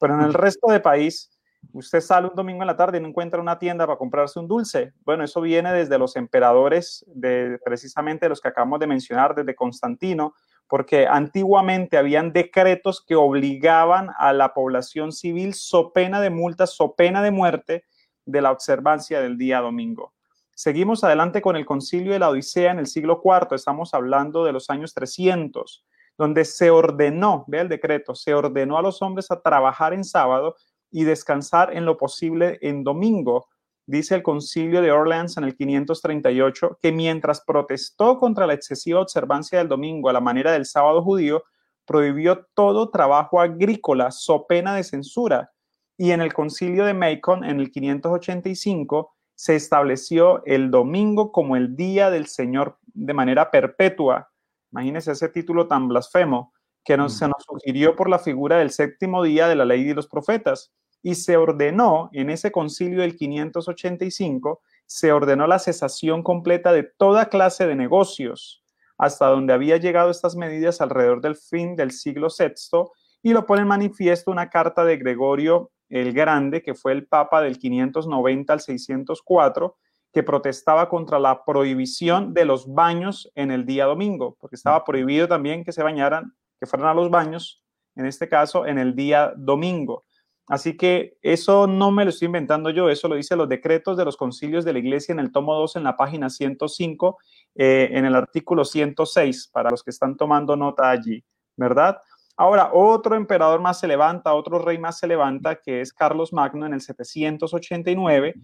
Pero 0.00 0.14
en 0.14 0.22
el 0.22 0.34
resto 0.34 0.70
del 0.70 0.82
país, 0.82 1.30
usted 1.72 2.00
sale 2.00 2.26
un 2.26 2.34
domingo 2.34 2.62
en 2.62 2.66
la 2.66 2.76
tarde 2.76 2.98
y 2.98 3.00
no 3.00 3.08
encuentra 3.08 3.40
una 3.40 3.58
tienda 3.58 3.86
para 3.86 3.98
comprarse 3.98 4.38
un 4.38 4.48
dulce. 4.48 4.92
Bueno, 5.04 5.24
eso 5.24 5.40
viene 5.40 5.72
desde 5.72 5.98
los 5.98 6.16
emperadores, 6.16 7.04
de 7.08 7.58
precisamente 7.64 8.28
los 8.28 8.40
que 8.40 8.48
acabamos 8.48 8.80
de 8.80 8.86
mencionar, 8.86 9.34
desde 9.34 9.54
Constantino, 9.54 10.34
porque 10.68 11.06
antiguamente 11.06 11.96
habían 11.96 12.32
decretos 12.32 13.04
que 13.06 13.14
obligaban 13.14 14.08
a 14.18 14.32
la 14.32 14.54
población 14.54 15.12
civil, 15.12 15.54
so 15.54 15.92
pena 15.92 16.20
de 16.20 16.30
multas, 16.30 16.74
so 16.74 16.94
pena 16.94 17.22
de 17.22 17.30
muerte, 17.30 17.84
de 18.26 18.40
la 18.40 18.50
observancia 18.50 19.20
del 19.20 19.36
día 19.36 19.60
domingo. 19.60 20.14
Seguimos 20.54 21.02
adelante 21.04 21.42
con 21.42 21.56
el 21.56 21.66
concilio 21.66 22.12
de 22.12 22.18
la 22.18 22.30
Odisea 22.30 22.70
en 22.70 22.78
el 22.78 22.86
siglo 22.86 23.20
IV, 23.24 23.56
estamos 23.56 23.92
hablando 23.92 24.44
de 24.44 24.52
los 24.52 24.70
años 24.70 24.94
300, 24.94 25.84
donde 26.16 26.44
se 26.44 26.70
ordenó, 26.70 27.44
vea 27.48 27.62
el 27.62 27.68
decreto, 27.68 28.14
se 28.14 28.34
ordenó 28.34 28.78
a 28.78 28.82
los 28.82 29.02
hombres 29.02 29.30
a 29.30 29.40
trabajar 29.40 29.92
en 29.92 30.04
sábado 30.04 30.54
y 30.90 31.04
descansar 31.04 31.76
en 31.76 31.84
lo 31.84 31.96
posible 31.96 32.58
en 32.62 32.84
domingo, 32.84 33.48
dice 33.86 34.14
el 34.14 34.22
concilio 34.22 34.82
de 34.82 34.92
Orleans 34.92 35.36
en 35.36 35.44
el 35.44 35.56
538, 35.56 36.78
que 36.80 36.92
mientras 36.92 37.42
protestó 37.42 38.18
contra 38.18 38.46
la 38.46 38.54
excesiva 38.54 39.00
observancia 39.00 39.58
del 39.58 39.68
domingo 39.68 40.08
a 40.08 40.12
la 40.12 40.20
manera 40.20 40.52
del 40.52 40.66
sábado 40.66 41.02
judío, 41.02 41.44
prohibió 41.84 42.46
todo 42.54 42.90
trabajo 42.90 43.40
agrícola 43.40 44.10
so 44.10 44.46
pena 44.46 44.74
de 44.74 44.84
censura. 44.84 45.50
Y 45.96 46.10
en 46.10 46.20
el 46.20 46.32
concilio 46.32 46.84
de 46.84 46.94
Macon 46.94 47.44
en 47.44 47.60
el 47.60 47.70
585 47.70 49.14
se 49.34 49.56
estableció 49.56 50.44
el 50.46 50.70
domingo 50.70 51.30
como 51.30 51.56
el 51.56 51.76
día 51.76 52.10
del 52.10 52.26
Señor 52.26 52.78
de 52.86 53.14
manera 53.14 53.50
perpetua. 53.50 54.30
Imagínense 54.72 55.12
ese 55.12 55.28
título 55.28 55.68
tan 55.68 55.88
blasfemo 55.88 56.52
que 56.84 56.96
nos, 56.96 57.16
se 57.16 57.28
nos 57.28 57.44
sugirió 57.44 57.96
por 57.96 58.08
la 58.08 58.18
figura 58.18 58.58
del 58.58 58.70
séptimo 58.70 59.22
día 59.22 59.48
de 59.48 59.56
la 59.56 59.64
ley 59.64 59.84
de 59.84 59.94
los 59.94 60.06
profetas 60.06 60.72
y 61.04 61.16
se 61.16 61.36
ordenó 61.36 62.08
en 62.14 62.30
ese 62.30 62.50
concilio 62.50 63.02
del 63.02 63.14
585, 63.14 64.62
se 64.86 65.12
ordenó 65.12 65.46
la 65.46 65.58
cesación 65.58 66.22
completa 66.22 66.72
de 66.72 66.82
toda 66.82 67.28
clase 67.28 67.66
de 67.66 67.76
negocios, 67.76 68.64
hasta 68.96 69.26
donde 69.26 69.52
había 69.52 69.76
llegado 69.76 70.10
estas 70.10 70.34
medidas 70.34 70.80
alrededor 70.80 71.20
del 71.20 71.36
fin 71.36 71.76
del 71.76 71.90
siglo 71.90 72.28
VI, 72.36 72.88
y 73.22 73.34
lo 73.34 73.44
pone 73.44 73.60
en 73.60 73.68
manifiesto 73.68 74.30
una 74.30 74.48
carta 74.48 74.82
de 74.82 74.96
Gregorio 74.96 75.70
el 75.90 76.14
Grande, 76.14 76.62
que 76.62 76.74
fue 76.74 76.92
el 76.92 77.06
Papa 77.06 77.42
del 77.42 77.58
590 77.58 78.50
al 78.50 78.60
604, 78.60 79.76
que 80.10 80.22
protestaba 80.22 80.88
contra 80.88 81.18
la 81.18 81.44
prohibición 81.44 82.32
de 82.32 82.46
los 82.46 82.72
baños 82.72 83.30
en 83.34 83.50
el 83.50 83.66
día 83.66 83.84
domingo, 83.84 84.38
porque 84.40 84.56
estaba 84.56 84.82
prohibido 84.84 85.28
también 85.28 85.64
que 85.64 85.72
se 85.72 85.82
bañaran, 85.82 86.34
que 86.58 86.64
fueran 86.64 86.88
a 86.88 86.94
los 86.94 87.10
baños, 87.10 87.62
en 87.94 88.06
este 88.06 88.26
caso, 88.26 88.64
en 88.64 88.78
el 88.78 88.94
día 88.94 89.34
domingo. 89.36 90.06
Así 90.46 90.76
que 90.76 91.16
eso 91.22 91.66
no 91.66 91.90
me 91.90 92.04
lo 92.04 92.10
estoy 92.10 92.26
inventando 92.26 92.68
yo, 92.68 92.90
eso 92.90 93.08
lo 93.08 93.14
dice 93.14 93.34
los 93.34 93.48
decretos 93.48 93.96
de 93.96 94.04
los 94.04 94.16
concilios 94.16 94.64
de 94.64 94.74
la 94.74 94.78
iglesia 94.78 95.12
en 95.12 95.20
el 95.20 95.32
tomo 95.32 95.54
2 95.54 95.76
en 95.76 95.84
la 95.84 95.96
página 95.96 96.28
105, 96.28 97.18
eh, 97.54 97.88
en 97.92 98.04
el 98.04 98.14
artículo 98.14 98.64
106, 98.64 99.48
para 99.52 99.70
los 99.70 99.82
que 99.82 99.90
están 99.90 100.16
tomando 100.16 100.54
nota 100.54 100.90
allí, 100.90 101.24
¿verdad? 101.56 101.96
Ahora, 102.36 102.70
otro 102.74 103.14
emperador 103.14 103.60
más 103.60 103.80
se 103.80 103.86
levanta, 103.86 104.34
otro 104.34 104.58
rey 104.58 104.76
más 104.76 104.98
se 104.98 105.06
levanta, 105.06 105.56
que 105.56 105.80
es 105.80 105.92
Carlos 105.92 106.32
Magno 106.32 106.66
en 106.66 106.74
el 106.74 106.80
789, 106.80 108.34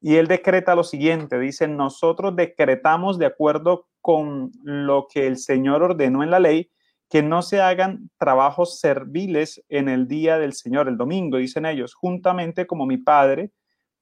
y 0.00 0.16
él 0.16 0.28
decreta 0.28 0.74
lo 0.74 0.84
siguiente, 0.84 1.38
dice, 1.38 1.68
nosotros 1.68 2.34
decretamos 2.34 3.18
de 3.18 3.26
acuerdo 3.26 3.86
con 4.00 4.52
lo 4.62 5.06
que 5.12 5.26
el 5.26 5.36
Señor 5.36 5.82
ordenó 5.82 6.22
en 6.22 6.30
la 6.30 6.40
ley, 6.40 6.70
que 7.12 7.22
no 7.22 7.42
se 7.42 7.60
hagan 7.60 8.08
trabajos 8.16 8.80
serviles 8.80 9.62
en 9.68 9.90
el 9.90 10.08
día 10.08 10.38
del 10.38 10.54
Señor, 10.54 10.88
el 10.88 10.96
domingo, 10.96 11.36
dicen 11.36 11.66
ellos, 11.66 11.92
juntamente 11.92 12.66
como 12.66 12.86
mi 12.86 12.96
Padre, 12.96 13.52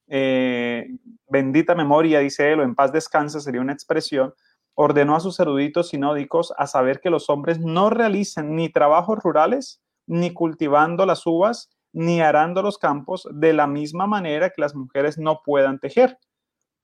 eh, 0.07 0.87
bendita 1.27 1.75
memoria, 1.75 2.19
dice 2.19 2.53
él, 2.53 2.61
o 2.61 2.63
en 2.63 2.73
paz 2.73 2.93
descansa, 2.93 3.41
sería 3.41 3.59
una 3.59 3.73
expresión, 3.73 4.33
ordenó 4.75 5.17
a 5.17 5.19
sus 5.19 5.37
eruditos 5.41 5.89
sinódicos 5.89 6.53
a 6.57 6.67
saber 6.67 7.01
que 7.01 7.09
los 7.09 7.29
hombres 7.29 7.59
no 7.59 7.89
realicen 7.89 8.55
ni 8.55 8.69
trabajos 8.69 9.19
rurales, 9.19 9.81
ni 10.07 10.31
cultivando 10.31 11.05
las 11.05 11.27
uvas, 11.27 11.69
ni 11.91 12.21
arando 12.21 12.61
los 12.61 12.77
campos, 12.77 13.27
de 13.29 13.51
la 13.51 13.67
misma 13.67 14.07
manera 14.07 14.51
que 14.51 14.61
las 14.61 14.73
mujeres 14.73 15.17
no 15.17 15.41
puedan 15.43 15.79
tejer, 15.79 16.17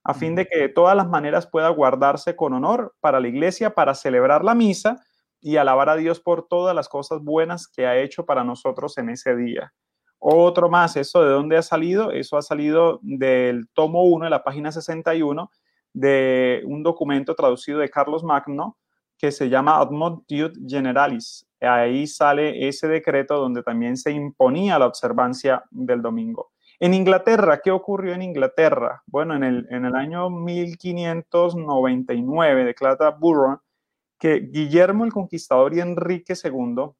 a 0.04 0.12
fin 0.12 0.34
de 0.34 0.46
que 0.46 0.58
de 0.58 0.68
todas 0.68 0.94
las 0.94 1.08
maneras 1.08 1.46
pueda 1.46 1.70
guardarse 1.70 2.36
con 2.36 2.52
honor 2.52 2.94
para 3.00 3.18
la 3.18 3.28
iglesia, 3.28 3.70
para 3.70 3.94
celebrar 3.94 4.44
la 4.44 4.54
misa, 4.54 5.02
y 5.40 5.56
alabar 5.56 5.88
a 5.88 5.96
Dios 5.96 6.20
por 6.20 6.48
todas 6.48 6.74
las 6.74 6.88
cosas 6.88 7.22
buenas 7.22 7.68
que 7.68 7.86
ha 7.86 7.98
hecho 7.98 8.26
para 8.26 8.44
nosotros 8.44 8.98
en 8.98 9.10
ese 9.10 9.36
día. 9.36 9.72
Otro 10.18 10.68
más, 10.68 10.96
¿eso 10.96 11.22
de 11.22 11.30
dónde 11.30 11.56
ha 11.56 11.62
salido? 11.62 12.10
Eso 12.10 12.36
ha 12.36 12.42
salido 12.42 12.98
del 13.02 13.68
tomo 13.72 14.02
1 14.04 14.24
de 14.24 14.30
la 14.30 14.42
página 14.42 14.72
61 14.72 15.50
de 15.92 16.62
un 16.66 16.82
documento 16.82 17.34
traducido 17.34 17.78
de 17.78 17.88
Carlos 17.88 18.24
Magno 18.24 18.76
que 19.16 19.32
se 19.32 19.48
llama 19.48 19.78
Admontiud 19.78 20.52
Generalis. 20.66 21.46
Ahí 21.60 22.06
sale 22.06 22.68
ese 22.68 22.86
decreto 22.88 23.38
donde 23.38 23.62
también 23.62 23.96
se 23.96 24.10
imponía 24.12 24.78
la 24.78 24.86
observancia 24.86 25.64
del 25.70 26.02
domingo. 26.02 26.50
En 26.80 26.94
Inglaterra, 26.94 27.60
¿qué 27.62 27.72
ocurrió 27.72 28.14
en 28.14 28.22
Inglaterra? 28.22 29.02
Bueno, 29.06 29.34
en 29.34 29.42
el, 29.42 29.66
en 29.70 29.84
el 29.84 29.96
año 29.96 30.30
1599 30.30 32.64
declara 32.64 33.10
Burron 33.10 33.60
que 34.18 34.40
Guillermo 34.40 35.04
el 35.04 35.12
Conquistador 35.12 35.74
y 35.74 35.80
Enrique 35.80 36.34
II 36.42 36.90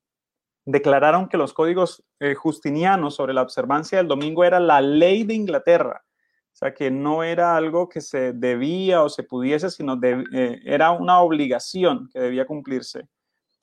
declararon 0.65 1.29
que 1.29 1.39
los 1.39 1.53
códigos 1.53 2.05
eh, 2.21 2.35
justinianos 2.35 3.15
sobre 3.15 3.35
la 3.35 3.43
observancia 3.43 3.99
del 3.99 4.09
domingo 4.09 4.45
era 4.45 4.61
la 4.61 4.81
ley 4.81 5.25
de 5.25 5.35
Inglaterra. 5.35 6.05
O 6.53 6.57
sea, 6.59 6.75
que 6.75 6.91
no 6.91 7.23
era 7.23 7.57
algo 7.57 7.89
que 7.89 8.01
se 8.01 8.33
debía 8.33 9.03
o 9.03 9.09
se 9.09 9.23
pudiese, 9.23 9.71
sino 9.71 9.99
eh, 10.03 10.61
era 10.65 10.91
una 10.91 11.21
obligación 11.21 12.09
que 12.13 12.21
debía 12.21 12.47
cumplirse. 12.47 13.09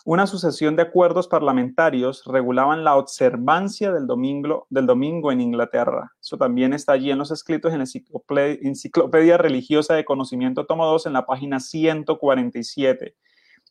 Una 0.08 0.28
sucesión 0.28 0.76
de 0.76 0.84
acuerdos 0.84 1.28
parlamentarios 1.28 2.24
regulaban 2.26 2.84
la 2.84 2.95
observancia 2.95 3.91
del 3.91 4.06
domingo, 4.06 4.68
del 4.70 4.86
domingo 4.86 5.32
en 5.32 5.41
Inglaterra. 5.41 6.12
Eso 6.22 6.38
también 6.38 6.74
está 6.74 6.93
allí 6.93 7.10
en 7.10 7.18
los 7.18 7.32
escritos 7.32 7.74
en 7.74 7.80
la 7.80 8.45
Enciclopedia 8.62 9.38
Religiosa 9.38 9.95
de 9.95 10.06
Conocimiento, 10.06 10.68
tomo 10.68 10.86
2, 10.86 11.08
en 11.08 11.14
la 11.14 11.26
página 11.26 11.60
147. 11.60 13.16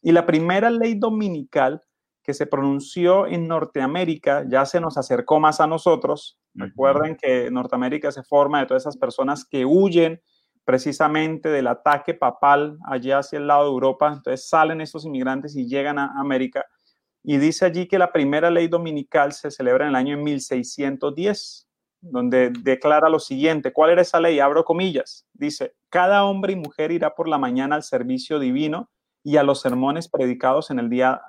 Y 0.05 0.13
la 0.13 0.27
primera 0.27 0.69
ley 0.69 0.97
dominical 0.97 1.81
que 2.23 2.35
se 2.35 2.47
pronunció 2.47 3.27
en 3.27 3.49
Norteamérica 3.49 4.45
ya 4.47 4.67
se 4.67 4.79
nos 4.79 4.99
acercó 4.99 5.41
más 5.41 5.61
a 5.61 5.67
nosotros. 5.67 6.39
Recuerden 6.53 7.17
que 7.17 7.51
Norteamérica 7.51 8.13
se 8.13 8.23
forma 8.23 8.61
de 8.61 8.67
todas 8.67 8.83
esas 8.83 8.99
personas 8.99 9.47
que 9.47 9.65
huyen 9.65 10.21
precisamente 10.67 11.49
del 11.49 11.69
ataque 11.69 12.13
papal 12.13 12.77
allá 12.87 13.21
hacia 13.21 13.39
el 13.39 13.47
lado 13.47 13.65
de 13.65 13.71
Europa. 13.71 14.13
Entonces 14.13 14.47
salen 14.47 14.83
estos 14.83 15.07
inmigrantes 15.07 15.57
y 15.57 15.67
llegan 15.67 15.99
a 15.99 16.13
América. 16.21 16.67
Y 17.23 17.39
dice 17.39 17.65
allí 17.65 17.89
que 17.89 17.99
la 17.99 18.13
primera 18.13 18.51
ley 18.51 18.69
dominical 18.69 19.33
se 19.33 19.51
celebra 19.51 19.85
en 19.85 19.91
el 19.91 19.97
año 19.97 20.19
1610, 20.19 21.67
donde 22.03 22.53
declara 22.61 23.09
lo 23.09 23.21
siguiente. 23.21 23.73
¿Cuál 23.73 23.93
era 23.93 24.03
esa 24.03 24.21
ley? 24.21 24.39
Abro 24.39 24.67
comillas. 24.67 25.27
Dice, 25.33 25.75
cada 25.89 26.27
hombre 26.27 26.53
y 26.53 26.57
mujer 26.57 26.93
irá 26.93 27.15
por 27.15 27.27
la 27.27 27.39
mañana 27.39 27.77
al 27.77 27.83
servicio 27.83 28.39
divino 28.39 28.91
y 29.25 29.39
a 29.39 29.43
los 29.43 29.63
sermones 29.63 30.07
predicados 30.07 30.71
en 30.71 30.79
el 30.79 30.91
día, 30.91 31.23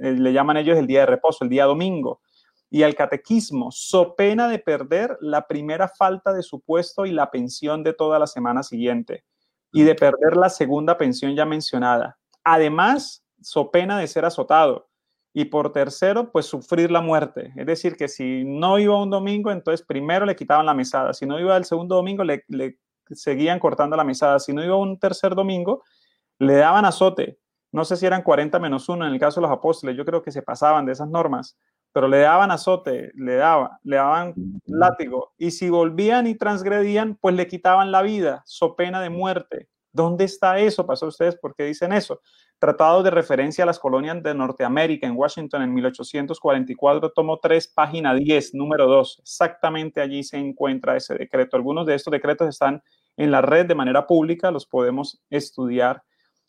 eh, 0.00 0.12
le 0.12 0.32
llaman 0.32 0.56
ellos 0.56 0.78
el 0.78 0.86
día 0.86 1.00
de 1.00 1.06
reposo, 1.06 1.44
el 1.44 1.50
día 1.50 1.66
domingo, 1.66 2.22
y 2.70 2.82
al 2.82 2.94
catequismo, 2.94 3.70
so 3.70 4.16
pena 4.16 4.48
de 4.48 4.58
perder 4.58 5.16
la 5.20 5.46
primera 5.46 5.86
falta 5.86 6.32
de 6.32 6.42
su 6.42 6.60
puesto 6.60 7.04
y 7.06 7.12
la 7.12 7.30
pensión 7.30 7.84
de 7.84 7.92
toda 7.92 8.18
la 8.18 8.26
semana 8.26 8.62
siguiente, 8.62 9.24
y 9.70 9.82
de 9.82 9.94
perder 9.94 10.36
la 10.36 10.48
segunda 10.48 10.96
pensión 10.96 11.36
ya 11.36 11.44
mencionada. 11.44 12.18
Además, 12.42 13.22
so 13.42 13.70
pena 13.70 13.98
de 13.98 14.08
ser 14.08 14.24
azotado. 14.24 14.88
Y 15.34 15.44
por 15.44 15.70
tercero, 15.70 16.32
pues 16.32 16.46
sufrir 16.46 16.90
la 16.90 17.02
muerte. 17.02 17.52
Es 17.56 17.66
decir, 17.66 17.96
que 17.96 18.08
si 18.08 18.44
no 18.44 18.78
iba 18.78 18.98
un 19.02 19.10
domingo, 19.10 19.50
entonces 19.50 19.84
primero 19.86 20.24
le 20.24 20.34
quitaban 20.34 20.64
la 20.64 20.72
mesada. 20.72 21.12
Si 21.12 21.26
no 21.26 21.38
iba 21.38 21.54
el 21.58 21.66
segundo 21.66 21.96
domingo, 21.96 22.24
le, 22.24 22.44
le 22.48 22.78
seguían 23.10 23.58
cortando 23.58 23.96
la 23.96 24.04
mesada. 24.04 24.38
Si 24.38 24.54
no 24.54 24.64
iba 24.64 24.76
un 24.76 24.98
tercer 24.98 25.34
domingo, 25.34 25.82
le 26.38 26.54
daban 26.54 26.84
azote. 26.84 27.38
No 27.72 27.84
sé 27.84 27.96
si 27.96 28.06
eran 28.06 28.22
40 28.22 28.58
menos 28.58 28.88
1 28.88 29.06
en 29.06 29.12
el 29.12 29.20
caso 29.20 29.40
de 29.40 29.46
los 29.46 29.56
apóstoles, 29.56 29.96
yo 29.96 30.04
creo 30.04 30.22
que 30.22 30.32
se 30.32 30.42
pasaban 30.42 30.86
de 30.86 30.92
esas 30.92 31.08
normas, 31.08 31.58
pero 31.92 32.08
le 32.08 32.18
daban 32.18 32.50
azote, 32.50 33.10
le 33.14 33.36
daban, 33.36 33.70
le 33.82 33.96
daban 33.96 34.34
látigo. 34.66 35.32
Y 35.36 35.50
si 35.50 35.70
volvían 35.70 36.26
y 36.26 36.34
transgredían, 36.34 37.16
pues 37.20 37.34
le 37.34 37.46
quitaban 37.46 37.90
la 37.90 38.02
vida, 38.02 38.42
so 38.46 38.76
pena 38.76 39.00
de 39.00 39.10
muerte. 39.10 39.68
¿Dónde 39.92 40.24
está 40.24 40.58
eso? 40.58 40.86
¿Pasó 40.86 41.06
ustedes 41.06 41.36
por 41.36 41.54
qué 41.54 41.64
dicen 41.64 41.90
eso? 41.90 42.20
Tratado 42.58 43.02
de 43.02 43.10
referencia 43.10 43.64
a 43.64 43.66
las 43.66 43.78
colonias 43.78 44.22
de 44.22 44.34
Norteamérica 44.34 45.06
en 45.06 45.16
Washington 45.16 45.62
en 45.62 45.72
1844, 45.72 47.12
tomo 47.12 47.38
3, 47.38 47.68
página 47.68 48.14
10, 48.14 48.54
número 48.54 48.86
2. 48.86 49.20
Exactamente 49.20 50.02
allí 50.02 50.22
se 50.22 50.36
encuentra 50.36 50.96
ese 50.96 51.14
decreto. 51.14 51.56
Algunos 51.56 51.86
de 51.86 51.94
estos 51.94 52.10
decretos 52.10 52.46
están 52.46 52.82
en 53.16 53.30
la 53.30 53.40
red 53.40 53.64
de 53.64 53.74
manera 53.74 54.06
pública, 54.06 54.50
los 54.50 54.66
podemos 54.66 55.22
estudiar. 55.30 56.02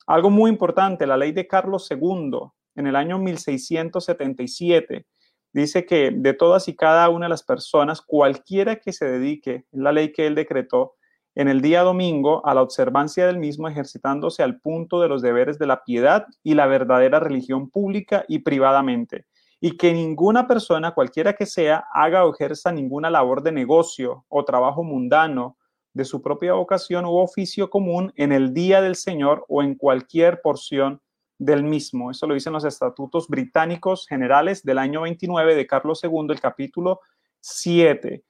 Algo 0.07 0.29
muy 0.29 0.49
importante, 0.49 1.05
la 1.05 1.17
ley 1.17 1.33
de 1.33 1.47
Carlos 1.47 1.89
II 1.91 2.39
en 2.75 2.87
el 2.87 2.95
año 2.95 3.19
1677 3.19 5.05
dice 5.51 5.85
que 5.85 6.11
de 6.11 6.33
todas 6.33 6.69
y 6.69 6.75
cada 6.77 7.09
una 7.09 7.25
de 7.25 7.29
las 7.31 7.43
personas, 7.43 8.01
cualquiera 8.01 8.77
que 8.77 8.93
se 8.93 9.05
dedique, 9.05 9.65
la 9.71 9.91
ley 9.91 10.13
que 10.13 10.25
él 10.25 10.35
decretó, 10.35 10.95
en 11.35 11.49
el 11.49 11.61
día 11.61 11.81
domingo 11.83 12.43
a 12.47 12.53
la 12.53 12.61
observancia 12.61 13.27
del 13.27 13.37
mismo, 13.37 13.67
ejercitándose 13.67 14.43
al 14.43 14.61
punto 14.61 15.01
de 15.01 15.09
los 15.09 15.21
deberes 15.21 15.59
de 15.59 15.67
la 15.67 15.83
piedad 15.83 16.25
y 16.41 16.53
la 16.53 16.67
verdadera 16.67 17.19
religión 17.19 17.69
pública 17.69 18.23
y 18.29 18.39
privadamente, 18.39 19.25
y 19.59 19.75
que 19.75 19.93
ninguna 19.93 20.47
persona, 20.47 20.93
cualquiera 20.93 21.33
que 21.33 21.45
sea, 21.45 21.85
haga 21.93 22.25
o 22.25 22.33
ejerza 22.33 22.71
ninguna 22.71 23.09
labor 23.09 23.43
de 23.43 23.51
negocio 23.51 24.25
o 24.29 24.45
trabajo 24.45 24.83
mundano 24.83 25.57
de 25.97 26.05
su 26.05 26.21
propia 26.21 26.53
vocación 26.53 27.05
u 27.05 27.17
oficio 27.17 27.71
común 27.71 28.13
en 28.15 28.31
el 28.31 28.53
día 28.53 28.81
del 28.81 28.95
Señor 28.95 29.45
o 29.49 29.63
en 29.63 29.73
cualquier 29.73 30.41
porción 30.41 31.01
del 31.39 31.63
mismo. 31.63 32.11
Eso 32.11 32.27
lo 32.27 32.35
dicen 32.35 32.53
los 32.53 32.65
estatutos 32.65 33.27
británicos 33.27 34.05
generales 34.07 34.63
del 34.63 34.77
año 34.77 35.01
29 35.01 35.55
de 35.55 35.65
Carlos 35.65 36.03
II, 36.03 36.27
el 36.29 36.39
capítulo 36.39 37.01
7. 37.39 38.23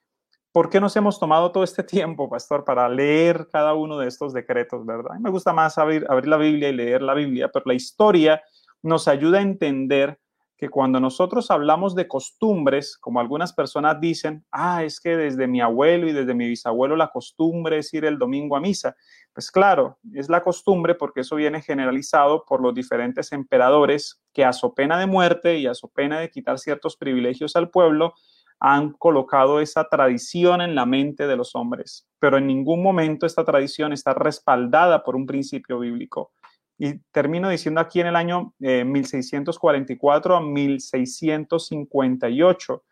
¿Por 0.53 0.69
qué 0.69 0.79
nos 0.79 0.95
hemos 0.95 1.19
tomado 1.19 1.51
todo 1.51 1.65
este 1.65 1.83
tiempo, 1.97 2.29
pastor, 2.29 2.63
para 2.63 2.87
leer 2.87 3.49
cada 3.51 3.73
uno 3.73 3.97
de 3.97 4.07
estos 4.07 4.33
decretos, 4.33 4.85
verdad? 4.85 5.19
Me 5.19 5.29
gusta 5.29 5.51
más 5.51 5.77
abrir, 5.77 6.05
abrir 6.09 6.29
la 6.29 6.37
Biblia 6.37 6.69
y 6.69 6.73
leer 6.73 7.01
la 7.01 7.13
Biblia, 7.13 7.49
pero 7.51 7.65
la 7.67 7.73
historia 7.73 8.41
nos 8.81 9.09
ayuda 9.09 9.39
a 9.39 9.41
entender 9.41 10.17
que 10.57 10.69
cuando 10.69 10.99
nosotros 10.99 11.51
hablamos 11.51 11.93
de 11.93 12.07
costumbres, 12.07 12.97
como 12.97 13.19
algunas 13.19 13.53
personas 13.53 14.01
dicen, 14.01 14.43
ah, 14.51 14.83
es 14.83 14.99
que 14.99 15.15
desde 15.15 15.47
mi 15.47 15.61
abuelo 15.61 16.07
y 16.07 16.13
desde 16.13 16.33
mi 16.33 16.47
bisabuelo 16.47 16.95
la 16.95 17.09
costumbre 17.09 17.77
es 17.77 17.93
ir 17.93 18.05
el 18.05 18.17
domingo 18.17 18.57
a 18.57 18.59
misa. 18.59 18.95
Pues 19.33 19.51
claro, 19.51 19.99
es 20.13 20.29
la 20.29 20.43
costumbre 20.43 20.95
porque 20.95 21.21
eso 21.21 21.35
viene 21.35 21.61
generalizado 21.61 22.43
por 22.43 22.59
los 22.61 22.73
diferentes 22.73 23.31
emperadores 23.31 24.19
que 24.33 24.43
a 24.45 24.53
su 24.53 24.73
pena 24.73 24.99
de 24.99 25.05
muerte 25.05 25.59
y 25.59 25.67
a 25.67 25.75
su 25.75 25.89
pena 25.89 26.19
de 26.19 26.31
quitar 26.31 26.57
ciertos 26.57 26.97
privilegios 26.97 27.55
al 27.55 27.69
pueblo, 27.69 28.15
han 28.59 28.93
colocado 28.93 29.59
esa 29.59 29.87
tradición 29.87 30.61
en 30.61 30.73
la 30.73 30.87
mente 30.87 31.27
de 31.27 31.35
los 31.35 31.55
hombres, 31.55 32.07
pero 32.17 32.39
en 32.39 32.47
ningún 32.47 32.81
momento 32.81 33.27
esta 33.27 33.45
tradición 33.45 33.93
está 33.93 34.15
respaldada 34.15 35.03
por 35.03 35.15
un 35.15 35.27
principio 35.27 35.77
bíblico. 35.77 36.31
Y 36.77 36.99
termino 37.11 37.49
diciendo 37.49 37.81
aquí 37.81 38.01
en 38.01 38.07
el 38.07 38.15
año 38.15 38.53
1644 38.59 40.33
eh, 40.33 40.37
a 40.37 40.41
1658, 40.41 42.83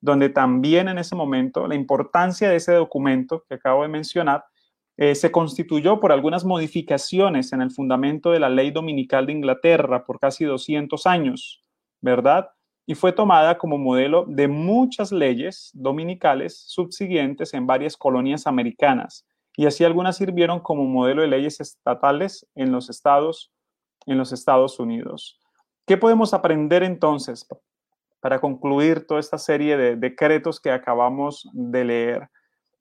donde 0.00 0.30
también 0.30 0.88
en 0.88 0.98
ese 0.98 1.14
momento 1.14 1.66
la 1.66 1.74
importancia 1.74 2.48
de 2.48 2.56
ese 2.56 2.72
documento 2.72 3.44
que 3.48 3.54
acabo 3.54 3.82
de 3.82 3.88
mencionar 3.88 4.44
eh, 4.96 5.14
se 5.14 5.30
constituyó 5.30 6.00
por 6.00 6.12
algunas 6.12 6.44
modificaciones 6.44 7.52
en 7.52 7.60
el 7.60 7.70
fundamento 7.70 8.30
de 8.30 8.40
la 8.40 8.48
ley 8.48 8.70
dominical 8.70 9.26
de 9.26 9.32
Inglaterra 9.32 10.04
por 10.04 10.20
casi 10.20 10.44
200 10.44 11.06
años, 11.06 11.62
¿verdad? 12.00 12.48
y 12.86 12.94
fue 12.94 13.12
tomada 13.12 13.56
como 13.56 13.78
modelo 13.78 14.24
de 14.28 14.48
muchas 14.48 15.10
leyes 15.10 15.70
dominicales 15.72 16.64
subsiguientes 16.66 17.54
en 17.54 17.66
varias 17.66 17.96
colonias 17.96 18.46
americanas 18.46 19.26
y 19.56 19.66
así 19.66 19.84
algunas 19.84 20.16
sirvieron 20.16 20.60
como 20.60 20.84
modelo 20.84 21.22
de 21.22 21.28
leyes 21.28 21.60
estatales 21.60 22.46
en 22.54 22.72
los 22.72 22.90
Estados, 22.90 23.50
Unidos. 24.78 25.38
¿Qué 25.86 25.96
podemos 25.96 26.34
aprender 26.34 26.82
entonces 26.82 27.46
para 28.20 28.40
concluir 28.40 29.06
toda 29.06 29.20
esta 29.20 29.38
serie 29.38 29.76
de 29.76 29.96
decretos 29.96 30.60
que 30.60 30.70
acabamos 30.70 31.48
de 31.52 31.84
leer? 31.84 32.30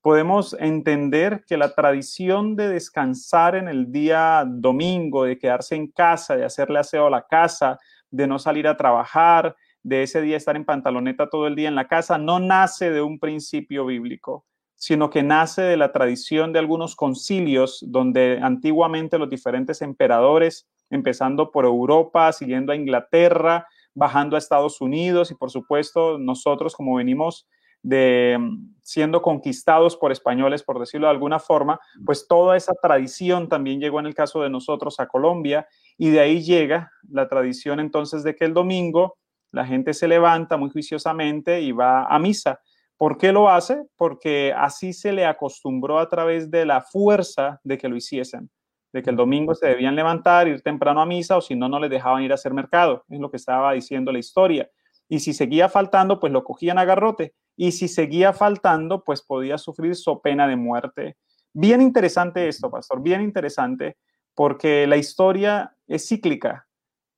Podemos 0.02 0.56
entender 0.60 1.46
que 1.48 1.56
la 1.56 1.74
tradición 1.76 2.56
de 2.56 2.68
descansar 2.68 3.56
en 3.56 3.70
el 3.70 3.92
día 3.92 4.44
domingo, 4.46 5.24
de 5.24 5.38
quedarse 5.38 5.76
en 5.76 5.88
casa, 5.88 6.36
de 6.36 6.44
hacerle 6.44 6.80
aseo 6.80 7.08
a 7.08 7.12
la 7.12 7.26
casa, 7.26 7.78
de 8.10 8.28
no 8.28 8.40
salir 8.40 8.68
a 8.68 8.76
trabajar, 8.76 9.56
de 9.84 10.04
ese 10.04 10.22
día 10.22 10.38
estar 10.38 10.56
en 10.56 10.66
pantaloneta 10.66 11.30
todo 11.30 11.46
el 11.48 11.56
día 11.56 11.68
en 11.68 11.76
la 11.76 11.88
casa 11.88 12.18
no 12.18 12.40
nace 12.40 12.90
de 12.90 13.02
un 13.02 13.20
principio 13.20 13.86
bíblico, 13.86 14.46
sino 14.84 15.10
que 15.10 15.24
nace 15.24 15.62
de 15.62 15.78
la 15.78 15.94
tradición 15.94 16.52
de 16.52 16.60
algunos 16.60 16.98
concilios 16.98 17.86
donde 17.88 18.40
antiguamente 18.42 19.18
los 19.18 19.30
diferentes 19.30 19.82
emperadores, 19.82 20.68
empezando 20.90 21.52
por 21.52 21.64
Europa, 21.64 22.34
siguiendo 22.34 22.74
a 22.74 22.76
Inglaterra, 22.76 23.66
bajando 23.96 24.36
a 24.36 24.40
Estados 24.40 24.82
Unidos 24.82 25.32
y 25.32 25.36
por 25.36 25.52
supuesto 25.52 26.18
nosotros 26.18 26.76
como 26.76 26.96
venimos 26.96 27.48
de 27.82 28.38
mm, 28.38 28.76
siendo 28.82 29.22
conquistados 29.22 29.96
por 29.96 30.12
españoles, 30.12 30.64
por 30.64 30.82
decirlo 30.82 31.08
de 31.08 31.12
alguna 31.12 31.40
forma, 31.40 31.80
pues 32.06 32.28
toda 32.28 32.58
esa 32.58 32.74
tradición 32.74 33.48
también 33.48 33.80
llegó 33.80 34.02
en 34.02 34.08
el 34.08 34.14
caso 34.14 34.42
de 34.42 34.50
nosotros 34.50 35.00
a 35.00 35.08
Colombia 35.08 35.66
y 35.98 36.10
de 36.10 36.20
ahí 36.20 36.44
llega 36.44 36.92
la 37.10 37.30
tradición 37.30 37.80
entonces 37.80 38.22
de 38.26 38.36
que 38.36 38.44
el 38.44 38.54
domingo 38.54 39.16
la 39.54 39.66
gente 39.66 39.94
se 39.94 40.10
levanta 40.10 40.58
muy 40.58 40.72
juiciosamente 40.72 41.62
y 41.62 41.72
va 41.72 42.06
a 42.06 42.20
misa. 42.20 42.60
¿Por 42.98 43.18
qué 43.18 43.32
lo 43.32 43.50
hace? 43.50 43.84
Porque 43.96 44.54
así 44.56 44.94
se 44.94 45.12
le 45.12 45.26
acostumbró 45.26 46.00
a 46.00 46.08
través 46.08 46.50
de 46.52 46.66
la 46.66 46.82
fuerza 46.82 47.60
de 47.64 47.78
que 47.78 47.90
lo 47.90 47.96
hiciesen, 47.96 48.50
de 48.94 49.02
que 49.02 49.10
el 49.10 49.16
domingo 49.16 49.56
se 49.56 49.68
debían 49.68 49.96
levantar, 49.96 50.48
ir 50.48 50.62
temprano 50.62 51.02
a 51.02 51.06
misa 51.06 51.38
o 51.38 51.42
si 51.42 51.56
no, 51.56 51.68
no 51.68 51.80
les 51.80 51.90
dejaban 51.90 52.24
ir 52.24 52.32
a 52.32 52.36
hacer 52.36 52.54
mercado. 52.54 53.04
Es 53.10 53.20
lo 53.20 53.30
que 53.30 53.38
estaba 53.38 53.74
diciendo 53.74 54.12
la 54.12 54.20
historia. 54.20 54.70
Y 55.10 55.20
si 55.20 55.34
seguía 55.34 55.70
faltando, 55.70 56.20
pues 56.20 56.32
lo 56.32 56.44
cogían 56.44 56.78
a 56.78 56.86
garrote. 56.86 57.34
Y 57.56 57.72
si 57.72 57.88
seguía 57.88 58.34
faltando, 58.34 59.04
pues 59.04 59.22
podía 59.22 59.58
sufrir 59.58 59.96
su 59.96 60.22
pena 60.22 60.48
de 60.48 60.56
muerte. 60.56 61.18
Bien 61.54 61.82
interesante 61.82 62.48
esto, 62.48 62.72
pastor, 62.72 63.02
bien 63.02 63.22
interesante, 63.22 63.98
porque 64.34 64.88
la 64.88 64.98
historia 64.98 65.76
es 65.88 66.08
cíclica. 66.08 66.68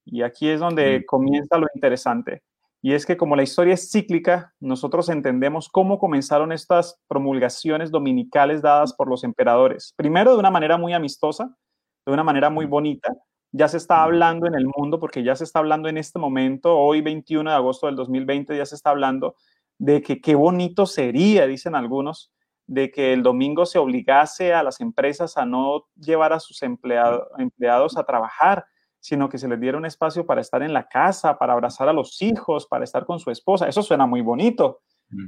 Y 0.04 0.24
aquí 0.24 0.50
es 0.50 0.60
donde 0.60 1.06
comienza 1.06 1.58
lo 1.58 1.68
interesante. 1.74 2.44
Y 2.86 2.94
es 2.94 3.08
que 3.08 3.18
como 3.18 3.36
la 3.36 3.42
historia 3.42 3.74
es 3.74 3.90
cíclica, 3.90 4.54
nosotros 4.60 5.10
entendemos 5.10 5.70
cómo 5.70 5.98
comenzaron 5.98 6.52
estas 6.52 7.02
promulgaciones 7.08 7.90
dominicales 7.90 8.62
dadas 8.62 8.94
por 8.94 9.10
los 9.10 9.24
emperadores. 9.24 9.96
Primero 9.96 10.34
de 10.34 10.38
una 10.38 10.52
manera 10.52 10.78
muy 10.78 10.94
amistosa, 10.94 11.58
de 12.06 12.14
una 12.14 12.24
manera 12.24 12.52
muy 12.52 12.68
bonita. 12.68 13.12
Ya 13.52 13.68
se 13.70 13.78
está 13.78 14.04
hablando 14.04 14.46
en 14.46 14.54
el 14.54 14.68
mundo, 14.68 15.00
porque 15.00 15.24
ya 15.24 15.36
se 15.36 15.46
está 15.46 15.58
hablando 15.58 15.90
en 15.90 15.98
este 15.98 16.20
momento, 16.20 16.78
hoy 16.78 17.02
21 17.02 17.50
de 17.50 17.56
agosto 17.56 17.88
del 17.88 17.96
2020, 17.96 18.56
ya 18.56 18.68
se 18.68 18.76
está 18.76 18.92
hablando 18.92 19.36
de 19.80 20.04
que 20.04 20.22
qué 20.22 20.36
bonito 20.36 20.86
sería, 20.86 21.48
dicen 21.48 21.74
algunos, 21.74 22.32
de 22.68 22.92
que 22.92 23.14
el 23.14 23.24
domingo 23.24 23.66
se 23.66 23.80
obligase 23.80 24.54
a 24.54 24.62
las 24.62 24.80
empresas 24.80 25.38
a 25.38 25.46
no 25.48 25.88
llevar 25.96 26.34
a 26.34 26.40
sus 26.40 26.62
empleados 26.62 27.98
a 27.98 28.04
trabajar, 28.04 28.68
sino 29.06 29.30
que 29.30 29.38
se 29.38 29.47
les 29.47 29.60
diera 29.60 29.78
un 29.78 29.86
espacio 29.86 30.26
para 30.26 30.41
estar 30.41 30.64
en 30.64 30.74
la 30.74 30.88
casa, 30.88 31.38
para 31.38 31.53
abrazar 31.53 31.88
a 31.88 31.93
los 31.93 32.20
hijos, 32.24 32.66
para 32.66 32.86
estar 32.86 33.06
con 33.06 33.20
su 33.20 33.30
esposa. 33.30 33.68
Eso 33.68 33.84
suena 33.84 34.08
muy 34.08 34.22
bonito. 34.22 34.82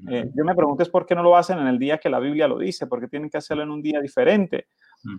Eh, 0.10 0.32
yo 0.36 0.44
me 0.44 0.56
pregunto 0.56 0.82
es 0.82 0.90
por 0.90 1.06
qué 1.06 1.14
no 1.14 1.22
lo 1.22 1.38
hacen 1.38 1.60
en 1.60 1.68
el 1.68 1.78
día 1.78 2.00
que 2.00 2.10
la 2.10 2.20
Biblia 2.20 2.48
lo 2.48 2.58
dice, 2.58 2.88
porque 2.88 3.08
tienen 3.08 3.30
que 3.30 3.38
hacerlo 3.38 3.62
en 3.62 3.70
un 3.70 3.84
día 3.84 4.02
diferente. 4.02 4.66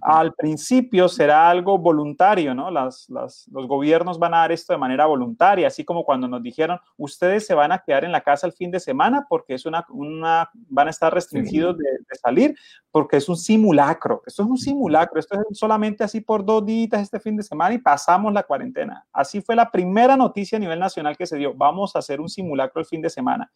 Al 0.03 0.35
principio 0.35 1.09
será 1.09 1.49
algo 1.49 1.79
voluntario, 1.79 2.55
¿no? 2.55 2.71
Las, 2.71 3.09
los 3.09 3.67
gobiernos 3.67 4.19
van 4.19 4.35
a 4.35 4.39
dar 4.39 4.53
esto 4.53 4.73
de 4.73 4.79
manera 4.79 5.07
voluntaria, 5.07 5.67
así 5.67 5.85
como 5.85 6.05
cuando 6.05 6.29
nos 6.29 6.43
dijeron, 6.43 6.79
ustedes 6.97 7.47
se 7.47 7.55
van 7.55 7.73
a 7.73 7.79
quedar 7.79 8.05
en 8.05 8.13
la 8.13 8.21
casa 8.21 8.47
el 8.47 8.53
fin 8.53 8.71
de 8.71 8.81
semana 8.81 9.27
porque 9.29 9.55
es 9.55 9.67
una, 9.67 9.87
una 9.91 10.51
van 10.53 10.89
a 10.89 10.91
estar 10.91 11.13
restringidos 11.13 11.79
de, 11.79 11.85
salir, 12.21 12.57
porque 12.91 13.19
es 13.19 13.29
un 13.29 13.37
simulacro. 13.37 14.23
Esto 14.27 14.43
es 14.43 14.49
un 14.49 14.59
simulacro, 14.59 15.21
esto 15.21 15.37
es 15.37 15.59
solamente 15.59 16.05
así 16.05 16.21
por 16.21 16.45
dos 16.45 16.65
días 16.67 17.01
este 17.01 17.21
fin 17.21 17.37
de 17.37 17.43
semana 17.43 17.75
y 17.75 17.79
pasamos 17.79 18.33
la 18.33 18.43
cuarentena. 18.43 19.07
Así 19.13 19.41
fue 19.41 19.55
la 19.55 19.71
primera 19.71 20.17
noticia 20.17 20.57
a 20.57 20.61
nivel 20.61 20.79
nacional 20.79 21.17
que 21.17 21.27
se 21.27 21.37
dio, 21.37 21.55
vamos 21.55 21.95
a 21.95 22.01
hacer 22.01 22.21
un 22.21 22.29
simulacro 22.29 22.81
el 22.81 22.87
fin 22.87 23.01
de 23.01 23.11
semana. 23.11 23.51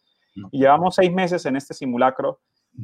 Y 0.51 0.59
llevamos 0.59 0.95
seis 0.95 1.11
meses 1.11 1.45
en 1.45 1.55
este 1.55 1.73
simulacro 1.73 2.39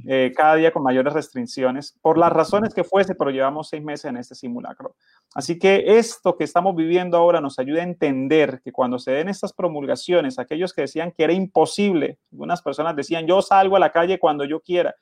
eh, 0.05 0.31
cada 0.35 0.55
día 0.55 0.71
con 0.71 0.83
mayores 0.83 1.13
restricciones, 1.13 1.97
por 2.01 2.19
las 2.19 2.31
razones 2.31 2.75
que 2.75 2.83
fuese, 2.83 3.15
pero 3.15 3.31
llevamos 3.31 3.69
seis 3.69 3.83
meses 3.83 4.05
en 4.05 4.17
este 4.17 4.35
simulacro. 4.35 4.95
Así 5.33 5.57
que 5.57 5.97
esto 5.97 6.37
que 6.37 6.43
estamos 6.43 6.75
viviendo 6.75 7.17
ahora 7.17 7.41
nos 7.41 7.57
ayuda 7.57 7.81
a 7.81 7.85
entender 7.85 8.61
que 8.63 8.71
cuando 8.71 8.99
se 8.99 9.11
den 9.11 9.29
estas 9.29 9.51
promulgaciones, 9.51 10.37
aquellos 10.37 10.73
que 10.73 10.81
decían 10.81 11.11
que 11.11 11.23
era 11.23 11.33
imposible, 11.33 12.19
algunas 12.31 12.61
personas 12.61 12.95
decían, 12.95 13.25
yo 13.25 13.41
salgo 13.41 13.77
a 13.77 13.79
la 13.79 13.91
calle 13.91 14.19
cuando 14.19 14.45
yo 14.45 14.59
quiera. 14.59 14.93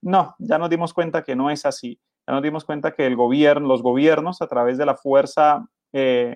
No, 0.00 0.34
ya 0.38 0.56
nos 0.56 0.70
dimos 0.70 0.94
cuenta 0.94 1.22
que 1.22 1.36
no 1.36 1.50
es 1.50 1.66
así. 1.66 2.00
Ya 2.26 2.32
nos 2.32 2.42
dimos 2.42 2.64
cuenta 2.64 2.92
que 2.92 3.06
el 3.06 3.16
gobierno, 3.16 3.68
los 3.68 3.82
gobiernos 3.82 4.40
a 4.40 4.46
través 4.46 4.78
de 4.78 4.86
la 4.86 4.96
fuerza, 4.96 5.66
eh, 5.92 6.34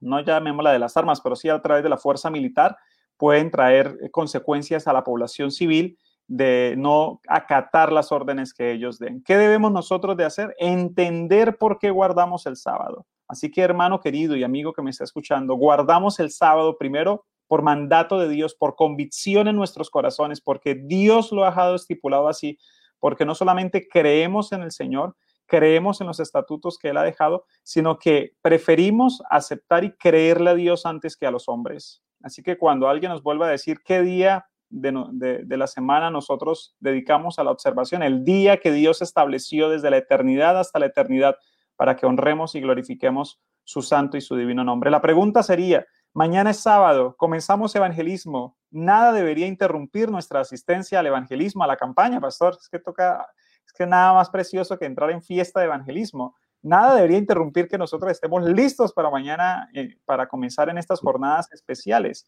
no 0.00 0.18
llamémosla 0.20 0.72
de 0.72 0.80
las 0.80 0.96
armas, 0.96 1.20
pero 1.20 1.36
sí 1.36 1.48
a 1.48 1.62
través 1.62 1.84
de 1.84 1.88
la 1.88 1.98
fuerza 1.98 2.30
militar, 2.30 2.76
pueden 3.16 3.52
traer 3.52 4.10
consecuencias 4.10 4.88
a 4.88 4.92
la 4.92 5.04
población 5.04 5.52
civil 5.52 5.96
de 6.28 6.74
no 6.78 7.20
acatar 7.28 7.92
las 7.92 8.12
órdenes 8.12 8.54
que 8.54 8.72
ellos 8.72 8.98
den. 8.98 9.22
¿Qué 9.22 9.36
debemos 9.36 9.72
nosotros 9.72 10.16
de 10.16 10.24
hacer? 10.24 10.54
Entender 10.58 11.58
por 11.58 11.78
qué 11.78 11.90
guardamos 11.90 12.46
el 12.46 12.56
sábado. 12.56 13.06
Así 13.28 13.50
que 13.50 13.62
hermano 13.62 14.00
querido 14.00 14.36
y 14.36 14.44
amigo 14.44 14.72
que 14.72 14.82
me 14.82 14.90
está 14.90 15.04
escuchando, 15.04 15.54
guardamos 15.54 16.20
el 16.20 16.30
sábado 16.30 16.76
primero 16.76 17.24
por 17.46 17.62
mandato 17.62 18.18
de 18.18 18.28
Dios, 18.28 18.54
por 18.54 18.76
convicción 18.76 19.48
en 19.48 19.56
nuestros 19.56 19.90
corazones, 19.90 20.40
porque 20.40 20.74
Dios 20.74 21.32
lo 21.32 21.44
ha 21.44 21.50
dejado 21.50 21.74
estipulado 21.74 22.28
así, 22.28 22.58
porque 22.98 23.26
no 23.26 23.34
solamente 23.34 23.88
creemos 23.88 24.52
en 24.52 24.62
el 24.62 24.70
Señor, 24.70 25.16
creemos 25.46 26.00
en 26.00 26.06
los 26.06 26.20
estatutos 26.20 26.78
que 26.78 26.88
Él 26.88 26.96
ha 26.96 27.02
dejado, 27.02 27.44
sino 27.62 27.98
que 27.98 28.34
preferimos 28.40 29.22
aceptar 29.28 29.84
y 29.84 29.92
creerle 29.92 30.50
a 30.50 30.54
Dios 30.54 30.86
antes 30.86 31.16
que 31.16 31.26
a 31.26 31.30
los 31.30 31.48
hombres. 31.48 32.02
Así 32.22 32.42
que 32.42 32.56
cuando 32.56 32.88
alguien 32.88 33.12
nos 33.12 33.22
vuelva 33.22 33.48
a 33.48 33.50
decir 33.50 33.78
qué 33.84 34.00
día 34.00 34.46
de, 34.72 35.56
la 35.56 35.66
semana 35.66 36.10
nosotros 36.10 36.74
dedicamos 36.80 37.38
a 37.38 37.44
la 37.44 37.50
observación, 37.50 38.02
el 38.02 38.24
día 38.24 38.58
que 38.58 38.72
Dios 38.72 39.02
estableció 39.02 39.68
desde 39.68 39.90
la 39.90 39.98
eternidad 39.98 40.58
hasta 40.58 40.78
la 40.78 40.86
eternidad 40.86 41.36
para 41.76 41.96
que 41.96 42.06
honremos 42.06 42.54
y 42.54 42.60
glorifiquemos 42.60 43.40
su 43.64 43.82
santo 43.82 44.16
y 44.16 44.20
su 44.20 44.34
divino 44.34 44.64
nombre. 44.64 44.90
La 44.90 45.02
pregunta 45.02 45.42
sería, 45.42 45.86
mañana 46.14 46.50
es 46.50 46.60
sábado, 46.60 47.14
comenzamos 47.16 47.74
evangelismo, 47.74 48.56
nada 48.70 49.12
debería 49.12 49.46
interrumpir 49.46 50.10
nuestra 50.10 50.40
asistencia 50.40 51.00
al 51.00 51.06
evangelismo, 51.06 51.62
a 51.62 51.66
la 51.66 51.76
campaña, 51.76 52.20
pastor, 52.20 52.56
es 52.60 52.68
que 52.68 52.78
toca, 52.78 53.26
es 53.66 53.72
que 53.72 53.86
nada 53.86 54.14
más 54.14 54.30
precioso 54.30 54.78
que 54.78 54.86
entrar 54.86 55.10
en 55.10 55.22
fiesta 55.22 55.60
de 55.60 55.66
evangelismo. 55.66 56.34
Nada 56.62 56.94
debería 56.94 57.18
interrumpir 57.18 57.66
que 57.66 57.76
nosotros 57.76 58.12
estemos 58.12 58.44
listos 58.44 58.92
para 58.92 59.10
mañana, 59.10 59.68
eh, 59.74 59.96
para 60.04 60.28
comenzar 60.28 60.68
en 60.68 60.78
estas 60.78 61.00
jornadas 61.00 61.50
especiales. 61.52 62.24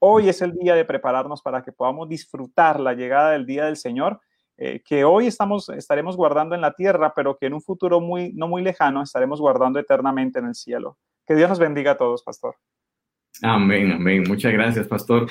Hoy 0.00 0.28
es 0.28 0.42
el 0.42 0.52
día 0.52 0.76
de 0.76 0.84
prepararnos 0.84 1.42
para 1.42 1.62
que 1.62 1.72
podamos 1.72 2.08
disfrutar 2.08 2.78
la 2.78 2.94
llegada 2.94 3.32
del 3.32 3.46
día 3.46 3.64
del 3.64 3.76
Señor, 3.76 4.20
eh, 4.56 4.80
que 4.84 5.04
hoy 5.04 5.26
estamos, 5.26 5.68
estaremos 5.70 6.16
guardando 6.16 6.54
en 6.54 6.60
la 6.60 6.72
tierra, 6.72 7.12
pero 7.14 7.36
que 7.36 7.46
en 7.46 7.54
un 7.54 7.62
futuro 7.62 8.00
muy, 8.00 8.32
no 8.32 8.46
muy 8.46 8.62
lejano 8.62 9.02
estaremos 9.02 9.40
guardando 9.40 9.80
eternamente 9.80 10.38
en 10.38 10.46
el 10.46 10.54
cielo. 10.54 10.98
Que 11.26 11.34
Dios 11.34 11.48
nos 11.48 11.58
bendiga 11.58 11.92
a 11.92 11.96
todos, 11.96 12.22
pastor. 12.22 12.54
Amén, 13.42 13.90
amén. 13.90 14.24
Muchas 14.26 14.52
gracias, 14.52 14.86
pastor. 14.86 15.26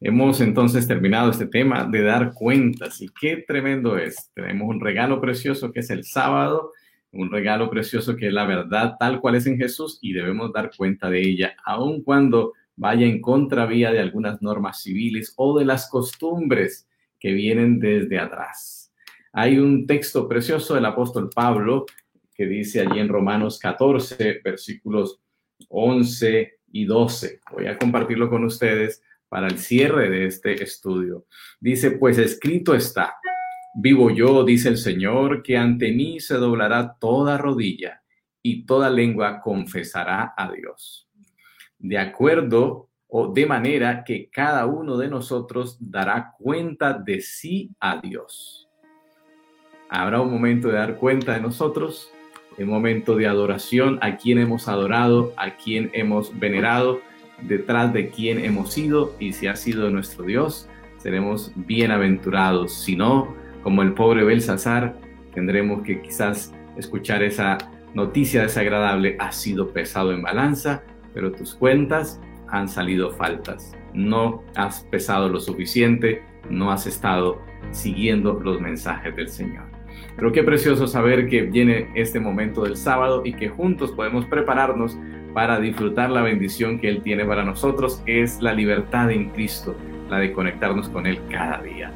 Hemos 0.00 0.40
entonces 0.40 0.86
terminado 0.86 1.30
este 1.30 1.46
tema 1.46 1.84
de 1.84 2.02
dar 2.02 2.34
cuentas 2.34 3.00
y 3.00 3.08
qué 3.20 3.44
tremendo 3.46 3.96
es. 3.96 4.30
Tenemos 4.34 4.68
un 4.68 4.80
regalo 4.80 5.20
precioso 5.20 5.72
que 5.72 5.80
es 5.80 5.90
el 5.90 6.04
sábado, 6.04 6.72
un 7.10 7.32
regalo 7.32 7.68
precioso 7.68 8.16
que 8.16 8.28
es 8.28 8.32
la 8.32 8.44
verdad 8.44 8.94
tal 8.98 9.20
cual 9.20 9.34
es 9.36 9.46
en 9.46 9.56
Jesús 9.56 9.98
y 10.02 10.12
debemos 10.12 10.52
dar 10.52 10.70
cuenta 10.76 11.10
de 11.10 11.20
ella, 11.20 11.56
aun 11.64 12.02
cuando 12.02 12.52
vaya 12.76 13.06
en 13.06 13.20
contravía 13.20 13.92
de 13.92 14.00
algunas 14.00 14.42
normas 14.42 14.82
civiles 14.82 15.32
o 15.36 15.58
de 15.58 15.64
las 15.64 15.88
costumbres 15.88 16.88
que 17.18 17.32
vienen 17.32 17.78
desde 17.78 18.18
atrás. 18.18 18.92
Hay 19.32 19.58
un 19.58 19.86
texto 19.86 20.28
precioso 20.28 20.74
del 20.74 20.84
apóstol 20.86 21.30
Pablo 21.34 21.86
que 22.34 22.46
dice 22.46 22.80
allí 22.80 22.98
en 22.98 23.08
Romanos 23.08 23.58
14, 23.58 24.40
versículos 24.44 25.20
11 25.68 26.54
y 26.72 26.84
12. 26.84 27.40
Voy 27.52 27.66
a 27.66 27.78
compartirlo 27.78 28.28
con 28.28 28.44
ustedes 28.44 29.02
para 29.28 29.46
el 29.46 29.58
cierre 29.58 30.10
de 30.10 30.26
este 30.26 30.62
estudio. 30.62 31.26
Dice, 31.60 31.92
pues 31.92 32.18
escrito 32.18 32.74
está, 32.74 33.14
vivo 33.76 34.10
yo, 34.10 34.44
dice 34.44 34.68
el 34.68 34.76
Señor, 34.76 35.42
que 35.42 35.56
ante 35.56 35.92
mí 35.92 36.18
se 36.18 36.34
doblará 36.34 36.96
toda 37.00 37.38
rodilla 37.38 38.02
y 38.42 38.66
toda 38.66 38.90
lengua 38.90 39.40
confesará 39.40 40.34
a 40.36 40.52
Dios 40.52 41.03
de 41.84 41.98
acuerdo 41.98 42.88
o 43.08 43.28
de 43.28 43.44
manera 43.44 44.04
que 44.04 44.30
cada 44.30 44.64
uno 44.64 44.96
de 44.96 45.08
nosotros 45.08 45.76
dará 45.78 46.32
cuenta 46.38 46.94
de 46.94 47.20
sí 47.20 47.70
a 47.78 48.00
Dios. 48.00 48.70
Habrá 49.90 50.22
un 50.22 50.32
momento 50.32 50.68
de 50.68 50.74
dar 50.74 50.96
cuenta 50.96 51.34
de 51.34 51.42
nosotros, 51.42 52.10
un 52.58 52.68
momento 52.68 53.16
de 53.16 53.26
adoración 53.26 53.98
a 54.00 54.16
quien 54.16 54.38
hemos 54.38 54.66
adorado, 54.66 55.34
a 55.36 55.56
quien 55.56 55.90
hemos 55.92 56.36
venerado, 56.38 57.02
detrás 57.42 57.92
de 57.92 58.08
quien 58.08 58.42
hemos 58.42 58.78
ido 58.78 59.14
y 59.18 59.34
si 59.34 59.46
ha 59.46 59.54
sido 59.54 59.90
nuestro 59.90 60.24
Dios, 60.24 60.66
seremos 60.96 61.52
bienaventurados. 61.54 62.72
Si 62.72 62.96
no, 62.96 63.36
como 63.62 63.82
el 63.82 63.92
pobre 63.92 64.24
Belsasar, 64.24 64.96
tendremos 65.34 65.82
que 65.82 66.00
quizás 66.00 66.54
escuchar 66.78 67.22
esa 67.22 67.58
noticia 67.92 68.40
desagradable, 68.40 69.16
ha 69.20 69.32
sido 69.32 69.68
pesado 69.68 70.12
en 70.12 70.22
balanza 70.22 70.82
pero 71.14 71.32
tus 71.32 71.54
cuentas 71.54 72.20
han 72.48 72.68
salido 72.68 73.12
faltas. 73.12 73.72
No 73.94 74.42
has 74.56 74.82
pesado 74.90 75.28
lo 75.28 75.40
suficiente, 75.40 76.22
no 76.50 76.70
has 76.70 76.86
estado 76.86 77.40
siguiendo 77.70 78.34
los 78.42 78.60
mensajes 78.60 79.16
del 79.16 79.28
Señor. 79.28 79.64
Pero 80.16 80.32
qué 80.32 80.42
precioso 80.42 80.86
saber 80.86 81.28
que 81.28 81.42
viene 81.42 81.90
este 81.94 82.20
momento 82.20 82.64
del 82.64 82.76
sábado 82.76 83.22
y 83.24 83.32
que 83.32 83.48
juntos 83.48 83.92
podemos 83.92 84.26
prepararnos 84.26 84.98
para 85.32 85.58
disfrutar 85.58 86.10
la 86.10 86.22
bendición 86.22 86.78
que 86.78 86.88
Él 86.88 87.02
tiene 87.02 87.24
para 87.24 87.44
nosotros, 87.44 88.02
es 88.06 88.40
la 88.40 88.52
libertad 88.52 89.10
en 89.10 89.30
Cristo, 89.30 89.76
la 90.08 90.18
de 90.18 90.32
conectarnos 90.32 90.88
con 90.88 91.06
Él 91.06 91.18
cada 91.28 91.60
día. 91.62 91.92